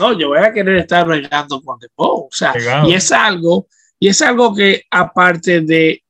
no, 0.00 0.18
yo 0.18 0.28
voy 0.28 0.38
a 0.38 0.52
querer 0.52 0.78
estar 0.78 1.06
bregando 1.06 1.60
con 1.60 1.78
Dembow. 1.78 2.26
O 2.26 2.30
sea, 2.30 2.54
y 2.86 2.94
es 2.94 3.12
algo, 3.12 3.66
y 4.00 4.08
es 4.08 4.22
algo 4.22 4.54
que 4.54 4.84
aparte 4.90 5.60
de, 5.60 6.02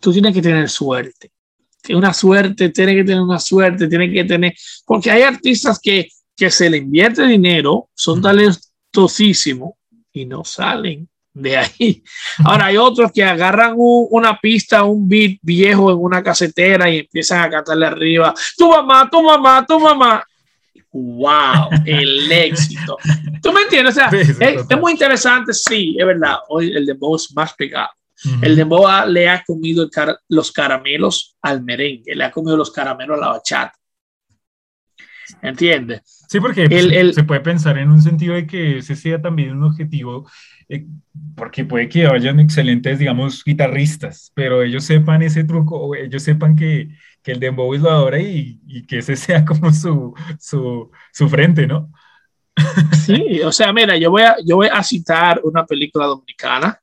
tú 0.00 0.12
tienes 0.12 0.32
que 0.32 0.40
tener 0.40 0.68
suerte. 0.68 1.32
Una 1.90 2.14
suerte, 2.14 2.70
tiene 2.70 2.94
que 2.94 3.04
tener 3.04 3.20
una 3.20 3.40
suerte, 3.40 3.88
tiene 3.88 4.10
que 4.10 4.24
tener, 4.24 4.54
porque 4.86 5.10
hay 5.10 5.22
artistas 5.22 5.78
que, 5.82 6.08
que 6.34 6.50
se 6.50 6.70
le 6.70 6.78
invierte 6.78 7.26
dinero, 7.26 7.90
son 7.92 8.22
talentosísimos 8.22 9.72
y 10.12 10.24
no 10.24 10.44
salen 10.44 11.08
de 11.34 11.56
ahí. 11.56 12.02
Ahora 12.44 12.66
hay 12.66 12.76
otros 12.76 13.10
que 13.12 13.24
agarran 13.24 13.74
una 13.76 14.38
pista, 14.40 14.84
un 14.84 15.08
beat 15.08 15.38
viejo 15.42 15.90
en 15.90 15.98
una 15.98 16.22
casetera 16.22 16.88
y 16.88 17.00
empiezan 17.00 17.42
a 17.42 17.50
cantarle 17.50 17.86
arriba, 17.86 18.32
tu 18.56 18.70
mamá, 18.70 19.08
tu 19.10 19.22
mamá, 19.22 19.66
tu 19.66 19.78
mamá. 19.78 20.24
¡Wow! 20.92 21.70
El 21.84 22.30
éxito. 22.32 22.96
¿Tú 23.42 23.52
me 23.52 23.62
entiendes? 23.62 23.96
O 23.96 24.00
sea, 24.00 24.10
es, 24.10 24.78
muy 24.80 24.92
interesante, 24.92 25.52
sí, 25.52 25.96
es 25.98 26.06
verdad. 26.06 26.36
Hoy 26.48 26.72
el 26.72 26.86
dembow 26.86 27.16
es 27.16 27.32
más 27.34 27.52
pegado. 27.54 27.90
El 28.40 28.56
dembow 28.56 28.86
le 29.08 29.28
ha 29.28 29.42
comido 29.44 29.90
los 30.28 30.52
caramelos 30.52 31.36
al 31.42 31.62
merengue, 31.62 32.14
le 32.14 32.24
ha 32.24 32.30
comido 32.30 32.56
los 32.56 32.70
caramelos 32.70 33.18
a 33.18 33.20
la 33.20 33.28
bachata. 33.30 33.74
¿Entiendes? 35.42 36.24
Sí, 36.28 36.40
porque 36.40 36.68
pues, 36.68 37.14
se 37.14 37.24
puede 37.24 37.40
pensar 37.40 37.78
en 37.78 37.90
un 37.90 38.00
sentido 38.00 38.34
de 38.34 38.46
que 38.46 38.78
ese 38.78 38.96
sea 38.96 39.20
también 39.20 39.56
un 39.56 39.64
objetivo 39.64 40.26
eh, 40.68 40.86
porque 41.36 41.64
puede 41.64 41.88
que 41.88 42.06
vayan 42.06 42.40
excelentes, 42.40 42.98
digamos, 42.98 43.44
guitarristas, 43.44 44.32
pero 44.34 44.62
ellos 44.62 44.84
sepan 44.84 45.22
ese 45.22 45.44
truco, 45.44 45.76
o 45.76 45.94
ellos 45.94 46.22
sepan 46.22 46.56
que, 46.56 46.88
que 47.22 47.32
el 47.32 47.40
dembow 47.40 47.74
es 47.74 47.82
lo 47.82 47.90
adora 47.90 48.18
y, 48.20 48.60
y, 48.66 48.86
que 48.86 48.98
ese 48.98 49.16
sea 49.16 49.44
como 49.44 49.72
su, 49.72 50.14
su, 50.38 50.90
su, 51.12 51.28
frente, 51.28 51.66
¿no? 51.66 51.92
Sí, 53.04 53.40
o 53.42 53.52
sea, 53.52 53.72
mira, 53.72 53.96
yo 53.98 54.10
voy, 54.10 54.22
a, 54.22 54.36
yo 54.44 54.56
voy 54.56 54.68
a 54.72 54.82
citar 54.82 55.40
una 55.44 55.66
película 55.66 56.06
dominicana 56.06 56.80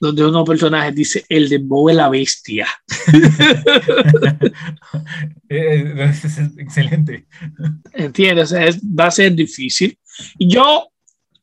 donde 0.00 0.24
uno 0.24 0.44
personaje 0.44 0.92
dice, 0.92 1.24
el 1.28 1.48
dembow 1.48 1.88
es 1.88 1.96
la 1.96 2.08
bestia. 2.08 2.68
Eh, 5.48 6.10
es 6.10 6.38
excelente. 6.58 7.26
¿Entiendes? 7.92 8.50
O 8.50 8.56
sea, 8.56 8.68
va 8.98 9.06
a 9.06 9.10
ser 9.10 9.32
difícil. 9.34 9.96
Yo 10.36 10.88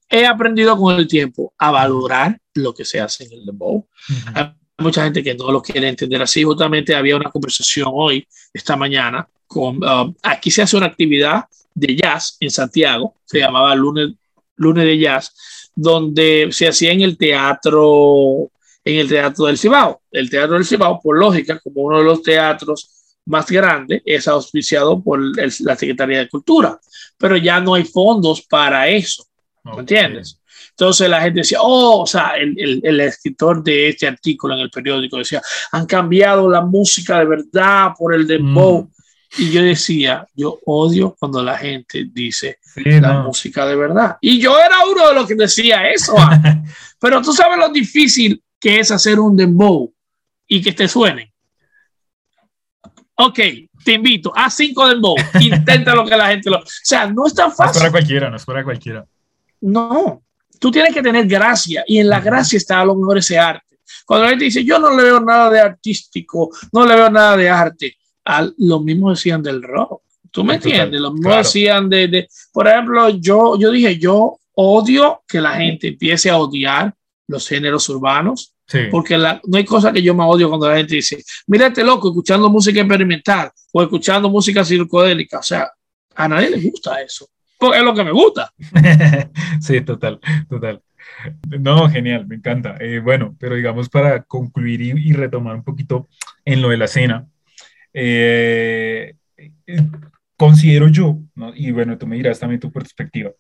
he 0.10 0.26
aprendido 0.26 0.76
con 0.76 0.98
el 0.98 1.08
tiempo 1.08 1.54
a 1.58 1.72
valorar 1.72 2.38
lo 2.56 2.74
que 2.74 2.84
se 2.84 3.00
hace 3.00 3.24
en 3.26 3.34
el 3.34 3.46
dembow. 3.46 3.88
Hay 4.34 4.52
mucha 4.80 5.06
gente 5.06 5.24
que 5.24 5.34
no 5.34 5.50
lo 5.52 5.62
quiere 5.62 5.88
entender 5.88 6.22
así. 6.22 6.44
Justamente 6.44 6.94
había 6.94 7.16
una 7.16 7.30
conversación 7.30 7.90
hoy, 7.94 8.28
esta 8.54 8.76
mañana, 8.76 9.26
con, 9.48 9.82
um, 9.84 10.14
aquí 10.24 10.52
se 10.52 10.62
hace 10.62 10.76
una 10.76 10.88
actividad 10.88 11.46
de 11.74 11.96
jazz 11.96 12.36
en 12.40 12.52
Santiago, 12.52 13.16
se 13.24 13.40
llamaba 13.40 13.74
lunes, 13.76 14.12
lunes 14.56 14.86
de 14.86 15.00
jazz, 15.00 15.34
donde 15.76 16.50
se 16.52 16.68
hacía 16.68 16.92
en 16.92 17.02
el 17.02 17.18
teatro, 17.18 18.52
en 18.84 19.00
el 19.00 19.10
teatro 19.10 19.46
del 19.46 19.58
Cibao. 19.58 20.02
El 20.12 20.30
teatro 20.30 20.56
del 20.56 20.66
Cibao, 20.66 21.00
por 21.02 21.18
lógica, 21.18 21.60
como 21.60 21.82
uno 21.84 22.00
de 22.00 22.06
los 22.06 22.22
teatros 22.22 23.18
más 23.26 23.50
grandes, 23.50 24.02
es 24.06 24.28
auspiciado 24.28 25.02
por 25.02 25.20
la 25.38 25.76
Secretaría 25.76 26.20
de 26.20 26.30
Cultura, 26.30 26.80
pero 27.18 27.38
ya 27.38 27.60
no 27.60 27.76
hay 27.76 27.86
fondos 27.86 28.42
para 28.44 28.88
eso. 28.88 29.26
¿Me 29.64 29.80
entiendes? 29.80 30.42
Entonces 30.72 31.10
la 31.10 31.22
gente 31.22 31.42
decía, 31.42 31.60
oh, 31.62 32.02
o 32.02 32.08
sea, 32.08 32.32
el, 32.38 32.82
el, 32.84 33.00
escritor 33.02 33.64
de 33.64 33.90
este 33.90 34.08
artículo 34.08 34.56
en 34.56 34.62
el 34.62 34.72
periódico 34.72 35.18
decía, 35.18 35.42
han 35.72 35.86
cambiado 35.86 36.50
la 36.50 36.62
música 36.62 37.20
de 37.20 37.26
verdad 37.26 37.92
por 37.98 38.14
el 38.16 38.26
dembow. 38.26 38.84
Mm. 38.84 39.01
Y 39.38 39.52
yo 39.52 39.62
decía, 39.64 40.28
yo 40.36 40.60
odio 40.66 41.16
cuando 41.18 41.42
la 41.42 41.58
gente 41.58 42.06
dice 42.12 42.60
la 42.76 43.22
música 43.22 43.66
de 43.66 43.76
verdad. 43.76 44.18
Y 44.20 44.40
yo 44.40 44.60
era 44.60 44.86
uno 44.92 45.08
de 45.08 45.14
los 45.14 45.28
que 45.28 45.36
decía 45.36 45.90
eso. 45.90 46.16
Ah. 46.18 46.62
Pero 47.00 47.22
tú 47.22 47.32
sabes 47.32 47.58
lo 47.58 47.70
difícil 47.70 48.44
que 48.60 48.80
es 48.80 48.92
hacer 48.92 49.20
un 49.20 49.36
dembow 49.36 49.92
y 50.48 50.62
que 50.62 50.74
te 50.74 50.88
suene. 50.88 51.34
Ok, 53.16 53.40
te 53.86 53.94
invito 53.94 54.34
a 54.36 54.50
cinco 54.50 54.88
dembow. 54.88 55.16
Intenta 55.40 55.96
lo 55.96 56.06
que 56.06 56.18
la 56.18 56.28
gente 56.28 56.50
lo. 56.50 56.58
O 56.58 56.64
sea, 56.66 57.08
no 57.08 57.26
es 57.26 57.34
tan 57.34 57.52
fácil. 57.52 57.66
No 57.66 57.72
es 57.72 57.78
para 57.78 57.92
cualquiera, 57.92 58.30
no 58.30 58.36
es 58.36 58.46
para 58.46 58.64
cualquiera. 58.64 59.06
No, 59.62 60.24
tú 60.60 60.72
tienes 60.72 60.94
que 60.94 61.02
tener 61.02 61.26
gracia 61.28 61.84
y 61.88 62.00
en 62.00 62.10
la 62.10 62.20
gracia 62.20 62.58
está 62.58 62.82
a 62.82 62.86
lo 62.86 62.96
mejor 62.96 63.18
ese 63.18 63.38
arte. 63.38 63.78
Cuando 64.06 64.26
la 64.26 64.30
gente 64.32 64.46
dice, 64.46 64.66
yo 64.66 64.80
no 64.80 64.96
le 64.96 65.04
veo 65.04 65.20
nada 65.20 65.50
de 65.50 65.60
artístico, 65.60 66.50
no 66.72 66.86
le 66.86 66.96
veo 66.96 67.10
nada 67.10 67.38
de 67.38 67.50
arte, 67.50 67.98
al, 68.32 68.54
lo 68.58 68.80
mismo 68.80 69.10
decían 69.10 69.44
del 69.44 69.62
rock. 69.62 70.02
¿Tú 70.32 70.44
me 70.44 70.56
entiendes? 70.56 71.02
Lo 71.02 71.12
mismo 71.12 71.36
decían 71.36 71.90
de, 71.90 72.08
de, 72.08 72.30
por 72.54 72.68
ejemplo, 72.68 73.10
yo, 73.10 73.60
yo 73.60 73.70
dije, 73.70 73.98
yo 73.98 74.40
odio 74.54 75.22
que 75.28 75.42
la 75.42 75.56
gente 75.56 75.90
empiece 75.90 76.30
a 76.30 76.38
odiar 76.38 76.94
los 77.28 77.48
géneros 77.48 77.88
urbanos, 77.90 78.54
porque 78.90 79.18
la, 79.18 79.42
no 79.46 79.58
hay 79.58 79.66
cosa 79.66 79.92
que 79.92 80.02
yo 80.02 80.16
me 80.16 80.24
odio 80.24 80.48
cuando 80.48 80.70
la 80.70 80.78
gente 80.78 80.96
dice, 80.96 81.22
mira 81.48 81.68
este 81.68 81.84
loco 81.84 82.08
escuchando 82.08 82.50
música 82.50 82.80
experimental 82.80 83.52
o 83.74 83.84
escuchando 83.84 84.30
música 84.30 84.64
psicodélica. 84.64 85.40
O 85.40 85.44
sea, 85.44 85.70
a 86.16 86.28
nadie 86.30 86.50
le 86.52 86.62
gusta 86.62 87.02
eso. 87.02 87.28
Porque 87.60 87.80
es 87.80 87.84
lo 87.84 87.94
que 87.94 88.04
me 88.06 88.12
gusta. 88.12 88.54
sí, 89.62 89.82
total, 89.82 90.22
total. 90.50 90.82
No, 91.60 91.90
genial, 91.90 92.26
me 92.28 92.36
encanta. 92.36 92.78
Eh, 92.80 93.00
bueno, 93.00 93.36
pero 93.40 93.56
digamos 93.56 93.90
para 93.90 94.24
concluir 94.24 94.82
y, 94.82 95.14
retomar 95.14 95.56
un 95.56 95.64
poquito 95.64 96.08
en 96.46 96.62
lo 96.62 96.70
de 96.70 96.78
la 96.78 96.86
escena, 96.86 97.28
eh, 97.94 99.16
considero 100.38 100.88
yo, 100.88 101.20
y 101.56 101.72
bueno, 101.72 101.98
tú 101.98 102.08
me 102.08 102.16
dirás 102.16 102.40
también 102.40 102.60
tu 102.60 102.72
perspectiva, 102.72 103.32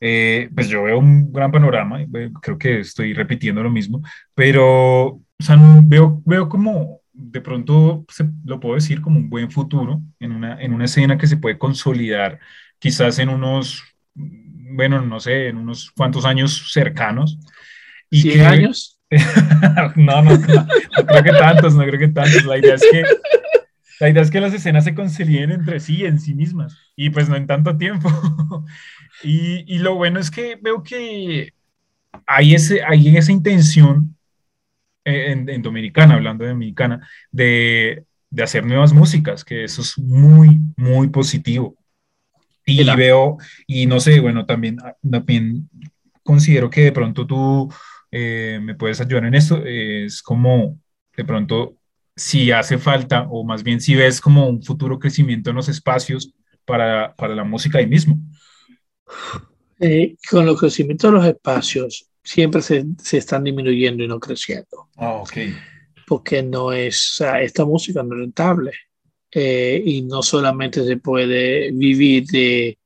eh, 0.00 0.50
pues 0.54 0.68
yo 0.68 0.82
veo 0.82 0.98
un 0.98 1.32
gran 1.32 1.52
panorama, 1.52 2.00
creo 2.40 2.58
que 2.58 2.80
estoy 2.80 3.14
repitiendo 3.14 3.62
lo 3.62 3.70
mismo, 3.70 4.02
pero 4.34 5.06
o 5.06 5.44
sea, 5.44 5.56
veo, 5.84 6.22
veo 6.24 6.48
como 6.48 7.00
de 7.12 7.40
pronto 7.40 8.04
se, 8.08 8.28
lo 8.44 8.58
puedo 8.58 8.74
decir 8.74 9.00
como 9.00 9.18
un 9.18 9.28
buen 9.28 9.50
futuro 9.50 10.00
en 10.18 10.32
una, 10.32 10.60
en 10.60 10.72
una 10.72 10.86
escena 10.86 11.18
que 11.18 11.26
se 11.26 11.36
puede 11.36 11.58
consolidar 11.58 12.38
quizás 12.78 13.18
en 13.18 13.28
unos, 13.28 13.84
bueno, 14.14 15.02
no 15.02 15.20
sé, 15.20 15.48
en 15.48 15.56
unos 15.56 15.90
cuantos 15.92 16.24
años 16.24 16.72
cercanos. 16.72 17.38
Y 18.10 18.22
¿100 18.22 18.44
años? 18.44 18.98
no, 19.96 20.22
no, 20.22 20.32
no, 20.32 21.06
creo 21.06 21.22
que 21.22 21.30
tantos, 21.30 21.74
no 21.74 21.84
creo 21.84 21.98
que 21.98 22.08
tantos. 22.08 22.44
La 22.44 22.58
idea 22.58 22.74
es 22.74 22.82
que 22.90 23.04
la 24.02 24.08
idea 24.08 24.22
es 24.22 24.32
que 24.32 24.40
las 24.40 24.52
escenas 24.52 24.82
se 24.82 24.96
concilien 24.96 25.52
entre 25.52 25.78
sí, 25.78 26.04
en 26.04 26.18
sí 26.18 26.34
mismas, 26.34 26.76
y 26.96 27.10
pues 27.10 27.28
no 27.28 27.36
en 27.36 27.46
tanto 27.46 27.76
tiempo. 27.76 28.10
y, 29.22 29.72
y, 29.72 29.78
lo 29.78 29.94
bueno 29.94 30.18
es 30.18 30.28
que 30.28 30.58
veo 30.60 30.82
que 30.82 31.52
hay, 32.26 32.54
ese, 32.56 32.82
hay 32.82 33.16
esa 33.16 33.30
intención 33.30 34.16
eh, 35.04 35.30
en, 35.30 35.48
en 35.48 35.62
Dominicana, 35.62 36.14
hablando 36.14 36.42
de 36.42 36.50
Dominicana, 36.50 37.08
de, 37.30 38.04
de, 38.28 38.42
hacer 38.42 38.66
nuevas 38.66 38.92
músicas, 38.92 39.44
que 39.44 39.62
eso 39.62 39.82
es 39.82 39.96
muy, 39.96 40.58
muy 40.76 41.08
positivo. 41.08 41.76
Y 42.66 42.82
veo, 42.96 43.36
y 43.68 43.86
no 43.86 44.00
sé, 44.00 44.18
bueno, 44.18 44.46
también, 44.46 44.78
también 45.08 45.70
considero 46.24 46.70
que 46.70 46.82
de 46.82 46.92
pronto 46.92 47.24
tú 47.24 47.72
eh, 48.10 48.58
me 48.60 48.74
puedes 48.74 49.00
ayudar 49.00 49.26
en 49.26 49.36
esto, 49.36 49.64
es 49.64 50.22
como 50.22 50.76
de 51.16 51.24
pronto 51.24 51.76
si 52.16 52.50
hace 52.50 52.78
falta, 52.78 53.26
o 53.30 53.44
más 53.44 53.62
bien 53.62 53.80
si 53.80 53.94
ves 53.94 54.20
como 54.20 54.48
un 54.48 54.62
futuro 54.62 54.98
crecimiento 54.98 55.50
en 55.50 55.56
los 55.56 55.68
espacios 55.68 56.32
para, 56.64 57.14
para 57.16 57.34
la 57.34 57.44
música 57.44 57.78
ahí 57.78 57.86
mismo. 57.86 58.18
Eh, 59.80 60.16
con 60.30 60.48
el 60.48 60.56
crecimiento 60.56 61.08
de 61.08 61.12
los 61.14 61.26
espacios, 61.26 62.08
siempre 62.22 62.62
se, 62.62 62.84
se, 63.02 63.18
están 63.18 63.44
disminuyendo 63.44 64.04
y 64.04 64.08
no 64.08 64.20
creciendo. 64.20 64.88
Ah, 64.96 65.14
ok. 65.14 65.32
Porque 66.06 66.42
no 66.42 66.72
es, 66.72 67.22
esta 67.40 67.64
música 67.64 68.02
no 68.02 68.14
es 68.14 68.20
rentable. 68.20 68.72
Eh, 69.34 69.82
y 69.86 70.02
no 70.02 70.22
solamente 70.22 70.84
se 70.84 70.98
puede 70.98 71.70
vivir 71.72 72.26
de 72.26 72.78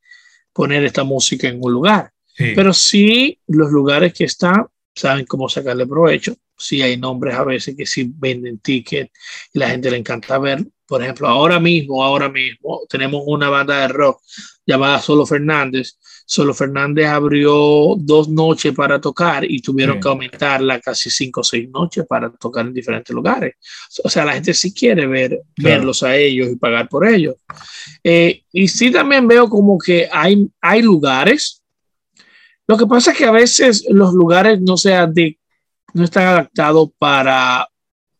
poner 0.52 0.84
esta 0.84 1.02
música 1.02 1.48
en 1.48 1.58
un 1.60 1.72
lugar, 1.72 2.12
pero 2.54 2.72
sí 2.72 3.40
los 3.48 3.72
lugares 3.72 4.14
que 4.14 4.24
están 4.24 4.66
saben 4.94 5.26
cómo 5.26 5.48
sacarle 5.48 5.86
provecho. 5.86 6.36
Sí 6.56 6.82
hay 6.82 6.96
nombres 6.96 7.34
a 7.34 7.44
veces 7.44 7.74
que 7.76 7.86
sí 7.86 8.10
venden 8.16 8.58
tickets 8.58 9.10
y 9.52 9.58
la 9.58 9.70
gente 9.70 9.90
le 9.90 9.98
encanta 9.98 10.38
ver. 10.38 10.64
Por 10.86 11.02
ejemplo, 11.02 11.28
ahora 11.28 11.58
mismo, 11.58 12.02
ahora 12.02 12.28
mismo 12.28 12.82
tenemos 12.88 13.22
una 13.26 13.48
banda 13.48 13.80
de 13.80 13.88
rock 13.88 14.20
llamada 14.64 15.00
Solo 15.00 15.26
Fernández 15.26 15.96
Solo 16.28 16.52
Fernández 16.52 17.06
abrió 17.06 17.94
dos 17.96 18.28
noches 18.28 18.74
para 18.74 19.00
tocar 19.00 19.48
y 19.48 19.62
tuvieron 19.62 20.00
que 20.00 20.08
aumentarla 20.08 20.80
casi 20.80 21.08
cinco 21.08 21.42
o 21.42 21.44
seis 21.44 21.70
noches 21.70 22.04
para 22.04 22.32
tocar 22.32 22.66
en 22.66 22.74
diferentes 22.74 23.14
lugares. 23.14 23.54
O 24.02 24.10
sea, 24.10 24.24
la 24.24 24.32
gente 24.32 24.52
sí 24.52 24.74
quiere 24.74 25.06
ver, 25.06 25.40
verlos 25.56 26.02
a 26.02 26.16
ellos 26.16 26.48
y 26.50 26.56
pagar 26.56 26.88
por 26.88 27.06
ellos. 27.06 27.36
Eh, 28.02 28.42
y 28.50 28.66
sí 28.66 28.90
también 28.90 29.28
veo 29.28 29.48
como 29.48 29.78
que 29.78 30.08
hay, 30.10 30.50
hay 30.60 30.82
lugares. 30.82 31.62
Lo 32.66 32.76
que 32.76 32.86
pasa 32.88 33.12
es 33.12 33.18
que 33.18 33.26
a 33.26 33.30
veces 33.30 33.86
los 33.88 34.12
lugares 34.12 34.60
no, 34.60 34.76
sea 34.76 35.06
de, 35.06 35.38
no 35.96 36.04
están 36.04 36.26
adaptados 36.26 36.90
para, 36.98 37.66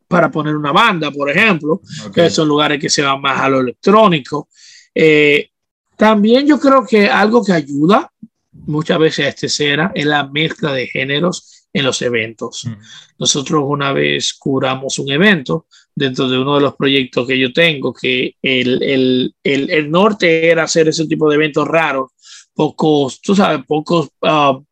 para 0.09 0.31
poner 0.31 0.57
una 0.57 0.73
banda, 0.73 1.11
por 1.11 1.31
ejemplo, 1.31 1.83
que 2.15 2.31
son 2.31 2.49
lugares 2.49 2.81
que 2.81 2.89
se 2.89 3.03
van 3.03 3.21
más 3.21 3.39
a 3.39 3.51
lo 3.51 3.61
electrónico. 3.61 4.49
Eh, 4.95 5.51
también 5.97 6.47
yo 6.47 6.59
creo 6.59 6.87
que 6.87 7.07
algo 7.07 7.45
que 7.45 7.53
ayuda 7.53 8.11
muchas 8.51 8.99
veces 8.99 9.27
a 9.27 9.29
este 9.29 9.47
escena 9.47 9.93
es 9.95 10.07
la 10.07 10.27
mezcla 10.27 10.73
de 10.73 10.87
géneros 10.87 11.67
en 11.71 11.85
los 11.85 12.01
eventos. 12.01 12.65
Mm. 12.65 12.75
Nosotros 13.19 13.65
una 13.67 13.93
vez 13.93 14.33
curamos 14.33 14.99
un 14.99 15.13
evento 15.13 15.67
dentro 15.95 16.29
de 16.31 16.39
uno 16.39 16.55
de 16.55 16.63
los 16.63 16.77
proyectos 16.77 17.27
que 17.27 17.39
yo 17.39 17.53
tengo, 17.53 17.93
que 17.93 18.37
el, 18.41 18.83
el, 18.83 19.35
el, 19.45 19.71
el 19.71 19.91
norte 19.91 20.49
era 20.49 20.63
hacer 20.63 20.89
ese 20.89 21.07
tipo 21.07 21.29
de 21.29 21.37
eventos 21.37 21.69
raros, 21.69 22.13
pocos, 22.55 23.21
tú 23.21 23.37
sabes, 23.37 23.67
pocos, 23.67 24.09
uh, 24.23 24.65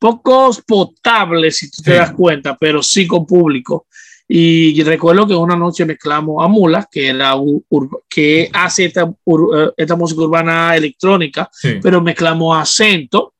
pocos 0.00 0.62
potables, 0.62 1.58
si 1.58 1.70
tú 1.70 1.82
te 1.82 1.94
das 1.94 2.12
cuenta, 2.12 2.56
pero 2.58 2.82
sí 2.82 3.06
con 3.06 3.26
público. 3.26 3.86
Y 4.26 4.80
recuerdo 4.82 5.26
que 5.26 5.34
una 5.34 5.56
noche 5.56 5.84
mezclamos 5.84 6.42
a 6.42 6.48
Mula, 6.48 6.88
que, 6.90 7.08
era 7.08 7.34
que 8.08 8.48
hace 8.52 8.86
esta, 8.86 9.02
eh, 9.02 9.70
esta 9.76 9.96
música 9.96 10.22
urbana 10.22 10.76
electrónica, 10.76 11.50
pero 11.82 12.00
mezclamos 12.00 12.56
a 12.56 12.64
Cento, 12.64 13.34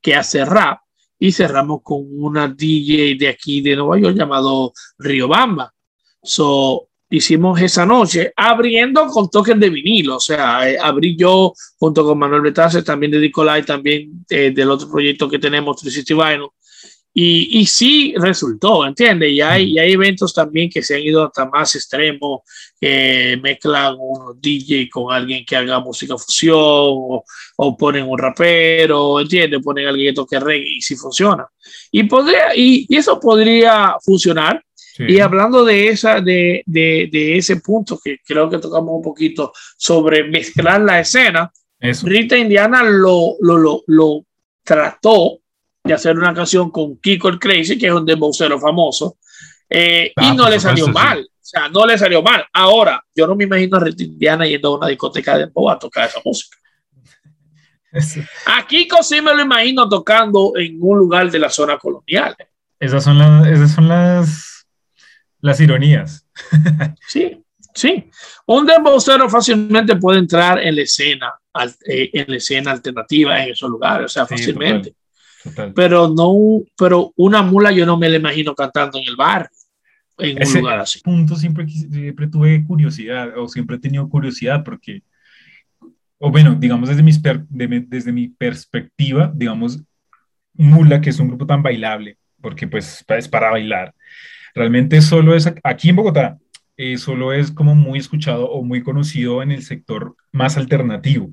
que 0.00 0.14
hace 0.14 0.44
rap, 0.44 0.80
y 1.18 1.32
cerramos 1.32 1.80
con 1.82 2.04
una 2.10 2.46
DJ 2.46 3.16
de 3.18 3.28
aquí 3.28 3.62
de 3.62 3.74
Nueva 3.74 3.98
York 3.98 4.16
llamado 4.16 4.72
Río 4.98 5.28
Bamba. 5.28 5.72
So, 6.22 6.88
hicimos 7.16 7.60
esa 7.60 7.86
noche 7.86 8.32
abriendo 8.36 9.06
con 9.06 9.30
toques 9.30 9.58
de 9.58 9.70
vinilo, 9.70 10.16
o 10.16 10.20
sea, 10.20 10.68
eh, 10.68 10.76
abrí 10.80 11.16
yo 11.16 11.52
junto 11.78 12.04
con 12.04 12.18
Manuel 12.18 12.42
Betaces, 12.42 12.84
también 12.84 13.12
de 13.12 13.18
Nicolai, 13.18 13.64
también 13.64 14.24
eh, 14.28 14.50
del 14.50 14.70
otro 14.70 14.90
proyecto 14.90 15.28
que 15.28 15.38
tenemos, 15.38 15.76
360 15.76 16.30
Vinyl, 16.30 16.48
y, 17.16 17.60
y 17.60 17.66
sí 17.66 18.12
resultó, 18.16 18.84
¿entiendes? 18.84 19.30
Y 19.30 19.40
hay, 19.40 19.74
y 19.74 19.78
hay 19.78 19.92
eventos 19.92 20.34
también 20.34 20.68
que 20.68 20.82
se 20.82 20.96
han 20.96 21.02
ido 21.02 21.24
hasta 21.24 21.46
más 21.46 21.76
extremos, 21.76 22.40
que 22.80 23.38
mezclan 23.40 23.94
un 23.96 24.40
DJ 24.40 24.90
con 24.90 25.14
alguien 25.14 25.44
que 25.44 25.54
haga 25.54 25.78
música 25.78 26.18
fusión, 26.18 26.56
o, 26.58 27.24
o 27.56 27.76
ponen 27.76 28.08
un 28.08 28.18
rapero, 28.18 29.20
¿entiendes? 29.20 29.60
Ponen 29.62 29.86
a 29.86 29.90
alguien 29.90 30.08
que 30.08 30.16
toque 30.16 30.40
reggae 30.40 30.68
y 30.68 30.82
sí 30.82 30.96
funciona. 30.96 31.46
Y, 31.92 32.02
podría, 32.02 32.56
y, 32.56 32.84
y 32.88 32.96
eso 32.96 33.20
podría 33.20 33.94
funcionar. 34.04 34.60
Y 34.98 35.18
hablando 35.18 35.64
de, 35.64 35.88
esa, 35.88 36.20
de, 36.20 36.62
de, 36.66 37.08
de, 37.10 37.36
ese 37.36 37.56
punto 37.56 37.98
que 38.02 38.18
creo 38.24 38.48
que 38.48 38.58
tocamos 38.58 38.94
un 38.94 39.02
poquito 39.02 39.52
sobre 39.76 40.24
mezclar 40.24 40.80
la 40.82 41.00
escena, 41.00 41.52
Rita 41.80 42.36
Indiana 42.36 42.82
lo, 42.84 43.36
lo, 43.40 43.58
lo, 43.58 43.82
lo 43.88 44.24
trató 44.62 45.40
de 45.82 45.94
hacer 45.94 46.16
una 46.16 46.32
canción 46.32 46.70
con 46.70 46.96
Kiko 46.98 47.28
el 47.28 47.38
Crazy, 47.38 47.76
que 47.76 47.88
es 47.88 47.92
un 47.92 48.06
dembowcero 48.06 48.58
famoso, 48.58 49.18
eh, 49.68 50.12
y 50.16 50.24
ah, 50.24 50.34
no 50.34 50.48
le 50.48 50.60
salió 50.60 50.86
mal. 50.88 51.20
O 51.20 51.46
sea, 51.46 51.68
no 51.68 51.84
le 51.84 51.98
salió 51.98 52.22
mal. 52.22 52.44
Ahora, 52.52 53.04
yo 53.14 53.26
no 53.26 53.34
me 53.34 53.44
imagino 53.44 53.76
a 53.76 53.80
Rita 53.80 54.02
Indiana 54.02 54.46
yendo 54.46 54.68
a 54.68 54.78
una 54.78 54.88
discoteca 54.88 55.34
de 55.34 55.46
dembow 55.46 55.70
a 55.70 55.78
tocar 55.78 56.08
esa 56.08 56.20
música. 56.24 56.56
A 58.46 58.66
Kiko 58.66 59.02
sí 59.02 59.20
me 59.20 59.34
lo 59.34 59.42
imagino 59.42 59.88
tocando 59.88 60.52
en 60.56 60.78
un 60.80 60.98
lugar 60.98 61.30
de 61.30 61.38
la 61.38 61.50
zona 61.50 61.78
colonial. 61.78 62.34
Esas 62.80 63.04
son 63.04 63.18
las, 63.18 63.46
esas 63.46 63.72
son 63.72 63.88
las, 63.88 64.53
las 65.44 65.60
ironías. 65.60 66.26
Sí, 67.06 67.44
sí. 67.74 68.10
Un 68.46 68.64
dembowcero 68.64 69.28
fácilmente 69.28 69.96
puede 69.96 70.18
entrar 70.18 70.58
en 70.58 70.74
la 70.74 70.82
escena, 70.82 71.34
eh, 71.86 72.08
en 72.14 72.24
la 72.28 72.36
escena 72.36 72.70
alternativa 72.70 73.42
en 73.42 73.50
esos 73.50 73.68
lugares, 73.68 74.06
o 74.06 74.08
sea, 74.08 74.26
fácilmente. 74.26 74.94
Pero 75.74 76.08
no, 76.08 76.34
pero 76.78 77.12
una 77.16 77.42
mula 77.42 77.70
yo 77.72 77.84
no 77.84 77.98
me 77.98 78.08
la 78.08 78.16
imagino 78.16 78.54
cantando 78.54 78.98
en 78.98 79.04
el 79.06 79.16
bar. 79.16 79.50
en 80.16 80.46
un 80.46 80.54
lugar 80.54 80.80
así. 80.80 81.00
punto 81.00 81.36
siempre, 81.36 81.68
siempre 81.68 82.26
tuve 82.28 82.64
curiosidad 82.64 83.36
o 83.36 83.46
siempre 83.46 83.76
he 83.76 83.80
tenido 83.80 84.08
curiosidad 84.08 84.64
porque, 84.64 85.02
o 86.16 86.30
bueno, 86.30 86.54
digamos 86.54 86.88
desde, 86.88 87.02
mis 87.02 87.20
desde 87.20 88.12
mi 88.12 88.28
perspectiva, 88.28 89.30
digamos, 89.34 89.82
Mula, 90.54 91.02
que 91.02 91.10
es 91.10 91.18
un 91.18 91.28
grupo 91.28 91.46
tan 91.46 91.62
bailable, 91.62 92.16
porque 92.40 92.66
pues 92.66 93.04
es 93.08 93.28
para 93.28 93.50
bailar, 93.50 93.92
realmente 94.54 95.00
solo 95.02 95.34
es 95.34 95.52
aquí 95.62 95.90
en 95.90 95.96
Bogotá, 95.96 96.38
eh, 96.76 96.98
solo 96.98 97.32
es 97.32 97.50
como 97.50 97.74
muy 97.74 97.98
escuchado 97.98 98.50
o 98.50 98.62
muy 98.62 98.82
conocido 98.82 99.42
en 99.42 99.52
el 99.52 99.62
sector 99.62 100.16
más 100.32 100.56
alternativo. 100.56 101.30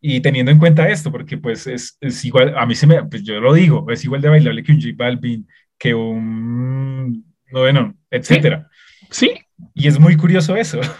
Y 0.00 0.20
teniendo 0.20 0.50
en 0.50 0.58
cuenta 0.58 0.88
esto, 0.88 1.12
porque 1.12 1.36
pues 1.36 1.66
es, 1.66 1.98
es 2.00 2.24
igual, 2.24 2.56
a 2.56 2.64
mí 2.64 2.74
se 2.74 2.86
me, 2.86 3.04
pues 3.04 3.22
yo 3.22 3.38
lo 3.38 3.52
digo, 3.52 3.86
es 3.90 4.04
igual 4.04 4.22
de 4.22 4.30
bailable 4.30 4.62
que 4.62 4.72
un 4.72 4.80
J 4.80 4.94
Balvin, 4.96 5.46
que 5.78 5.94
un 5.94 7.24
bueno, 7.50 7.94
etcétera. 8.10 8.68
Sí. 9.10 9.32
Y 9.74 9.88
es 9.88 9.98
muy 9.98 10.16
curioso 10.16 10.56
eso. 10.56 10.80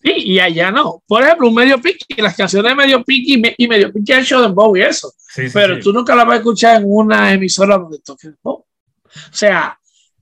Sí, 0.00 0.12
y 0.16 0.38
allá 0.38 0.70
no. 0.70 1.02
Por 1.08 1.24
ejemplo, 1.24 1.48
un 1.48 1.54
medio 1.54 1.80
piqui, 1.80 2.22
las 2.22 2.36
canciones 2.36 2.70
de 2.70 2.76
medio 2.76 3.02
piqui 3.02 3.42
y, 3.58 3.66
medio 3.66 3.92
piqui 3.92 4.12
han 4.12 4.22
show 4.22 4.40
de 4.40 4.46
Bow 4.46 4.76
y 4.76 4.82
eso. 4.82 5.12
pero 5.52 5.80
tú 5.80 5.92
nunca 5.92 6.14
la 6.14 6.22
vas 6.22 6.34
a 6.34 6.36
escuchar 6.36 6.76
en 6.76 6.84
una 6.86 7.32
emisora 7.32 7.76
donde 7.76 7.98
toque 7.98 8.28
Bow. 8.40 8.58
O 8.58 9.32
sea, 9.32 9.77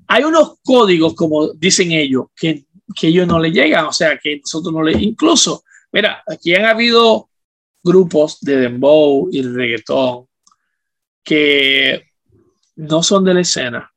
hay 0.08 0.24
unos 0.24 0.58
códigos, 0.64 1.14
como 1.14 1.48
dicen 1.48 1.92
ellos, 1.92 2.26
que, 2.34 2.64
que 2.94 3.08
ellos 3.08 3.26
no 3.26 3.38
le 3.38 3.50
llegan, 3.50 3.86
o 3.86 3.92
sea, 3.92 4.18
que 4.18 4.38
nosotros 4.38 4.72
no 4.72 4.82
le. 4.82 4.92
Incluso, 4.92 5.64
mira, 5.92 6.22
aquí 6.26 6.54
han 6.54 6.64
habido 6.64 7.28
grupos 7.82 8.40
de 8.40 8.56
dembow 8.56 9.28
y 9.30 9.42
de 9.42 9.52
reggaetón 9.52 10.26
que 11.22 12.04
no 12.76 13.02
son 13.02 13.24
de 13.24 13.34
la 13.34 13.40
escena, 13.40 13.92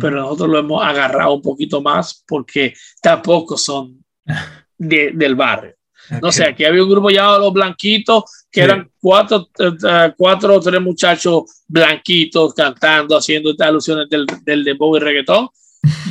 pero 0.00 0.20
nosotros 0.20 0.50
lo 0.50 0.58
hemos 0.58 0.84
agarrado 0.84 1.34
un 1.34 1.42
poquito 1.42 1.80
más 1.80 2.22
porque 2.26 2.74
tampoco 3.00 3.56
son 3.56 4.04
del 4.78 5.34
barrio. 5.34 5.73
No 6.22 6.30
sé, 6.30 6.44
aquí 6.44 6.64
había 6.64 6.82
un 6.82 6.90
grupo 6.90 7.10
llamado 7.10 7.38
Los 7.38 7.52
Blanquitos, 7.52 8.24
que 8.50 8.60
eran 8.62 8.90
cuatro, 9.00 9.48
uh, 9.58 10.12
cuatro 10.16 10.56
o 10.56 10.60
tres 10.60 10.80
muchachos 10.80 11.44
blanquitos 11.66 12.54
cantando, 12.54 13.16
haciendo 13.16 13.50
estas 13.50 13.68
alusiones 13.68 14.08
del, 14.08 14.26
del 14.42 14.64
dembow 14.64 14.96
y 14.96 15.00
reggaetón. 15.00 15.48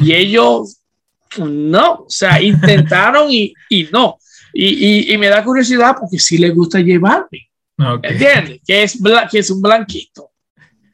Y 0.02 0.14
ellos, 0.14 0.82
no, 1.38 1.94
o 1.94 2.10
sea, 2.10 2.42
intentaron 2.42 3.32
y, 3.32 3.54
y 3.70 3.88
no. 3.92 4.18
Y, 4.54 4.66
y, 4.66 5.14
y, 5.14 5.18
me 5.18 5.30
da 5.30 5.44
curiosidad 5.44 5.96
porque 6.00 6.20
sí 6.20 6.38
les 6.38 6.54
gusta 6.54 6.80
llevarme. 6.80 7.50
Okay. 7.78 8.12
¿Entiendes? 8.12 8.62
Que 8.66 8.84
es, 8.84 9.00
que 9.32 9.40
es 9.40 9.50
un 9.50 9.62
blanquito. 9.62 10.30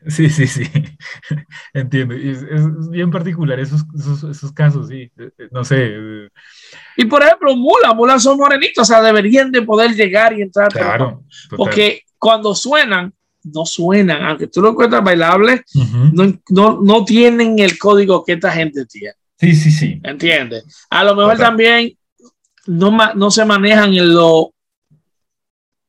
Sí, 0.08 0.30
sí, 0.30 0.48
sí. 0.48 0.64
Entiendo. 1.74 2.14
Es, 2.14 2.42
es, 2.44 2.90
bien 2.90 3.12
particular 3.12 3.60
esos, 3.60 3.84
esos, 3.98 4.24
esos, 4.24 4.52
casos, 4.54 4.88
sí. 4.88 5.12
Eh, 5.18 5.32
eh, 5.38 5.48
no 5.52 5.64
sé. 5.64 6.30
Y 7.00 7.06
por 7.06 7.24
ejemplo, 7.24 7.56
Mula, 7.56 7.94
Mula 7.94 8.20
son 8.20 8.38
morenitos, 8.38 8.82
o 8.82 8.86
sea, 8.86 9.02
deberían 9.02 9.52
de 9.52 9.62
poder 9.62 9.96
llegar 9.96 10.38
y 10.38 10.42
entrar. 10.42 10.68
Claro. 10.68 11.24
Porque 11.56 12.04
cuando 12.18 12.54
suenan, 12.54 13.14
no 13.42 13.66
suenan, 13.66 14.22
aunque 14.24 14.48
tú 14.48 14.62
lo 14.62 14.72
encuentras 14.72 15.02
bailable, 15.02 15.64
no, 16.12 16.26
no, 16.50 16.82
no, 16.82 17.06
tienen 17.06 17.58
el 17.58 17.80
código 17.80 18.26
que 18.26 18.34
esta 18.34 18.52
gente 18.52 18.86
tiene. 18.86 19.14
Sí, 19.40 19.56
sí, 19.56 19.72
sí. 19.72 20.02
¿Entiendes? 20.04 20.66
A 20.90 21.06
lo 21.06 21.16
mejor 21.16 21.38
también 21.38 21.98
no, 22.66 22.92
no 23.16 23.32
se 23.32 23.46
manejan 23.46 23.94
en 23.94 24.14
lo 24.14 24.54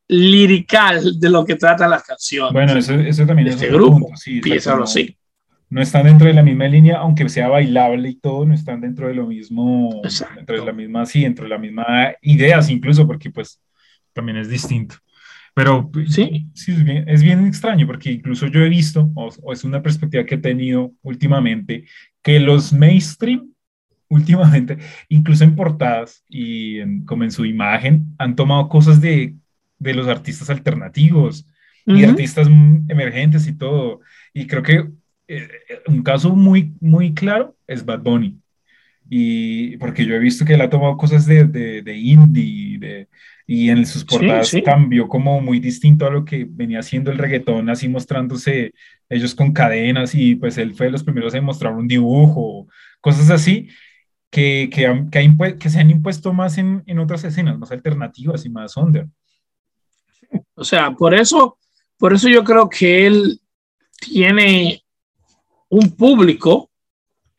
lirical 0.07 1.19
de 1.19 1.29
lo 1.29 1.45
que 1.45 1.57
tratan 1.57 1.91
las 1.91 2.05
canciones. 2.05 2.53
Bueno, 2.53 2.79
eso, 2.79 2.95
eso 2.95 3.27
también 3.27 3.49
es 3.49 3.55
este 3.55 3.67
grupo. 3.67 4.13
Sí, 4.15 4.41
así. 4.65 5.17
No 5.71 5.81
están 5.81 6.05
dentro 6.05 6.27
de 6.27 6.35
la 6.35 6.43
misma 6.43 6.67
línea, 6.67 6.99
aunque 6.99 7.29
sea 7.29 7.49
bailable 7.49 8.09
y 8.09 8.17
todo, 8.17 8.45
no 8.45 8.55
están 8.55 8.81
dentro 8.81 9.09
de 9.09 9.15
lo 9.15 9.27
mismo, 9.27 10.01
Exacto. 10.05 10.35
dentro 10.37 10.57
de 10.57 10.67
la 10.67 10.73
misma, 10.73 11.07
sí, 11.07 11.23
dentro 11.23 11.45
de 11.45 11.51
la 11.51 11.59
misma 11.59 12.13
ideas 12.23 12.69
incluso, 12.69 13.07
porque 13.07 13.31
pues 13.31 13.61
también 14.13 14.39
es 14.39 14.49
distinto. 14.49 14.97
Pero 15.55 15.91
sí, 16.09 16.49
sí 16.55 16.73
es, 16.73 16.85
bien, 16.85 17.09
es 17.09 17.23
bien 17.23 17.47
extraño, 17.47 17.87
porque 17.87 18.13
incluso 18.13 18.47
yo 18.47 18.61
he 18.61 18.69
visto, 18.69 19.11
o, 19.15 19.29
o 19.43 19.53
es 19.53 19.65
una 19.65 19.83
perspectiva 19.83 20.25
que 20.25 20.37
he 20.37 20.39
tenido 20.39 20.93
últimamente, 21.03 21.85
que 22.23 22.41
los 22.41 22.73
mainstream 22.73 23.53
últimamente, 24.09 24.79
incluso 25.09 25.45
en 25.45 25.55
portadas 25.55 26.25
y 26.29 26.79
en, 26.79 27.05
como 27.05 27.25
en 27.25 27.31
su 27.31 27.45
imagen, 27.45 28.15
han 28.19 28.35
tomado 28.37 28.69
cosas 28.69 29.01
de 29.01 29.37
de 29.81 29.95
los 29.95 30.07
artistas 30.07 30.49
alternativos 30.51 31.47
y 31.87 32.05
artistas 32.05 32.47
emergentes 32.47 33.49
y 33.49 33.57
todo. 33.57 34.01
Y 34.33 34.47
creo 34.47 34.63
que 34.63 34.89
eh, 35.37 35.83
un 35.87 36.03
caso 36.03 36.35
muy, 36.35 36.75
muy 36.81 37.15
claro 37.15 37.57
es 37.67 37.85
Bad 37.85 38.01
Bunny. 38.01 38.39
Y 39.09 39.77
porque 39.79 40.05
yo 40.05 40.15
he 40.15 40.19
visto 40.19 40.45
que 40.45 40.55
él 40.55 40.61
ha 40.61 40.71
tomado 40.71 40.97
cosas 40.97 41.27
de, 41.27 41.45
de, 41.45 41.97
indie 41.97 42.79
de, 42.79 43.09
y 43.47 43.71
en 43.71 43.85
sus 43.85 44.05
portadas 44.05 44.53
cambió 44.65 45.09
como 45.09 45.41
muy 45.41 45.59
distinto 45.59 46.07
a 46.07 46.11
lo 46.11 46.25
que 46.25 46.47
venía 46.49 46.79
haciendo 46.79 47.11
el 47.11 47.19
reggaetón, 47.19 47.69
así 47.71 47.89
mostrándose 47.89 48.73
ellos 49.09 49.35
con 49.35 49.53
cadenas 49.53 50.15
y 50.15 50.37
pues 50.37 50.59
él 50.59 50.75
fue 50.75 50.87
de 50.87 50.93
los 50.93 51.03
primeros 51.03 51.35
en 51.35 51.45
mostrar 51.45 51.75
un 51.75 51.89
dibujo, 51.89 52.69
cosas 53.01 53.31
así 53.31 53.69
que, 54.31 54.71
que, 54.73 55.09
que, 55.11 55.59
que 55.59 55.71
se 55.71 55.81
han 55.81 55.91
impuesto 55.91 56.33
más 56.33 56.59
en, 56.59 56.85
en, 56.87 56.99
otras 57.01 57.25
escenas, 57.25 57.59
más 57.59 57.73
alternativas 57.73 58.47
y 58.47 58.51
más 58.51 58.77
under. 58.77 59.09
O 60.55 60.63
sea, 60.63 60.93
por 60.93 61.15
eso, 61.15 61.59
por 61.99 62.13
eso 62.13 62.29
yo 62.29 62.45
creo 62.45 62.69
que 62.69 63.07
él 63.07 63.41
tiene 64.01 64.80
un 65.71 65.97
público 65.97 66.71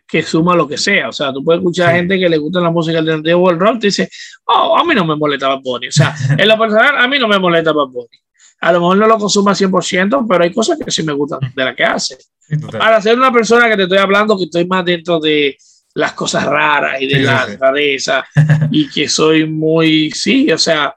que 0.07 0.23
suma 0.23 0.55
lo 0.55 0.67
que 0.67 0.77
sea. 0.77 1.09
O 1.09 1.13
sea, 1.13 1.31
tú 1.31 1.43
puedes 1.43 1.59
escuchar 1.59 1.89
a 1.89 1.95
gente 1.95 2.19
que 2.19 2.27
le 2.27 2.37
gusta 2.37 2.59
la 2.59 2.69
música 2.69 2.99
o 2.99 3.49
el 3.49 3.59
rock 3.59 3.75
y 3.75 3.87
dice, 3.87 4.09
oh, 4.45 4.77
a 4.77 4.83
mí 4.83 4.93
no 4.93 5.05
me 5.05 5.15
molesta 5.15 5.47
Bad 5.47 5.61
Bunny. 5.63 5.87
O 5.87 5.91
sea, 5.91 6.13
en 6.37 6.47
lo 6.47 6.57
personal, 6.57 6.97
a 6.97 7.07
mí 7.07 7.17
no 7.17 7.27
me 7.27 7.39
molesta 7.39 7.71
Bad 7.71 7.87
Bunny. 7.87 8.19
A 8.61 8.71
lo 8.73 8.79
mejor 8.79 8.97
no 8.97 9.07
lo 9.07 9.17
consuma 9.17 9.53
100%, 9.53 10.25
pero 10.27 10.43
hay 10.43 10.51
cosas 10.51 10.77
que 10.83 10.91
sí 10.91 11.03
me 11.03 11.13
gustan 11.13 11.39
de 11.55 11.63
la 11.63 11.75
que 11.75 11.83
hace. 11.83 12.17
Para 12.71 13.01
ser 13.01 13.17
una 13.17 13.31
persona 13.31 13.69
que 13.69 13.77
te 13.77 13.83
estoy 13.83 13.97
hablando, 13.97 14.37
que 14.37 14.43
estoy 14.43 14.65
más 14.65 14.83
dentro 14.83 15.19
de 15.19 15.57
las 15.95 16.13
cosas 16.13 16.45
raras 16.45 17.01
y 17.01 17.07
de 17.07 17.19
la 17.21 17.45
rareza 17.59 18.23
y 18.71 18.89
que 18.89 19.07
soy 19.07 19.47
muy, 19.47 20.11
sí, 20.11 20.51
o 20.51 20.57
sea, 20.57 20.95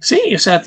sí, 0.00 0.34
o 0.34 0.38
sea, 0.38 0.62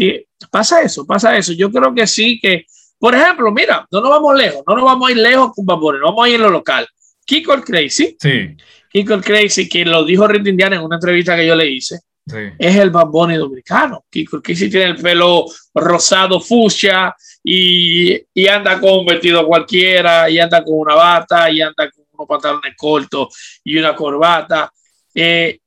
Pasa 0.52 0.82
eso, 0.82 1.06
pasa 1.06 1.38
eso. 1.38 1.54
Yo 1.54 1.72
creo 1.72 1.94
que 1.94 2.06
sí, 2.06 2.40
que, 2.40 2.66
por 3.04 3.16
ejemplo, 3.16 3.52
mira, 3.52 3.86
no 3.92 4.00
nos 4.00 4.10
vamos 4.12 4.34
lejos, 4.34 4.64
no 4.66 4.76
nos 4.78 4.86
vamos 4.86 5.10
a 5.10 5.12
ir 5.12 5.18
lejos 5.18 5.52
con 5.54 5.66
Babone, 5.66 6.00
no 6.00 6.06
vamos 6.06 6.26
a 6.26 6.30
ir 6.30 6.36
en 6.36 6.42
lo 6.44 6.50
local. 6.50 6.88
Kiko 7.26 7.54
el 7.54 7.62
Crazy. 7.62 8.16
Sí. 8.18 8.56
Kiko 8.90 9.16
el 9.16 9.22
Crazy, 9.22 9.68
que 9.68 9.84
lo 9.84 10.06
dijo 10.06 10.26
Rick 10.26 10.48
Indiana 10.48 10.78
en 10.78 10.84
una 10.84 10.96
entrevista 10.96 11.36
que 11.36 11.46
yo 11.46 11.54
le 11.54 11.70
hice. 11.70 12.00
Sí. 12.26 12.38
Es 12.58 12.78
el 12.78 12.92
Bad 12.92 13.08
dominicano. 13.08 14.06
Kiko 14.10 14.38
el 14.38 14.42
Crazy 14.42 14.70
tiene 14.70 14.92
el 14.92 14.96
pelo 14.96 15.48
rosado, 15.74 16.40
fucsia, 16.40 17.14
y, 17.44 18.22
y, 18.34 18.48
anda 18.48 18.80
con 18.80 19.00
un 19.00 19.06
vestido 19.06 19.46
cualquiera, 19.46 20.30
y 20.30 20.40
anda 20.40 20.64
con 20.64 20.80
una 20.80 20.96
bata, 20.96 21.52
y 21.52 21.62
anda 21.62 21.92
con 21.92 22.06
unos 22.10 22.26
pantalones 22.26 22.74
cortos 22.78 23.60
y 23.66 23.78
una 23.78 23.94
corbata. 23.94 24.72
Eh, 25.14 25.60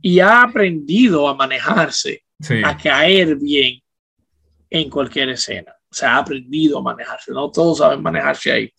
y 0.00 0.18
ha 0.18 0.40
aprendido 0.40 1.28
a 1.28 1.34
manejarse 1.34 2.24
a 2.64 2.74
caer 2.78 3.36
bien 3.36 3.82
en 4.70 4.88
cualquier 4.88 5.28
escena. 5.28 5.74
O 5.92 5.94
sea, 5.94 6.16
ha 6.16 6.18
aprendido 6.20 6.78
a 6.78 6.82
manejarse. 6.82 7.32
No 7.32 7.50
todos 7.50 7.76
saben 7.78 8.00
manejarse 8.00 8.50
ahí. 8.50 8.72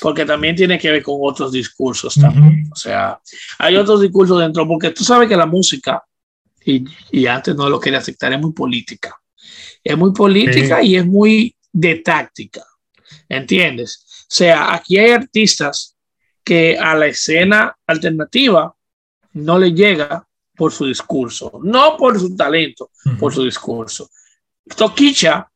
Porque 0.00 0.24
también 0.24 0.54
tiene 0.54 0.78
que 0.78 0.92
ver 0.92 1.02
con 1.02 1.16
otros 1.20 1.50
discursos 1.50 2.14
también. 2.14 2.70
O 2.72 2.76
sea, 2.76 3.20
hay 3.58 3.74
otros 3.74 4.00
discursos 4.00 4.38
dentro, 4.38 4.66
porque 4.68 4.90
tú 4.90 5.02
sabes 5.02 5.28
que 5.28 5.36
la 5.36 5.46
música, 5.46 6.04
y, 6.64 6.84
y 7.10 7.26
antes 7.26 7.56
no 7.56 7.68
lo 7.68 7.80
quería 7.80 7.98
aceptar, 7.98 8.32
es 8.32 8.40
muy 8.40 8.52
política. 8.52 9.20
Es 9.82 9.98
muy 9.98 10.12
política 10.12 10.80
y 10.80 10.94
es 10.94 11.04
muy 11.04 11.56
de 11.72 11.96
táctica. 11.96 12.62
¿Entiendes? 13.28 14.06
O 14.22 14.34
sea, 14.34 14.72
aquí 14.72 14.98
hay 14.98 15.10
artistas 15.10 15.96
que 16.44 16.78
a 16.78 16.94
la 16.94 17.06
escena 17.06 17.76
alternativa 17.88 18.72
no 19.32 19.58
le 19.58 19.72
llega 19.72 20.24
por 20.54 20.70
su 20.70 20.86
discurso, 20.86 21.58
no 21.64 21.96
por 21.96 22.20
su 22.20 22.36
talento, 22.36 22.92
por 23.18 23.34
su 23.34 23.44
discurso. 23.44 24.08
Toquicha 24.76 25.50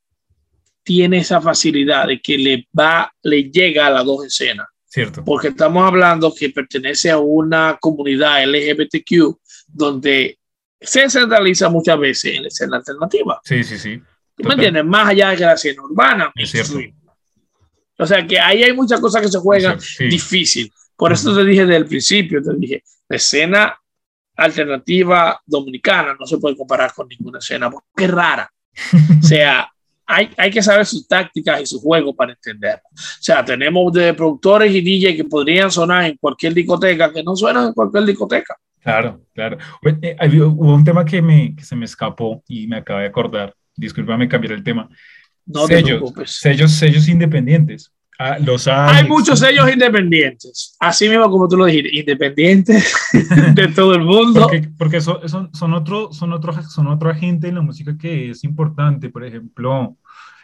tiene 0.87 1.19
esa 1.19 1.41
facilidad 1.41 2.07
de 2.07 2.21
que 2.21 2.39
le 2.39 2.69
va, 2.79 3.13
le 3.25 3.51
llega 3.51 3.89
a 3.89 3.91
las 3.91 4.05
dos 4.05 4.25
escenas. 4.25 4.69
Cierto. 4.85 5.25
Porque 5.25 5.49
estamos 5.49 5.85
hablando 5.85 6.33
que 6.33 6.51
pertenece 6.51 7.11
a 7.11 7.19
una 7.19 7.77
comunidad 7.81 8.45
LGBTQ 8.47 9.37
donde 9.67 10.39
se 10.81 11.11
centraliza 11.11 11.69
muchas 11.71 11.99
veces 11.99 12.37
en 12.37 12.43
la 12.43 12.49
escena 12.49 12.77
alternativa. 12.77 13.41
Sí, 13.43 13.65
sí, 13.65 13.77
sí. 13.79 14.01
¿Tú 14.37 14.47
me 14.47 14.55
entiendes? 14.55 14.85
Más 14.85 15.09
allá 15.09 15.31
de 15.31 15.39
la 15.39 15.55
escena 15.55 15.83
urbana. 15.83 16.33
Es 16.37 16.51
cierto. 16.53 16.79
O 17.99 18.07
sea 18.07 18.25
que 18.25 18.39
ahí 18.39 18.63
hay 18.63 18.73
muchas 18.73 19.01
cosas 19.01 19.23
que 19.23 19.29
se 19.29 19.41
juegan 19.41 19.81
difícil. 19.99 20.73
Por 20.95 21.13
eso 21.13 21.35
te 21.35 21.45
dije 21.45 21.63
desde 21.63 21.79
el 21.79 21.87
principio, 21.87 22.41
te 22.41 22.55
dije, 22.57 22.85
la 23.09 23.17
escena 23.17 23.77
alternativa 24.37 25.43
dominicana 25.45 26.15
no 26.17 26.27
se 26.27 26.39
puede 26.39 26.57
comparar 26.57 26.95
con 26.95 27.09
ninguna 27.09 27.41
escena 27.41 27.73
porque 27.73 28.05
es 28.05 28.11
rara. 28.11 28.49
o 29.21 29.27
sea, 29.27 29.69
hay, 30.07 30.31
hay 30.37 30.51
que 30.51 30.63
saber 30.63 30.87
sus 30.87 31.07
tácticas 31.07 31.61
y 31.61 31.67
su 31.67 31.81
juego 31.81 32.15
para 32.15 32.33
entenderlo. 32.33 32.83
O 32.93 33.21
sea, 33.21 33.45
tenemos 33.45 33.93
de 33.93 34.15
productores 34.15 34.73
y 34.73 34.81
DJ 34.81 35.17
que 35.17 35.25
podrían 35.25 35.71
sonar 35.71 36.05
en 36.05 36.17
cualquier 36.17 36.55
discoteca 36.55 37.13
que 37.13 37.23
no 37.23 37.35
suenan 37.35 37.69
en 37.69 37.73
cualquier 37.73 38.05
discoteca. 38.05 38.57
Claro, 38.81 39.21
claro. 39.35 39.59
Eh, 40.01 40.17
hubo 40.41 40.75
un 40.75 40.85
tema 40.85 41.05
que, 41.05 41.21
me, 41.21 41.57
que 41.57 41.65
se 41.65 41.75
me 41.75 41.87
escapó 41.87 42.43
y 42.47 42.69
me 42.69 42.77
acabo 42.77 43.01
de 43.01 43.07
acordar. 43.07 43.55
Discúlpame 43.75 44.29
cambiar 44.29 44.53
el 44.53 44.63
tema. 44.63 44.89
No 45.45 45.67
sellos, 45.67 46.13
sellos, 46.27 46.73
sellos 46.73 47.09
independientes. 47.09 47.93
Ah, 48.19 48.39
los 48.39 48.67
hay. 48.67 48.97
hay 48.97 49.09
muchos 49.09 49.39
sellos 49.39 49.71
independientes, 49.71 50.75
así 50.81 51.09
mismo 51.09 51.31
como 51.31 51.47
tú 51.49 51.57
lo 51.57 51.67
dijiste, 51.67 51.91
independientes 51.93 52.95
de 53.55 53.69
todo 53.69 53.95
el 53.95 54.03
mundo. 54.03 54.43
Porque, 54.43 54.71
porque 54.79 55.01
son, 55.01 55.29
son, 55.29 55.55
son, 55.55 55.75
otro, 55.75 56.13
son, 56.13 56.33
otro, 56.33 56.63
son 56.63 56.87
otro 56.87 57.11
agente 57.11 57.49
en 57.49 57.57
la 57.57 57.61
música 57.61 57.97
que 57.99 58.31
es 58.31 58.43
importante. 58.45 59.11
Por 59.11 59.25
ejemplo, 59.25 59.97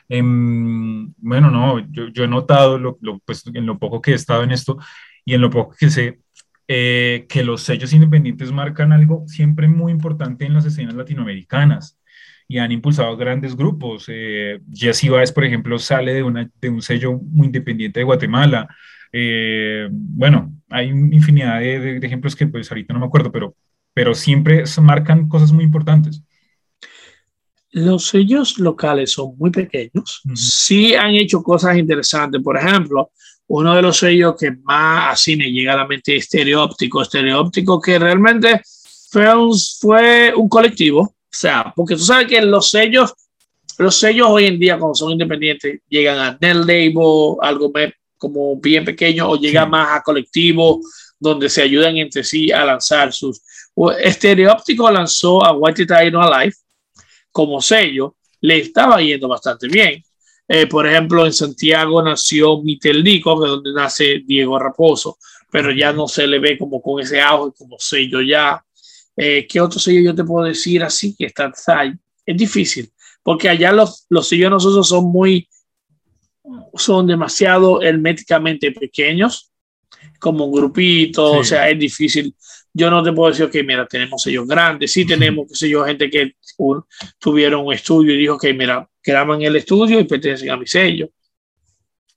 bueno, 0.09 1.51
no, 1.51 1.79
yo, 1.91 2.09
yo 2.09 2.25
he 2.25 2.29
notado 2.29 2.79
lo, 2.79 2.99
lo, 3.01 3.18
pues, 3.20 3.45
en 3.53 3.64
lo 3.64 3.79
poco 3.79 4.03
que 4.03 4.12
he 4.12 4.14
estado 4.14 4.43
en 4.43 4.51
esto 4.51 4.79
y 5.25 5.35
en 5.35 5.41
lo 5.41 5.49
poco 5.49 5.75
que 5.79 5.89
sé, 5.89 6.20
eh, 6.68 7.27
que 7.29 7.43
los 7.43 7.62
sellos 7.62 7.93
independientes 7.93 8.53
marcan 8.53 8.93
algo 8.93 9.25
siempre 9.27 9.68
muy 9.68 9.93
importante 9.93 10.45
en 10.45 10.55
las 10.55 10.64
escenas 10.64 10.95
latinoamericanas 10.95 11.99
y 12.49 12.59
han 12.59 12.72
impulsado 12.72 13.16
grandes 13.16 13.57
grupos. 13.57 14.07
Eh, 14.09 14.61
Jesse 14.72 15.09
Baez, 15.09 15.32
por 15.32 15.45
ejemplo, 15.45 15.78
sale 15.78 16.14
de, 16.14 16.22
una, 16.22 16.51
de 16.61 16.68
un 16.68 16.82
sello 16.82 17.18
muy 17.18 17.47
independiente 17.47 18.01
de 18.01 18.05
Guatemala. 18.05 18.68
Eh, 19.12 19.88
bueno, 19.90 20.53
hay 20.70 20.88
infinidad 20.88 21.61
de, 21.61 21.99
ejemplos 21.99 22.34
que 22.34 22.47
pues 22.47 22.70
ahorita 22.70 22.95
no 22.95 23.01
me 23.01 23.07
acuerdo, 23.07 23.30
pero, 23.30 23.55
pero 23.93 24.14
siempre 24.14 24.64
marcan 24.80 25.28
cosas 25.28 25.53
muy 25.53 25.64
importantes. 25.64 26.22
Los 27.70 28.09
sellos 28.09 28.59
locales 28.59 29.12
son 29.12 29.36
muy 29.38 29.51
pequeños, 29.51 30.20
sí 30.34 30.95
han 30.95 31.14
hecho 31.14 31.43
cosas 31.43 31.78
interesantes. 31.78 32.43
Por 32.43 32.59
ejemplo, 32.59 33.12
uno 33.47 33.74
de 33.74 33.82
los 33.82 33.97
sellos 33.97 34.34
que 34.38 34.51
más 34.62 35.14
así 35.14 35.36
me 35.36 35.51
llega 35.51 35.72
a 35.72 35.78
la 35.78 35.86
mente 35.86 36.16
es 36.16 36.24
Estereóptico. 36.24 37.01
Estereóptico 37.01 37.80
que 37.80 37.99
realmente 37.99 38.61
fue 39.11 39.34
un, 39.34 39.55
fue 39.80 40.34
un 40.34 40.49
colectivo 40.49 41.14
sea, 41.33 41.72
porque 41.74 41.97
tú 41.97 42.03
sabes 42.03 42.26
que 42.28 42.41
los 42.43 42.70
sellos, 42.70 43.14
los 43.78 43.97
sellos 43.97 44.28
hoy 44.28 44.47
en 44.47 44.59
día, 44.59 44.78
cuando 44.78 44.95
son 44.95 45.12
independientes, 45.12 45.80
llegan 45.89 46.18
a 46.18 46.39
net 46.41 46.55
label, 46.55 47.37
algo 47.41 47.72
como 48.18 48.57
bien 48.61 48.85
pequeño, 48.85 49.28
o 49.28 49.37
llegan 49.37 49.70
más 49.70 49.99
a 49.99 50.03
colectivo, 50.03 50.80
donde 51.18 51.49
se 51.49 51.62
ayudan 51.62 51.97
entre 51.97 52.24
sí 52.24 52.53
a 52.53 52.64
lanzar 52.64 53.12
sus. 53.12 53.41
Estereóptico 53.99 54.91
lanzó 54.91 55.45
a 55.45 55.53
White 55.53 55.87
Titan 55.87 56.16
Alive 56.16 56.55
como 57.30 57.62
sello, 57.62 58.16
le 58.41 58.59
estaba 58.59 59.01
yendo 59.01 59.28
bastante 59.28 59.68
bien. 59.68 60.03
Eh, 60.47 60.66
por 60.66 60.87
ejemplo, 60.87 61.24
en 61.24 61.33
Santiago 61.33 62.03
nació 62.03 62.61
Miteldico, 62.61 63.41
que 63.41 63.47
es 63.47 63.51
donde 63.51 63.72
nace 63.72 64.22
Diego 64.26 64.59
Raposo, 64.59 65.16
pero 65.51 65.72
ya 65.72 65.93
no 65.93 66.09
se 66.09 66.26
le 66.26 66.39
ve 66.39 66.59
como 66.59 66.83
con 66.83 67.01
ese 67.01 67.20
auge 67.20 67.57
como 67.57 67.76
sello 67.78 68.20
ya. 68.20 68.62
Eh, 69.17 69.47
¿Qué 69.47 69.61
otro 69.61 69.79
sello 69.79 70.01
yo 70.01 70.15
te 70.15 70.25
puedo 70.25 70.47
decir 70.47 70.83
así 70.83 71.15
que 71.17 71.27
está 71.27 71.53
Es 72.25 72.37
difícil, 72.37 72.91
porque 73.23 73.49
allá 73.49 73.73
los, 73.73 74.07
los 74.09 74.29
sellos 74.29 74.51
nosotros 74.51 74.89
son 74.89 75.05
muy, 75.11 75.49
son 76.75 77.07
demasiado 77.07 77.83
herméticamente 77.83 78.73
pequeños, 78.73 79.53
como 80.19 80.47
un 80.47 80.53
grupito, 80.53 81.33
o 81.33 81.45
sea, 81.45 81.69
es 81.69 81.79
difícil. 81.79 82.35
Yo 82.73 82.91
no 82.91 83.03
te 83.03 83.13
puedo 83.13 83.31
decir, 83.31 83.51
que 83.51 83.63
mira, 83.63 83.87
tenemos 83.87 84.23
sellos 84.23 84.47
grandes, 84.47 84.93
sí 84.93 85.05
tenemos, 85.05 85.47
qué 85.49 85.55
sé 85.55 85.69
yo, 85.69 85.85
gente 85.85 86.09
que 86.09 86.37
tuvieron 87.19 87.67
un 87.67 87.73
estudio 87.73 88.15
y 88.15 88.19
dijo, 88.19 88.39
que 88.39 88.55
mira, 88.55 88.89
graban 89.05 89.43
el 89.43 89.57
estudio 89.57 90.01
y 90.01 90.05
pertenecen 90.05 90.51
a 90.51 90.57
mi 90.57 90.67
sello. 90.67 91.11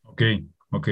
Ok, 0.04 0.22
ok. 0.72 0.89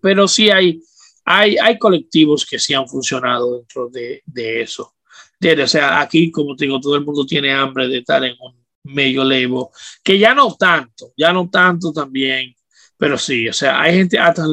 Pero 0.00 0.26
sí 0.26 0.50
hay, 0.50 0.80
hay, 1.24 1.56
hay 1.56 1.78
colectivos 1.78 2.44
que 2.44 2.58
sí 2.58 2.74
han 2.74 2.88
funcionado 2.88 3.58
dentro 3.58 3.88
de, 3.88 4.22
de 4.26 4.62
eso. 4.62 4.94
O 5.40 5.66
sea, 5.66 6.00
aquí, 6.00 6.30
como 6.30 6.56
te 6.56 6.64
digo, 6.64 6.80
todo 6.80 6.96
el 6.96 7.04
mundo 7.04 7.26
tiene 7.26 7.52
hambre 7.52 7.88
de 7.88 7.98
estar 7.98 8.24
en 8.24 8.34
un 8.40 8.64
medio 8.84 9.24
levo, 9.24 9.72
que 10.02 10.18
ya 10.18 10.34
no 10.34 10.54
tanto, 10.54 11.12
ya 11.16 11.32
no 11.32 11.48
tanto 11.48 11.92
también, 11.92 12.54
pero 12.96 13.18
sí, 13.18 13.48
o 13.48 13.52
sea, 13.52 13.80
hay 13.80 13.96
gente 13.96 14.18
hasta, 14.18 14.44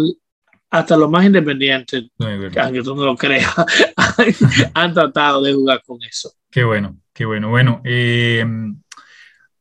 hasta 0.69 0.97
los 0.97 1.09
más 1.09 1.25
independientes, 1.25 2.05
aunque 2.17 2.82
tú 2.82 2.95
no 2.95 3.05
lo 3.05 3.15
creas, 3.15 3.53
han 4.73 4.93
tratado 4.93 5.41
de 5.41 5.53
jugar 5.53 5.82
con 5.86 6.01
eso. 6.03 6.32
Qué 6.49 6.63
bueno, 6.63 6.97
qué 7.13 7.25
bueno. 7.25 7.49
Bueno, 7.49 7.82
eh, 7.84 8.45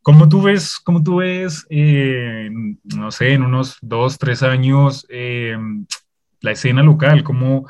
¿cómo 0.03 0.29
tú 0.29 0.43
ves, 0.43 0.79
cómo 0.79 1.03
tú 1.03 1.17
ves 1.17 1.67
eh, 1.69 2.49
no 2.85 3.11
sé, 3.11 3.33
en 3.33 3.43
unos 3.43 3.77
dos, 3.83 4.19
tres 4.19 4.43
años, 4.43 5.07
eh, 5.09 5.57
la 6.41 6.53
escena 6.53 6.83
local? 6.83 7.25
¿Cómo, 7.25 7.69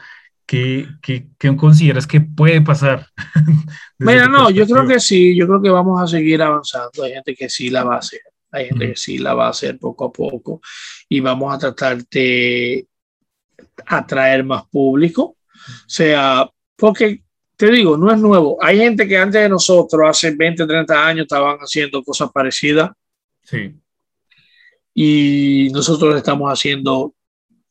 ¿Qué, 0.50 0.84
qué, 1.00 1.28
qué 1.38 1.56
consideras 1.56 2.08
que 2.08 2.20
puede 2.20 2.60
pasar? 2.60 3.06
Mira, 3.98 4.26
no, 4.26 4.50
yo 4.50 4.66
creo 4.66 4.84
que 4.84 4.98
sí, 4.98 5.36
yo 5.36 5.46
creo 5.46 5.62
que 5.62 5.70
vamos 5.70 6.02
a 6.02 6.08
seguir 6.08 6.42
avanzando. 6.42 7.04
Hay 7.04 7.12
gente 7.12 7.36
que 7.36 7.48
sí 7.48 7.70
la 7.70 7.84
va 7.84 7.94
a 7.94 7.98
hacer, 7.98 8.18
hay 8.50 8.66
gente 8.66 8.88
que 8.88 8.96
sí 8.96 9.18
la 9.18 9.32
va 9.34 9.46
a 9.46 9.50
hacer 9.50 9.78
poco 9.78 10.06
a 10.06 10.12
poco 10.12 10.60
y 11.08 11.20
vamos 11.20 11.54
a 11.54 11.58
tratar 11.60 12.04
de 12.04 12.84
atraer 13.86 14.42
más 14.42 14.66
público. 14.66 15.22
O 15.22 15.36
sea, 15.86 16.50
porque 16.74 17.22
te 17.54 17.70
digo, 17.70 17.96
no 17.96 18.12
es 18.12 18.18
nuevo. 18.18 18.58
Hay 18.60 18.78
gente 18.78 19.06
que 19.06 19.18
antes 19.18 19.40
de 19.40 19.48
nosotros, 19.48 20.00
hace 20.04 20.32
20, 20.32 20.66
30 20.66 21.06
años, 21.06 21.22
estaban 21.26 21.58
haciendo 21.58 22.02
cosas 22.02 22.28
parecidas. 22.32 22.90
Sí. 23.44 23.76
Y 24.94 25.68
nosotros 25.72 26.16
estamos 26.16 26.52
haciendo, 26.52 26.98
o 26.98 27.14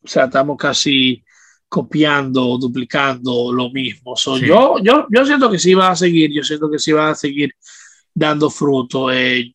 sea, 0.05 0.27
estamos 0.27 0.55
casi 0.55 1.25
copiando, 1.69 2.57
duplicando 2.57 3.53
lo 3.53 3.69
mismo. 3.69 4.15
yo, 4.41 4.77
yo, 4.81 5.07
yo 5.09 5.25
siento 5.25 5.49
que 5.51 5.59
sí 5.59 5.75
va 5.75 5.91
a 5.91 5.95
seguir, 5.95 6.31
yo 6.33 6.43
siento 6.43 6.69
que 6.69 6.79
sí 6.79 6.91
va 6.91 7.11
a 7.11 7.15
seguir 7.15 7.53
dando 8.13 8.49
fruto. 8.49 9.11
Eh, 9.11 9.53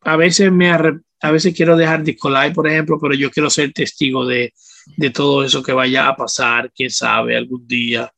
a 0.00 0.16
veces 0.16 0.50
me 0.50 0.70
a 0.70 1.30
veces 1.30 1.54
quiero 1.54 1.76
dejar 1.76 2.02
Discolai, 2.02 2.52
por 2.52 2.68
ejemplo, 2.68 2.98
pero 3.00 3.14
yo 3.14 3.30
quiero 3.30 3.48
ser 3.48 3.72
testigo 3.72 4.26
de, 4.26 4.52
de 4.96 5.10
todo 5.10 5.44
eso 5.44 5.62
que 5.62 5.72
vaya 5.72 6.08
a 6.08 6.16
pasar, 6.16 6.72
quién 6.74 6.90
sabe, 6.90 7.36
algún 7.36 7.64
día. 7.66 8.12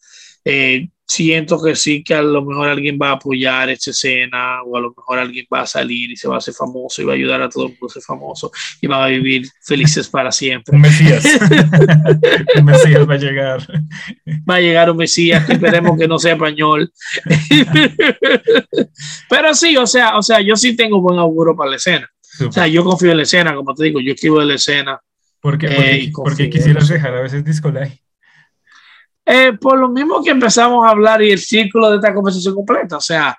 Eh, 0.45 0.89
siento 1.07 1.63
que 1.63 1.77
sí, 1.77 2.03
que 2.03 2.15
a 2.15 2.23
lo 2.23 2.45
mejor 2.45 2.69
alguien 2.69 2.99
va 3.01 3.11
a 3.11 3.13
apoyar 3.13 3.69
esta 3.69 3.91
escena 3.91 4.63
o 4.63 4.77
a 4.77 4.81
lo 4.81 4.95
mejor 4.97 5.19
alguien 5.19 5.47
va 5.53 5.61
a 5.61 5.67
salir 5.67 6.11
y 6.11 6.17
se 6.17 6.29
va 6.29 6.37
a 6.37 6.39
hacer 6.39 6.55
famoso 6.55 7.03
y 7.03 7.05
va 7.05 7.13
a 7.13 7.17
ayudar 7.17 7.43
a 7.43 7.49
todo 7.49 7.65
el 7.65 7.71
mundo 7.71 7.87
a 7.87 7.91
ser 7.91 8.03
famoso 8.03 8.51
y 8.81 8.87
van 8.87 9.03
a 9.03 9.07
vivir 9.07 9.47
felices 9.63 10.09
para 10.09 10.33
siempre. 10.33 10.75
Un 10.75 10.83
Mesías. 10.83 11.25
un 12.57 12.65
Mesías 12.65 13.09
va 13.09 13.15
a 13.15 13.19
llegar. 13.19 13.67
Va 14.49 14.57
a 14.57 14.61
llegar 14.61 14.91
un 14.91 14.97
Mesías, 14.97 15.49
esperemos 15.49 15.99
que 15.99 16.09
no 16.09 16.19
sea 16.19 16.33
español. 16.33 16.91
Pero 19.29 19.55
sí, 19.55 19.77
o 19.77 19.87
sea, 19.87 20.17
o 20.17 20.23
sea, 20.23 20.41
yo 20.41 20.57
sí 20.57 20.75
tengo 20.75 21.01
buen 21.01 21.19
auguro 21.19 21.55
para 21.55 21.71
la 21.71 21.77
escena. 21.77 22.09
O 22.47 22.51
sea, 22.51 22.67
yo 22.67 22.83
confío 22.83 23.13
en 23.13 23.19
la 23.19 23.23
escena, 23.23 23.55
como 23.55 23.75
te 23.75 23.85
digo, 23.85 24.01
yo 24.01 24.13
escribo 24.13 24.41
de 24.41 24.47
la 24.47 24.55
escena. 24.55 25.01
¿Por 25.41 25.59
qué, 25.59 26.11
porque, 26.15 26.49
quisieras 26.49 26.89
dejar 26.89 27.15
a 27.15 27.21
veces 27.21 27.45
Discolay? 27.45 28.01
Eh, 29.27 29.55
por 29.55 29.79
lo 29.79 29.89
mismo 29.89 30.23
que 30.23 30.31
empezamos 30.31 30.85
a 30.85 30.91
hablar 30.91 31.23
y 31.23 31.31
el 31.31 31.39
círculo 31.39 31.91
de 31.91 31.97
esta 31.97 32.13
conversación 32.13 32.55
completa, 32.55 32.99
o 32.99 33.01
sea, 33.01 33.37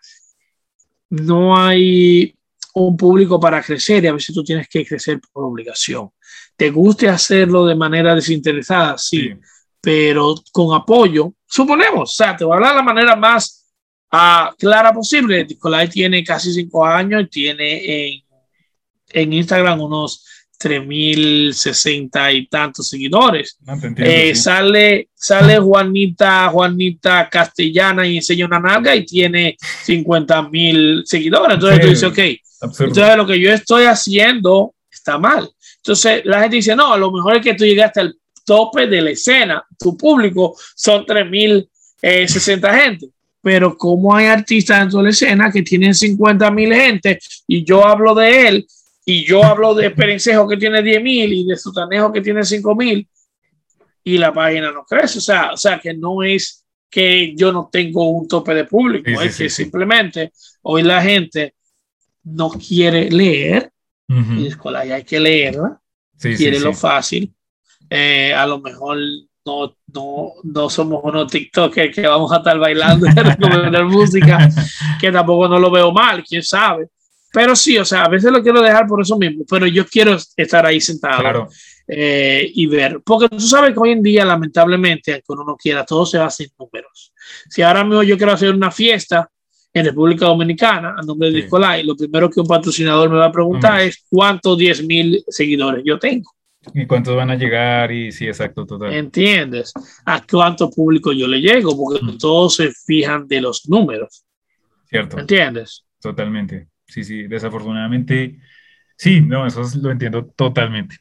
no 1.09 1.55
hay 1.55 2.35
un 2.73 2.97
público 2.97 3.39
para 3.39 3.61
crecer 3.61 4.03
y 4.03 4.07
a 4.07 4.13
veces 4.13 4.33
tú 4.33 4.43
tienes 4.43 4.67
que 4.67 4.85
crecer 4.85 5.19
por 5.31 5.45
obligación. 5.45 6.09
¿Te 6.55 6.69
guste 6.71 7.07
hacerlo 7.07 7.65
de 7.65 7.75
manera 7.75 8.15
desinteresada? 8.15 8.97
Sí, 8.97 9.33
pero 9.79 10.35
con 10.51 10.75
apoyo, 10.75 11.33
suponemos, 11.45 12.11
o 12.11 12.13
sea, 12.13 12.35
te 12.35 12.43
voy 12.43 12.53
a 12.53 12.55
hablar 12.55 12.71
de 12.71 12.77
la 12.77 12.83
manera 12.83 13.15
más 13.15 13.65
uh, 14.11 14.55
clara 14.57 14.91
posible. 14.91 15.45
Nicolai 15.45 15.89
tiene 15.89 16.23
casi 16.23 16.51
cinco 16.51 16.85
años 16.85 17.23
y 17.23 17.27
tiene 17.27 18.07
en, 18.07 18.23
en 19.09 19.33
Instagram 19.33 19.81
unos 19.81 20.25
3060 20.57 22.31
y 22.31 22.47
tantos 22.47 22.87
seguidores. 22.87 23.57
Eh, 23.97 24.35
sale, 24.35 25.09
sale 25.13 25.59
Juanita, 25.59 26.49
Juanita 26.49 27.29
Castellana 27.29 28.07
y 28.07 28.17
enseña 28.17 28.45
una 28.45 28.59
nalga 28.59 28.95
y 28.95 29.05
tiene 29.05 29.57
50 29.83 30.49
mil 30.49 31.03
seguidores. 31.05 31.55
Entonces 31.55 31.81
tú 31.81 31.87
dices, 31.87 32.03
ok, 32.03 32.19
entonces 32.79 33.17
lo 33.17 33.27
que 33.27 33.39
yo 33.39 33.51
estoy 33.51 33.85
haciendo 33.85 34.73
está 34.91 35.17
mal. 35.17 35.49
Entonces 35.77 36.21
la 36.25 36.41
gente 36.41 36.57
dice, 36.57 36.75
no, 36.75 36.93
a 36.93 36.97
lo 36.97 37.11
mejor 37.11 37.37
es 37.37 37.43
que 37.43 37.53
tú 37.53 37.65
llegaste 37.65 37.99
al 37.99 38.15
tope 38.45 38.87
de 38.87 39.01
la 39.01 39.09
escena, 39.11 39.63
tu 39.77 39.97
público 39.97 40.55
son 40.75 41.05
3060 41.05 42.73
gente. 42.79 43.09
Pero 43.41 43.77
como 43.77 44.15
hay 44.15 44.25
artistas 44.25 44.79
dentro 44.79 44.99
de 44.99 45.03
la 45.03 45.09
escena 45.11 45.51
que 45.51 45.61
tienen 45.61 45.93
50 45.93 46.49
mil 46.49 46.73
gente 46.73 47.19
y 47.47 47.63
yo 47.63 47.85
hablo 47.85 48.15
de 48.15 48.47
él 48.47 48.67
y 49.05 49.23
yo 49.23 49.43
hablo 49.43 49.73
de 49.75 49.91
Perencejo 49.91 50.47
que 50.47 50.57
tiene 50.57 50.81
10 50.81 51.01
mil 51.01 51.33
y 51.33 51.45
de 51.45 51.55
Sutanejo 51.55 52.11
que 52.11 52.21
tiene 52.21 52.43
5 52.43 52.75
mil 52.75 53.07
y 54.03 54.17
la 54.17 54.33
página 54.33 54.71
no 54.71 54.83
crece. 54.83 55.19
O 55.19 55.21
sea, 55.21 55.51
o 55.53 55.57
sea, 55.57 55.79
que 55.79 55.93
no 55.93 56.23
es 56.23 56.65
que 56.89 57.35
yo 57.35 57.51
no 57.51 57.69
tengo 57.71 58.09
un 58.09 58.27
tope 58.27 58.53
de 58.53 58.65
público, 58.65 59.21
es 59.21 59.37
que 59.37 59.49
simplemente 59.49 60.31
hoy 60.63 60.81
la 60.83 61.01
gente 61.01 61.55
no 62.23 62.49
quiere 62.49 63.11
leer 63.11 63.71
Disco 64.07 64.71
Live 64.71 64.93
hay 64.93 65.03
que 65.03 65.19
leerla. 65.19 65.79
quiere 66.19 66.59
lo 66.59 66.73
fácil. 66.73 67.33
Eh, 67.89 68.33
a 68.33 68.45
lo 68.45 68.59
mejor 68.59 68.97
no, 69.45 69.75
no, 69.93 70.33
no 70.43 70.69
somos 70.69 71.03
unos 71.03 71.31
TikTokers 71.31 71.93
que 71.93 72.07
vamos 72.07 72.31
a 72.31 72.37
estar 72.37 72.57
bailando 72.57 73.05
y 73.07 73.11
recomendar 73.11 73.85
música, 73.85 74.49
que 74.99 75.11
tampoco 75.11 75.47
no 75.47 75.59
lo 75.59 75.71
veo 75.71 75.91
mal, 75.91 76.23
quién 76.23 76.43
sabe. 76.43 76.87
Pero 77.35 77.53
sí, 77.53 77.77
o 77.77 77.83
sea, 77.83 78.05
a 78.05 78.07
veces 78.07 78.31
lo 78.31 78.41
quiero 78.41 78.61
dejar 78.61 78.87
por 78.87 79.01
eso 79.01 79.17
mismo, 79.17 79.43
pero 79.49 79.67
yo 79.67 79.85
quiero 79.85 80.15
estar 80.37 80.65
ahí 80.65 80.79
sentado 80.79 81.49
eh, 81.85 82.49
y 82.53 82.65
ver, 82.65 83.01
porque 83.05 83.27
tú 83.27 83.41
sabes 83.41 83.73
que 83.73 83.79
hoy 83.81 83.91
en 83.91 84.01
día, 84.01 84.23
lamentablemente, 84.23 85.11
aunque 85.11 85.33
uno 85.33 85.43
no 85.43 85.57
quiera, 85.57 85.83
todo 85.83 86.05
se 86.05 86.17
hace 86.17 86.45
en 86.45 86.51
números. 86.57 87.11
Si 87.49 87.61
ahora 87.61 87.83
mismo 87.83 88.03
yo 88.03 88.15
quiero 88.15 88.31
hacer 88.31 88.55
una 88.55 88.71
fiesta 88.71 89.29
en 89.73 89.85
República 89.85 90.27
Dominicana 90.27 90.95
a 90.97 91.01
nombre 91.01 91.29
de 91.29 91.41
sí. 91.41 91.83
lo 91.83 91.97
primero 91.97 92.29
que 92.29 92.39
un 92.39 92.47
patrocinador 92.47 93.09
me 93.09 93.17
va 93.17 93.25
a 93.25 93.31
preguntar 93.33 93.81
es 93.81 94.05
cuántos 94.09 94.57
10 94.57 94.87
mil 94.87 95.21
seguidores 95.27 95.83
yo 95.85 95.99
tengo. 95.99 96.31
¿Y 96.73 96.85
cuántos 96.85 97.17
van 97.17 97.31
a 97.31 97.35
llegar? 97.35 97.91
Y 97.91 98.13
sí, 98.13 98.27
exacto, 98.27 98.65
total. 98.65 98.93
¿Entiendes? 98.93 99.73
¿A 100.05 100.21
cuánto 100.25 100.69
público 100.69 101.11
yo 101.11 101.27
le 101.27 101.41
llego? 101.41 101.75
Porque 101.75 102.01
mm. 102.01 102.17
todos 102.17 102.55
se 102.55 102.71
fijan 102.71 103.27
de 103.27 103.41
los 103.41 103.67
números. 103.67 104.23
Cierto. 104.85 105.19
¿Entiendes? 105.19 105.83
Totalmente. 105.99 106.69
Sí, 106.87 107.03
sí, 107.03 107.23
desafortunadamente, 107.23 108.39
sí, 108.97 109.21
no, 109.21 109.45
eso 109.45 109.63
lo 109.81 109.91
entiendo 109.91 110.25
totalmente. 110.35 110.97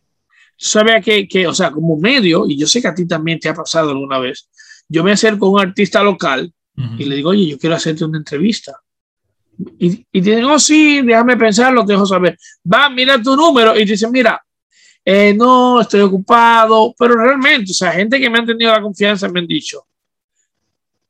Sabía 0.56 1.00
que, 1.00 1.26
que, 1.28 1.46
o 1.46 1.54
sea, 1.54 1.70
como 1.70 1.96
medio, 1.96 2.46
y 2.48 2.58
yo 2.58 2.66
sé 2.66 2.80
que 2.80 2.88
a 2.88 2.94
ti 2.94 3.06
también 3.06 3.38
te 3.38 3.48
ha 3.48 3.54
pasado 3.54 3.90
alguna 3.90 4.18
vez, 4.18 4.48
yo 4.88 5.02
me 5.04 5.12
acerco 5.12 5.46
a 5.46 5.50
un 5.50 5.60
artista 5.60 6.02
local 6.02 6.52
y 6.98 7.04
le 7.04 7.16
digo, 7.16 7.30
oye, 7.30 7.46
yo 7.46 7.58
quiero 7.58 7.76
hacerte 7.76 8.04
una 8.04 8.18
entrevista. 8.18 8.72
Y, 9.78 10.04
y 10.10 10.22
te 10.22 10.36
digo, 10.36 10.52
oh, 10.52 10.58
sí, 10.58 11.02
déjame 11.02 11.36
pensar, 11.36 11.72
lo 11.72 11.84
dejo 11.84 12.04
saber. 12.04 12.36
Va, 12.70 12.90
mira 12.90 13.22
tu 13.22 13.36
número 13.36 13.78
y 13.78 13.84
dice, 13.84 14.10
mira, 14.10 14.44
eh, 15.04 15.34
no, 15.34 15.80
estoy 15.80 16.00
ocupado, 16.00 16.94
pero 16.98 17.14
realmente, 17.14 17.70
o 17.70 17.74
sea, 17.74 17.92
gente 17.92 18.18
que 18.18 18.28
me 18.28 18.38
han 18.38 18.46
tenido 18.46 18.72
la 18.72 18.82
confianza 18.82 19.28
me 19.28 19.40
han 19.40 19.46
dicho, 19.46 19.86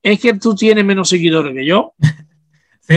es 0.03 0.21
que 0.21 0.35
tú 0.35 0.55
tienes 0.55 0.85
menos 0.85 1.09
seguidores 1.09 1.55
que 1.55 1.65
yo. 1.65 1.95
sí, 2.81 2.97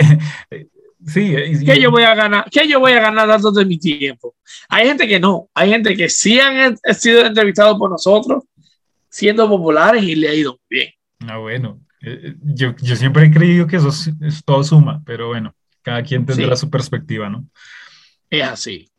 sí. 1.07 1.35
¿Qué 1.65 1.79
yo 1.79 1.91
voy 1.91 2.03
a 2.03 2.13
ganar? 2.15 2.49
¿Qué 2.49 2.67
yo 2.67 2.79
voy 2.79 2.91
a 2.93 3.01
ganar 3.01 3.27
dando 3.27 3.51
de 3.51 3.65
mi 3.65 3.77
tiempo? 3.77 4.35
Hay 4.69 4.87
gente 4.87 5.07
que 5.07 5.19
no, 5.19 5.49
hay 5.53 5.69
gente 5.69 5.95
que 5.95 6.09
sí 6.09 6.39
han 6.39 6.77
sido 6.95 7.25
entrevistados 7.25 7.77
por 7.77 7.89
nosotros, 7.89 8.43
siendo 9.09 9.47
populares 9.47 10.03
y 10.03 10.15
le 10.15 10.29
ha 10.29 10.33
ido 10.33 10.59
bien. 10.69 10.89
Ah, 11.27 11.37
bueno, 11.37 11.79
eh, 12.01 12.19
eh, 12.23 12.35
yo, 12.41 12.75
yo 12.81 12.95
siempre 12.95 13.25
he 13.25 13.31
creído 13.31 13.67
que 13.67 13.77
eso 13.77 13.89
es, 13.89 14.43
todo 14.45 14.63
suma, 14.63 15.01
pero 15.05 15.27
bueno, 15.27 15.55
cada 15.81 16.03
quien 16.03 16.25
tendrá 16.25 16.55
su 16.55 16.69
perspectiva, 16.69 17.29
¿no? 17.29 17.45
Es 18.29 18.43
así. 18.43 18.89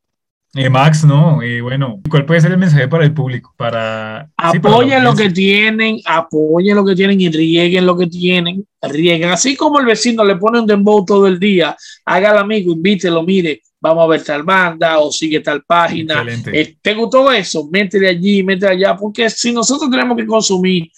Eh, 0.58 0.70
Max, 0.70 1.04
¿no? 1.04 1.40
Eh, 1.40 1.60
bueno, 1.60 2.00
¿cuál 2.10 2.26
puede 2.26 2.40
ser 2.40 2.50
el 2.50 2.58
mensaje 2.58 2.88
para 2.88 3.04
el 3.04 3.14
público? 3.14 3.54
Para, 3.56 4.28
apoyen 4.36 5.04
lo 5.04 5.14
que 5.14 5.30
tienen, 5.30 6.00
apoyen 6.04 6.74
lo 6.74 6.84
que 6.84 6.96
tienen 6.96 7.20
y 7.20 7.30
rieguen 7.30 7.86
lo 7.86 7.96
que 7.96 8.08
tienen, 8.08 8.66
rieguen. 8.82 9.30
Así 9.30 9.54
como 9.54 9.78
el 9.78 9.86
vecino 9.86 10.24
le 10.24 10.36
pone 10.36 10.60
un 10.60 10.66
dembow 10.66 11.04
todo 11.04 11.26
el 11.28 11.38
día, 11.38 11.76
haga 12.04 12.32
el 12.32 12.38
amigo, 12.38 12.72
invítelo, 12.72 13.22
mire, 13.22 13.62
vamos 13.80 14.04
a 14.04 14.08
ver 14.08 14.24
tal 14.24 14.42
banda 14.42 14.98
o 14.98 15.12
sigue 15.12 15.40
tal 15.40 15.62
página. 15.62 16.24
Eh, 16.52 16.76
¿Te 16.82 16.94
gustó 16.94 17.30
eso? 17.30 17.68
Métele 17.70 18.08
allí, 18.08 18.42
métele 18.42 18.72
allá, 18.72 18.96
porque 18.96 19.30
si 19.30 19.52
nosotros 19.52 19.88
tenemos 19.90 20.16
que 20.16 20.26
consumir 20.26 20.90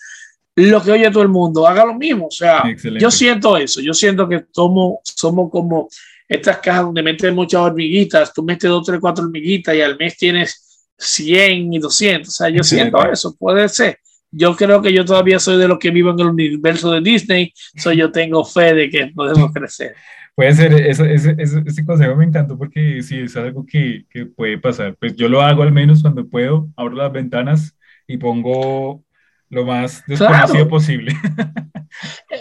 lo 0.57 0.83
que 0.83 0.93
oye 0.93 1.11
todo 1.11 1.23
el 1.23 1.29
mundo, 1.29 1.67
haga 1.67 1.85
lo 1.85 1.95
mismo. 1.95 2.27
O 2.27 2.31
sea, 2.31 2.63
yo 2.99 3.11
siento 3.11 3.57
eso, 3.57 3.81
yo 3.81 3.93
siento 3.93 4.29
que 4.29 4.45
somos, 4.53 5.01
somos 5.05 5.51
como 5.51 5.89
estas 6.31 6.59
cajas 6.59 6.85
donde 6.85 7.03
metes 7.03 7.35
muchas 7.35 7.61
hormiguitas, 7.61 8.33
tú 8.33 8.45
metes 8.45 8.71
dos, 8.71 8.87
tres, 8.87 9.01
cuatro 9.01 9.25
hormiguitas 9.25 9.75
y 9.75 9.81
al 9.81 9.99
mes 9.99 10.17
tienes 10.17 10.87
100 10.97 11.73
y 11.73 11.79
200. 11.81 12.29
O 12.29 12.31
sea, 12.31 12.49
yo 12.49 12.63
siento 12.63 13.05
eso, 13.11 13.35
puede 13.37 13.69
ser. 13.69 13.99
Yo 14.31 14.55
creo 14.55 14.81
que 14.81 14.93
yo 14.93 15.05
todavía 15.05 15.41
soy 15.41 15.59
de 15.59 15.67
los 15.67 15.81
que 15.81 15.91
vivo 15.91 16.13
en 16.13 16.21
el 16.21 16.29
universo 16.29 16.93
de 16.93 17.01
Disney, 17.01 17.53
so 17.75 17.93
yo 17.93 18.13
tengo 18.13 18.45
fe 18.45 18.75
de 18.75 18.89
que 18.89 19.09
podemos 19.09 19.53
crecer. 19.53 19.97
Puede 20.37 20.55
ser, 20.55 20.73
ese, 20.73 21.13
ese, 21.13 21.35
ese, 21.37 21.85
consejo 21.85 22.15
me 22.15 22.25
encantó 22.25 22.57
porque 22.57 23.03
sí, 23.03 23.19
es 23.19 23.37
algo 23.37 23.67
que, 23.67 24.05
que 24.09 24.27
puede 24.27 24.57
pasar. 24.57 24.97
Pues 25.01 25.17
yo 25.17 25.29
lo 25.29 25.43
hago 25.43 25.65
al 25.65 25.73
menos 25.73 26.01
cuando 26.01 26.29
puedo, 26.29 26.69
abro 26.77 26.95
las 26.95 27.13
ventanas 27.13 27.77
y 28.07 28.19
pongo 28.19 29.03
lo 29.51 29.67
más 29.67 30.05
desconocido 30.07 30.69
posible. 30.69 31.13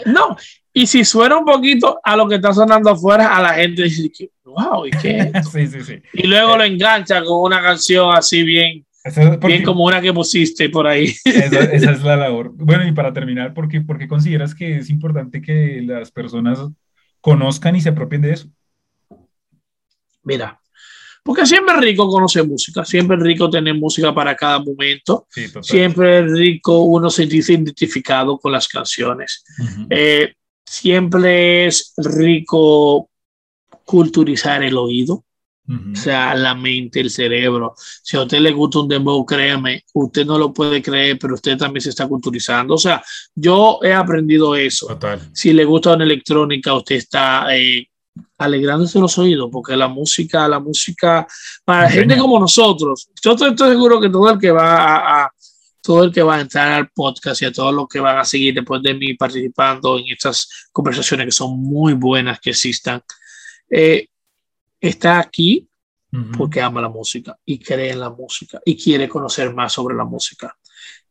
no, 0.06 0.36
y 0.72 0.86
si 0.86 1.04
suena 1.04 1.36
un 1.36 1.44
poquito 1.44 2.00
a 2.02 2.16
lo 2.16 2.28
que 2.28 2.36
está 2.36 2.54
sonando 2.54 2.90
afuera, 2.90 3.36
a 3.36 3.42
la 3.42 3.54
gente 3.54 3.82
dice, 3.82 4.30
wow, 4.44 4.86
¿y 4.86 4.90
qué? 4.90 5.32
sí, 5.52 5.66
sí, 5.66 5.82
sí. 5.82 6.02
Y 6.12 6.26
luego 6.26 6.56
lo 6.56 6.64
engancha 6.64 7.22
con 7.24 7.42
una 7.42 7.60
canción 7.60 8.16
así 8.16 8.44
bien, 8.44 8.86
bien 9.42 9.64
como 9.64 9.84
una 9.84 10.00
que 10.00 10.12
pusiste 10.12 10.70
por 10.70 10.86
ahí. 10.86 11.12
Esa, 11.24 11.62
es 11.64 12.02
la 12.02 12.16
labor. 12.16 12.52
Bueno, 12.54 12.86
y 12.86 12.92
para 12.92 13.12
terminar, 13.12 13.52
¿por 13.52 13.68
qué, 13.68 13.80
¿por 13.80 13.98
qué 13.98 14.06
consideras 14.06 14.54
que 14.54 14.78
es 14.78 14.88
importante 14.88 15.42
que 15.42 15.82
las 15.84 16.12
personas 16.12 16.60
conozcan 17.20 17.74
y 17.74 17.80
se 17.80 17.88
apropien 17.88 18.22
de 18.22 18.32
eso? 18.32 18.48
Mira, 20.22 20.59
porque 21.22 21.46
siempre 21.46 21.74
es 21.74 21.80
rico 21.80 22.08
conocer 22.08 22.46
música, 22.46 22.84
siempre 22.84 23.16
es 23.16 23.22
rico 23.22 23.50
tener 23.50 23.74
música 23.74 24.14
para 24.14 24.34
cada 24.34 24.58
momento, 24.58 25.26
siempre 25.60 26.20
es 26.20 26.32
rico 26.32 26.82
uno 26.82 27.10
sentirse 27.10 27.52
identificado 27.52 28.38
con 28.38 28.52
las 28.52 28.68
canciones. 28.68 29.44
Eh, 29.90 30.34
siempre 30.64 31.66
es 31.66 31.92
rico 31.96 33.10
culturizar 33.84 34.62
el 34.62 34.76
oído, 34.76 35.24
o 35.92 35.94
sea, 35.94 36.34
la 36.34 36.54
mente, 36.54 36.98
el 36.98 37.10
cerebro. 37.10 37.74
Si 37.76 38.16
a 38.16 38.22
usted 38.22 38.40
le 38.40 38.50
gusta 38.50 38.80
un 38.80 38.88
dembow, 38.88 39.24
créame, 39.24 39.84
usted 39.94 40.26
no 40.26 40.36
lo 40.36 40.52
puede 40.52 40.82
creer, 40.82 41.16
pero 41.18 41.34
usted 41.34 41.56
también 41.56 41.82
se 41.82 41.90
está 41.90 42.08
culturizando. 42.08 42.74
O 42.74 42.78
sea, 42.78 43.02
yo 43.34 43.78
he 43.82 43.92
aprendido 43.92 44.56
eso. 44.56 44.98
Si 45.32 45.52
le 45.52 45.64
gusta 45.64 45.94
una 45.94 46.04
electrónica, 46.04 46.74
usted 46.74 46.96
está 46.96 47.56
eh, 47.56 47.88
alegrándose 48.38 48.98
los 48.98 49.16
oídos, 49.18 49.48
porque 49.50 49.76
la 49.76 49.88
música, 49.88 50.48
la 50.48 50.60
música, 50.60 51.26
para 51.64 51.88
gente 51.90 52.16
como 52.16 52.38
nosotros, 52.38 53.08
yo 53.22 53.32
estoy, 53.32 53.56
seguro 53.56 54.00
que 54.00 54.08
todo 54.08 54.30
el 54.30 54.38
que 54.38 54.50
va 54.50 55.24
a, 55.24 55.32
todo 55.80 56.04
el 56.04 56.12
que 56.12 56.22
va 56.22 56.36
a 56.36 56.40
entrar 56.40 56.72
al 56.72 56.90
podcast 56.90 57.42
y 57.42 57.46
a 57.46 57.52
todos 57.52 57.74
los 57.74 57.88
que 57.88 58.00
van 58.00 58.18
a 58.18 58.24
seguir 58.24 58.54
después 58.54 58.82
de 58.82 58.94
mí 58.94 59.14
participando 59.14 59.98
en 59.98 60.08
estas 60.08 60.68
conversaciones 60.72 61.26
que 61.26 61.32
son 61.32 61.58
muy 61.58 61.94
buenas 61.94 62.38
que 62.40 62.50
existan, 62.50 63.02
eh, 63.68 64.06
está 64.80 65.18
aquí 65.18 65.66
porque 66.36 66.60
ama 66.60 66.80
la 66.80 66.88
música 66.88 67.38
y 67.44 67.58
cree 67.60 67.92
en 67.92 68.00
la 68.00 68.10
música 68.10 68.60
y 68.64 68.76
quiere 68.76 69.08
conocer 69.08 69.54
más 69.54 69.72
sobre 69.72 69.94
la 69.94 70.04
música. 70.04 70.56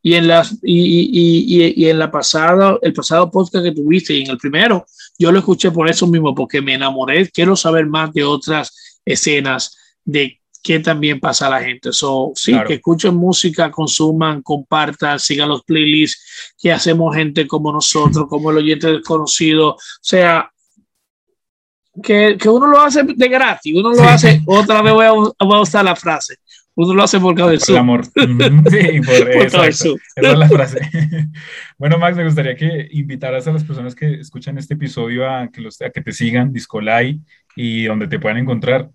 Y 0.02 0.14
en, 0.14 0.28
las, 0.28 0.52
y, 0.62 1.10
y, 1.12 1.74
y, 1.76 1.88
en 1.88 1.98
la 1.98 2.10
pasada, 2.10 2.78
el 2.80 2.92
pasado 2.92 3.30
podcast 3.30 3.64
que 3.64 3.72
tuviste 3.72 4.14
y 4.14 4.22
en 4.22 4.30
el 4.30 4.38
primero, 4.38 4.86
yo 5.18 5.30
lo 5.30 5.38
escuché 5.38 5.70
por 5.70 5.90
eso 5.90 6.06
mismo, 6.06 6.34
porque 6.34 6.62
me 6.62 6.74
enamoré. 6.74 7.28
Quiero 7.30 7.54
saber 7.54 7.86
más 7.86 8.12
de 8.14 8.24
otras 8.24 8.98
escenas, 9.04 9.76
de 10.04 10.40
qué 10.62 10.80
también 10.80 11.20
pasa 11.20 11.46
a 11.46 11.50
la 11.50 11.62
gente. 11.62 11.92
So, 11.92 12.32
sí, 12.34 12.54
que 12.66 12.74
escuchen 12.74 13.14
música, 13.14 13.70
consuman, 13.70 14.42
compartan, 14.42 15.18
sigan 15.18 15.48
los 15.48 15.64
playlists 15.64 16.54
que 16.58 16.72
hacemos 16.72 17.14
gente 17.14 17.46
como 17.46 17.72
nosotros, 17.72 18.26
como 18.28 18.50
el 18.50 18.58
oyente 18.58 18.90
desconocido. 18.90 19.70
O 19.70 19.78
sea, 20.00 20.50
que, 22.02 22.36
que 22.38 22.48
uno 22.48 22.66
lo 22.66 22.80
hace 22.80 23.02
de 23.02 23.28
gratis, 23.28 23.74
uno 23.74 23.90
lo 23.90 24.02
hace, 24.02 24.42
otra 24.46 24.82
vez 24.82 24.92
voy 24.92 25.06
a, 25.06 25.12
voy 25.12 25.58
a 25.58 25.60
usar 25.60 25.84
la 25.84 25.96
frase, 25.96 26.36
uno 26.76 26.94
lo 26.94 27.02
hace 27.02 27.20
por 27.20 27.34
del 27.34 27.60
sur. 27.60 27.76
amor. 27.76 28.04
Sí, 28.14 29.00
por, 29.04 29.32
por 29.32 29.46
Esa 29.46 29.66
es 29.66 29.84
la 30.16 30.48
frase. 30.48 30.80
bueno, 31.78 31.98
Max, 31.98 32.16
me 32.16 32.24
gustaría 32.24 32.56
que 32.56 32.88
invitaras 32.92 33.46
a 33.46 33.52
las 33.52 33.64
personas 33.64 33.94
que 33.94 34.14
escuchan 34.14 34.56
este 34.58 34.74
episodio 34.74 35.28
a 35.28 35.48
que, 35.48 35.60
los, 35.60 35.80
a 35.82 35.90
que 35.90 36.00
te 36.00 36.12
sigan, 36.12 36.52
Discolai, 36.52 37.20
y 37.56 37.84
donde 37.84 38.06
te 38.06 38.18
puedan 38.18 38.38
encontrar. 38.38 38.90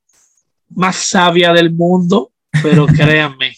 más 0.70 0.96
sabia 0.96 1.52
del 1.52 1.72
mundo, 1.72 2.32
pero 2.62 2.86
créanme, 2.96 3.56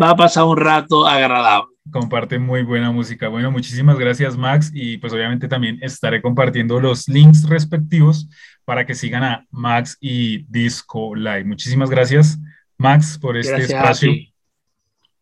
va 0.00 0.10
a 0.10 0.16
pasar 0.16 0.44
un 0.44 0.56
rato 0.56 1.04
agradable 1.06 1.77
comparte 1.90 2.38
muy 2.38 2.62
buena 2.62 2.90
música. 2.90 3.28
Bueno, 3.28 3.50
muchísimas 3.50 3.98
gracias 3.98 4.36
Max 4.36 4.70
y 4.74 4.98
pues 4.98 5.12
obviamente 5.12 5.48
también 5.48 5.78
estaré 5.82 6.22
compartiendo 6.22 6.80
los 6.80 7.08
links 7.08 7.48
respectivos 7.48 8.28
para 8.64 8.86
que 8.86 8.94
sigan 8.94 9.24
a 9.24 9.46
Max 9.50 9.96
y 10.00 10.44
Disco 10.44 11.14
Live. 11.14 11.44
Muchísimas 11.44 11.90
gracias 11.90 12.38
Max, 12.76 13.18
por 13.18 13.36
este 13.36 13.62
espacio. 13.62 14.12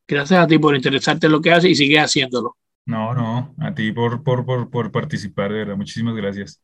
Gracias 0.08 0.38
a 0.38 0.46
ti 0.46 0.58
por 0.58 0.76
interesarte 0.76 1.26
en 1.26 1.32
lo 1.32 1.40
que 1.40 1.52
haces 1.52 1.70
y 1.70 1.74
sigue 1.74 1.98
haciéndolo. 1.98 2.56
No, 2.84 3.14
no, 3.14 3.54
a 3.58 3.74
ti 3.74 3.90
por, 3.90 4.22
por, 4.22 4.44
por, 4.44 4.70
por 4.70 4.92
participar, 4.92 5.50
de 5.50 5.58
verdad. 5.58 5.76
Muchísimas 5.76 6.14
gracias. 6.14 6.60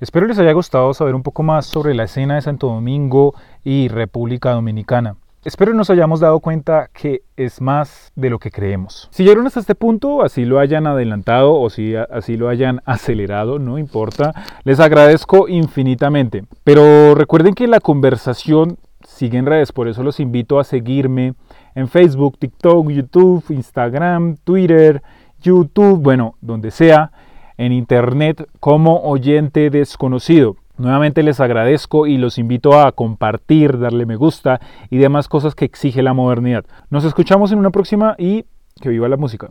Espero 0.00 0.26
les 0.26 0.38
haya 0.38 0.52
gustado 0.52 0.92
saber 0.92 1.14
un 1.14 1.22
poco 1.22 1.42
más 1.42 1.64
sobre 1.66 1.94
la 1.94 2.04
escena 2.04 2.34
de 2.34 2.42
Santo 2.42 2.66
Domingo 2.66 3.34
y 3.64 3.88
República 3.88 4.50
Dominicana. 4.50 5.16
Espero 5.44 5.74
nos 5.74 5.90
hayamos 5.90 6.20
dado 6.20 6.38
cuenta 6.38 6.88
que 6.92 7.22
es 7.36 7.60
más 7.60 8.12
de 8.14 8.30
lo 8.30 8.38
que 8.38 8.52
creemos. 8.52 9.08
Si 9.10 9.24
llegaron 9.24 9.44
hasta 9.48 9.58
este 9.58 9.74
punto, 9.74 10.22
así 10.22 10.44
lo 10.44 10.60
hayan 10.60 10.86
adelantado 10.86 11.58
o 11.58 11.68
si 11.68 11.96
así 11.96 12.36
lo 12.36 12.48
hayan 12.48 12.80
acelerado, 12.84 13.58
no 13.58 13.76
importa, 13.76 14.32
les 14.62 14.78
agradezco 14.78 15.48
infinitamente. 15.48 16.44
Pero 16.62 17.16
recuerden 17.16 17.54
que 17.54 17.66
la 17.66 17.80
conversación 17.80 18.78
sigue 19.04 19.36
en 19.36 19.46
redes, 19.46 19.72
por 19.72 19.88
eso 19.88 20.04
los 20.04 20.20
invito 20.20 20.60
a 20.60 20.64
seguirme 20.64 21.34
en 21.74 21.88
Facebook, 21.88 22.38
TikTok, 22.38 22.88
YouTube, 22.90 23.44
Instagram, 23.48 24.36
Twitter, 24.44 25.02
YouTube, 25.40 26.00
bueno, 26.00 26.36
donde 26.40 26.70
sea, 26.70 27.10
en 27.56 27.72
Internet 27.72 28.48
como 28.60 29.00
oyente 29.02 29.70
desconocido. 29.70 30.56
Nuevamente 30.76 31.22
les 31.22 31.38
agradezco 31.38 32.06
y 32.06 32.16
los 32.16 32.38
invito 32.38 32.80
a 32.80 32.90
compartir, 32.92 33.78
darle 33.78 34.06
me 34.06 34.16
gusta 34.16 34.60
y 34.90 34.98
demás 34.98 35.28
cosas 35.28 35.54
que 35.54 35.64
exige 35.64 36.02
la 36.02 36.14
modernidad. 36.14 36.64
Nos 36.90 37.04
escuchamos 37.04 37.52
en 37.52 37.58
una 37.58 37.70
próxima 37.70 38.16
y 38.18 38.46
que 38.80 38.88
viva 38.88 39.08
la 39.08 39.16
música. 39.16 39.50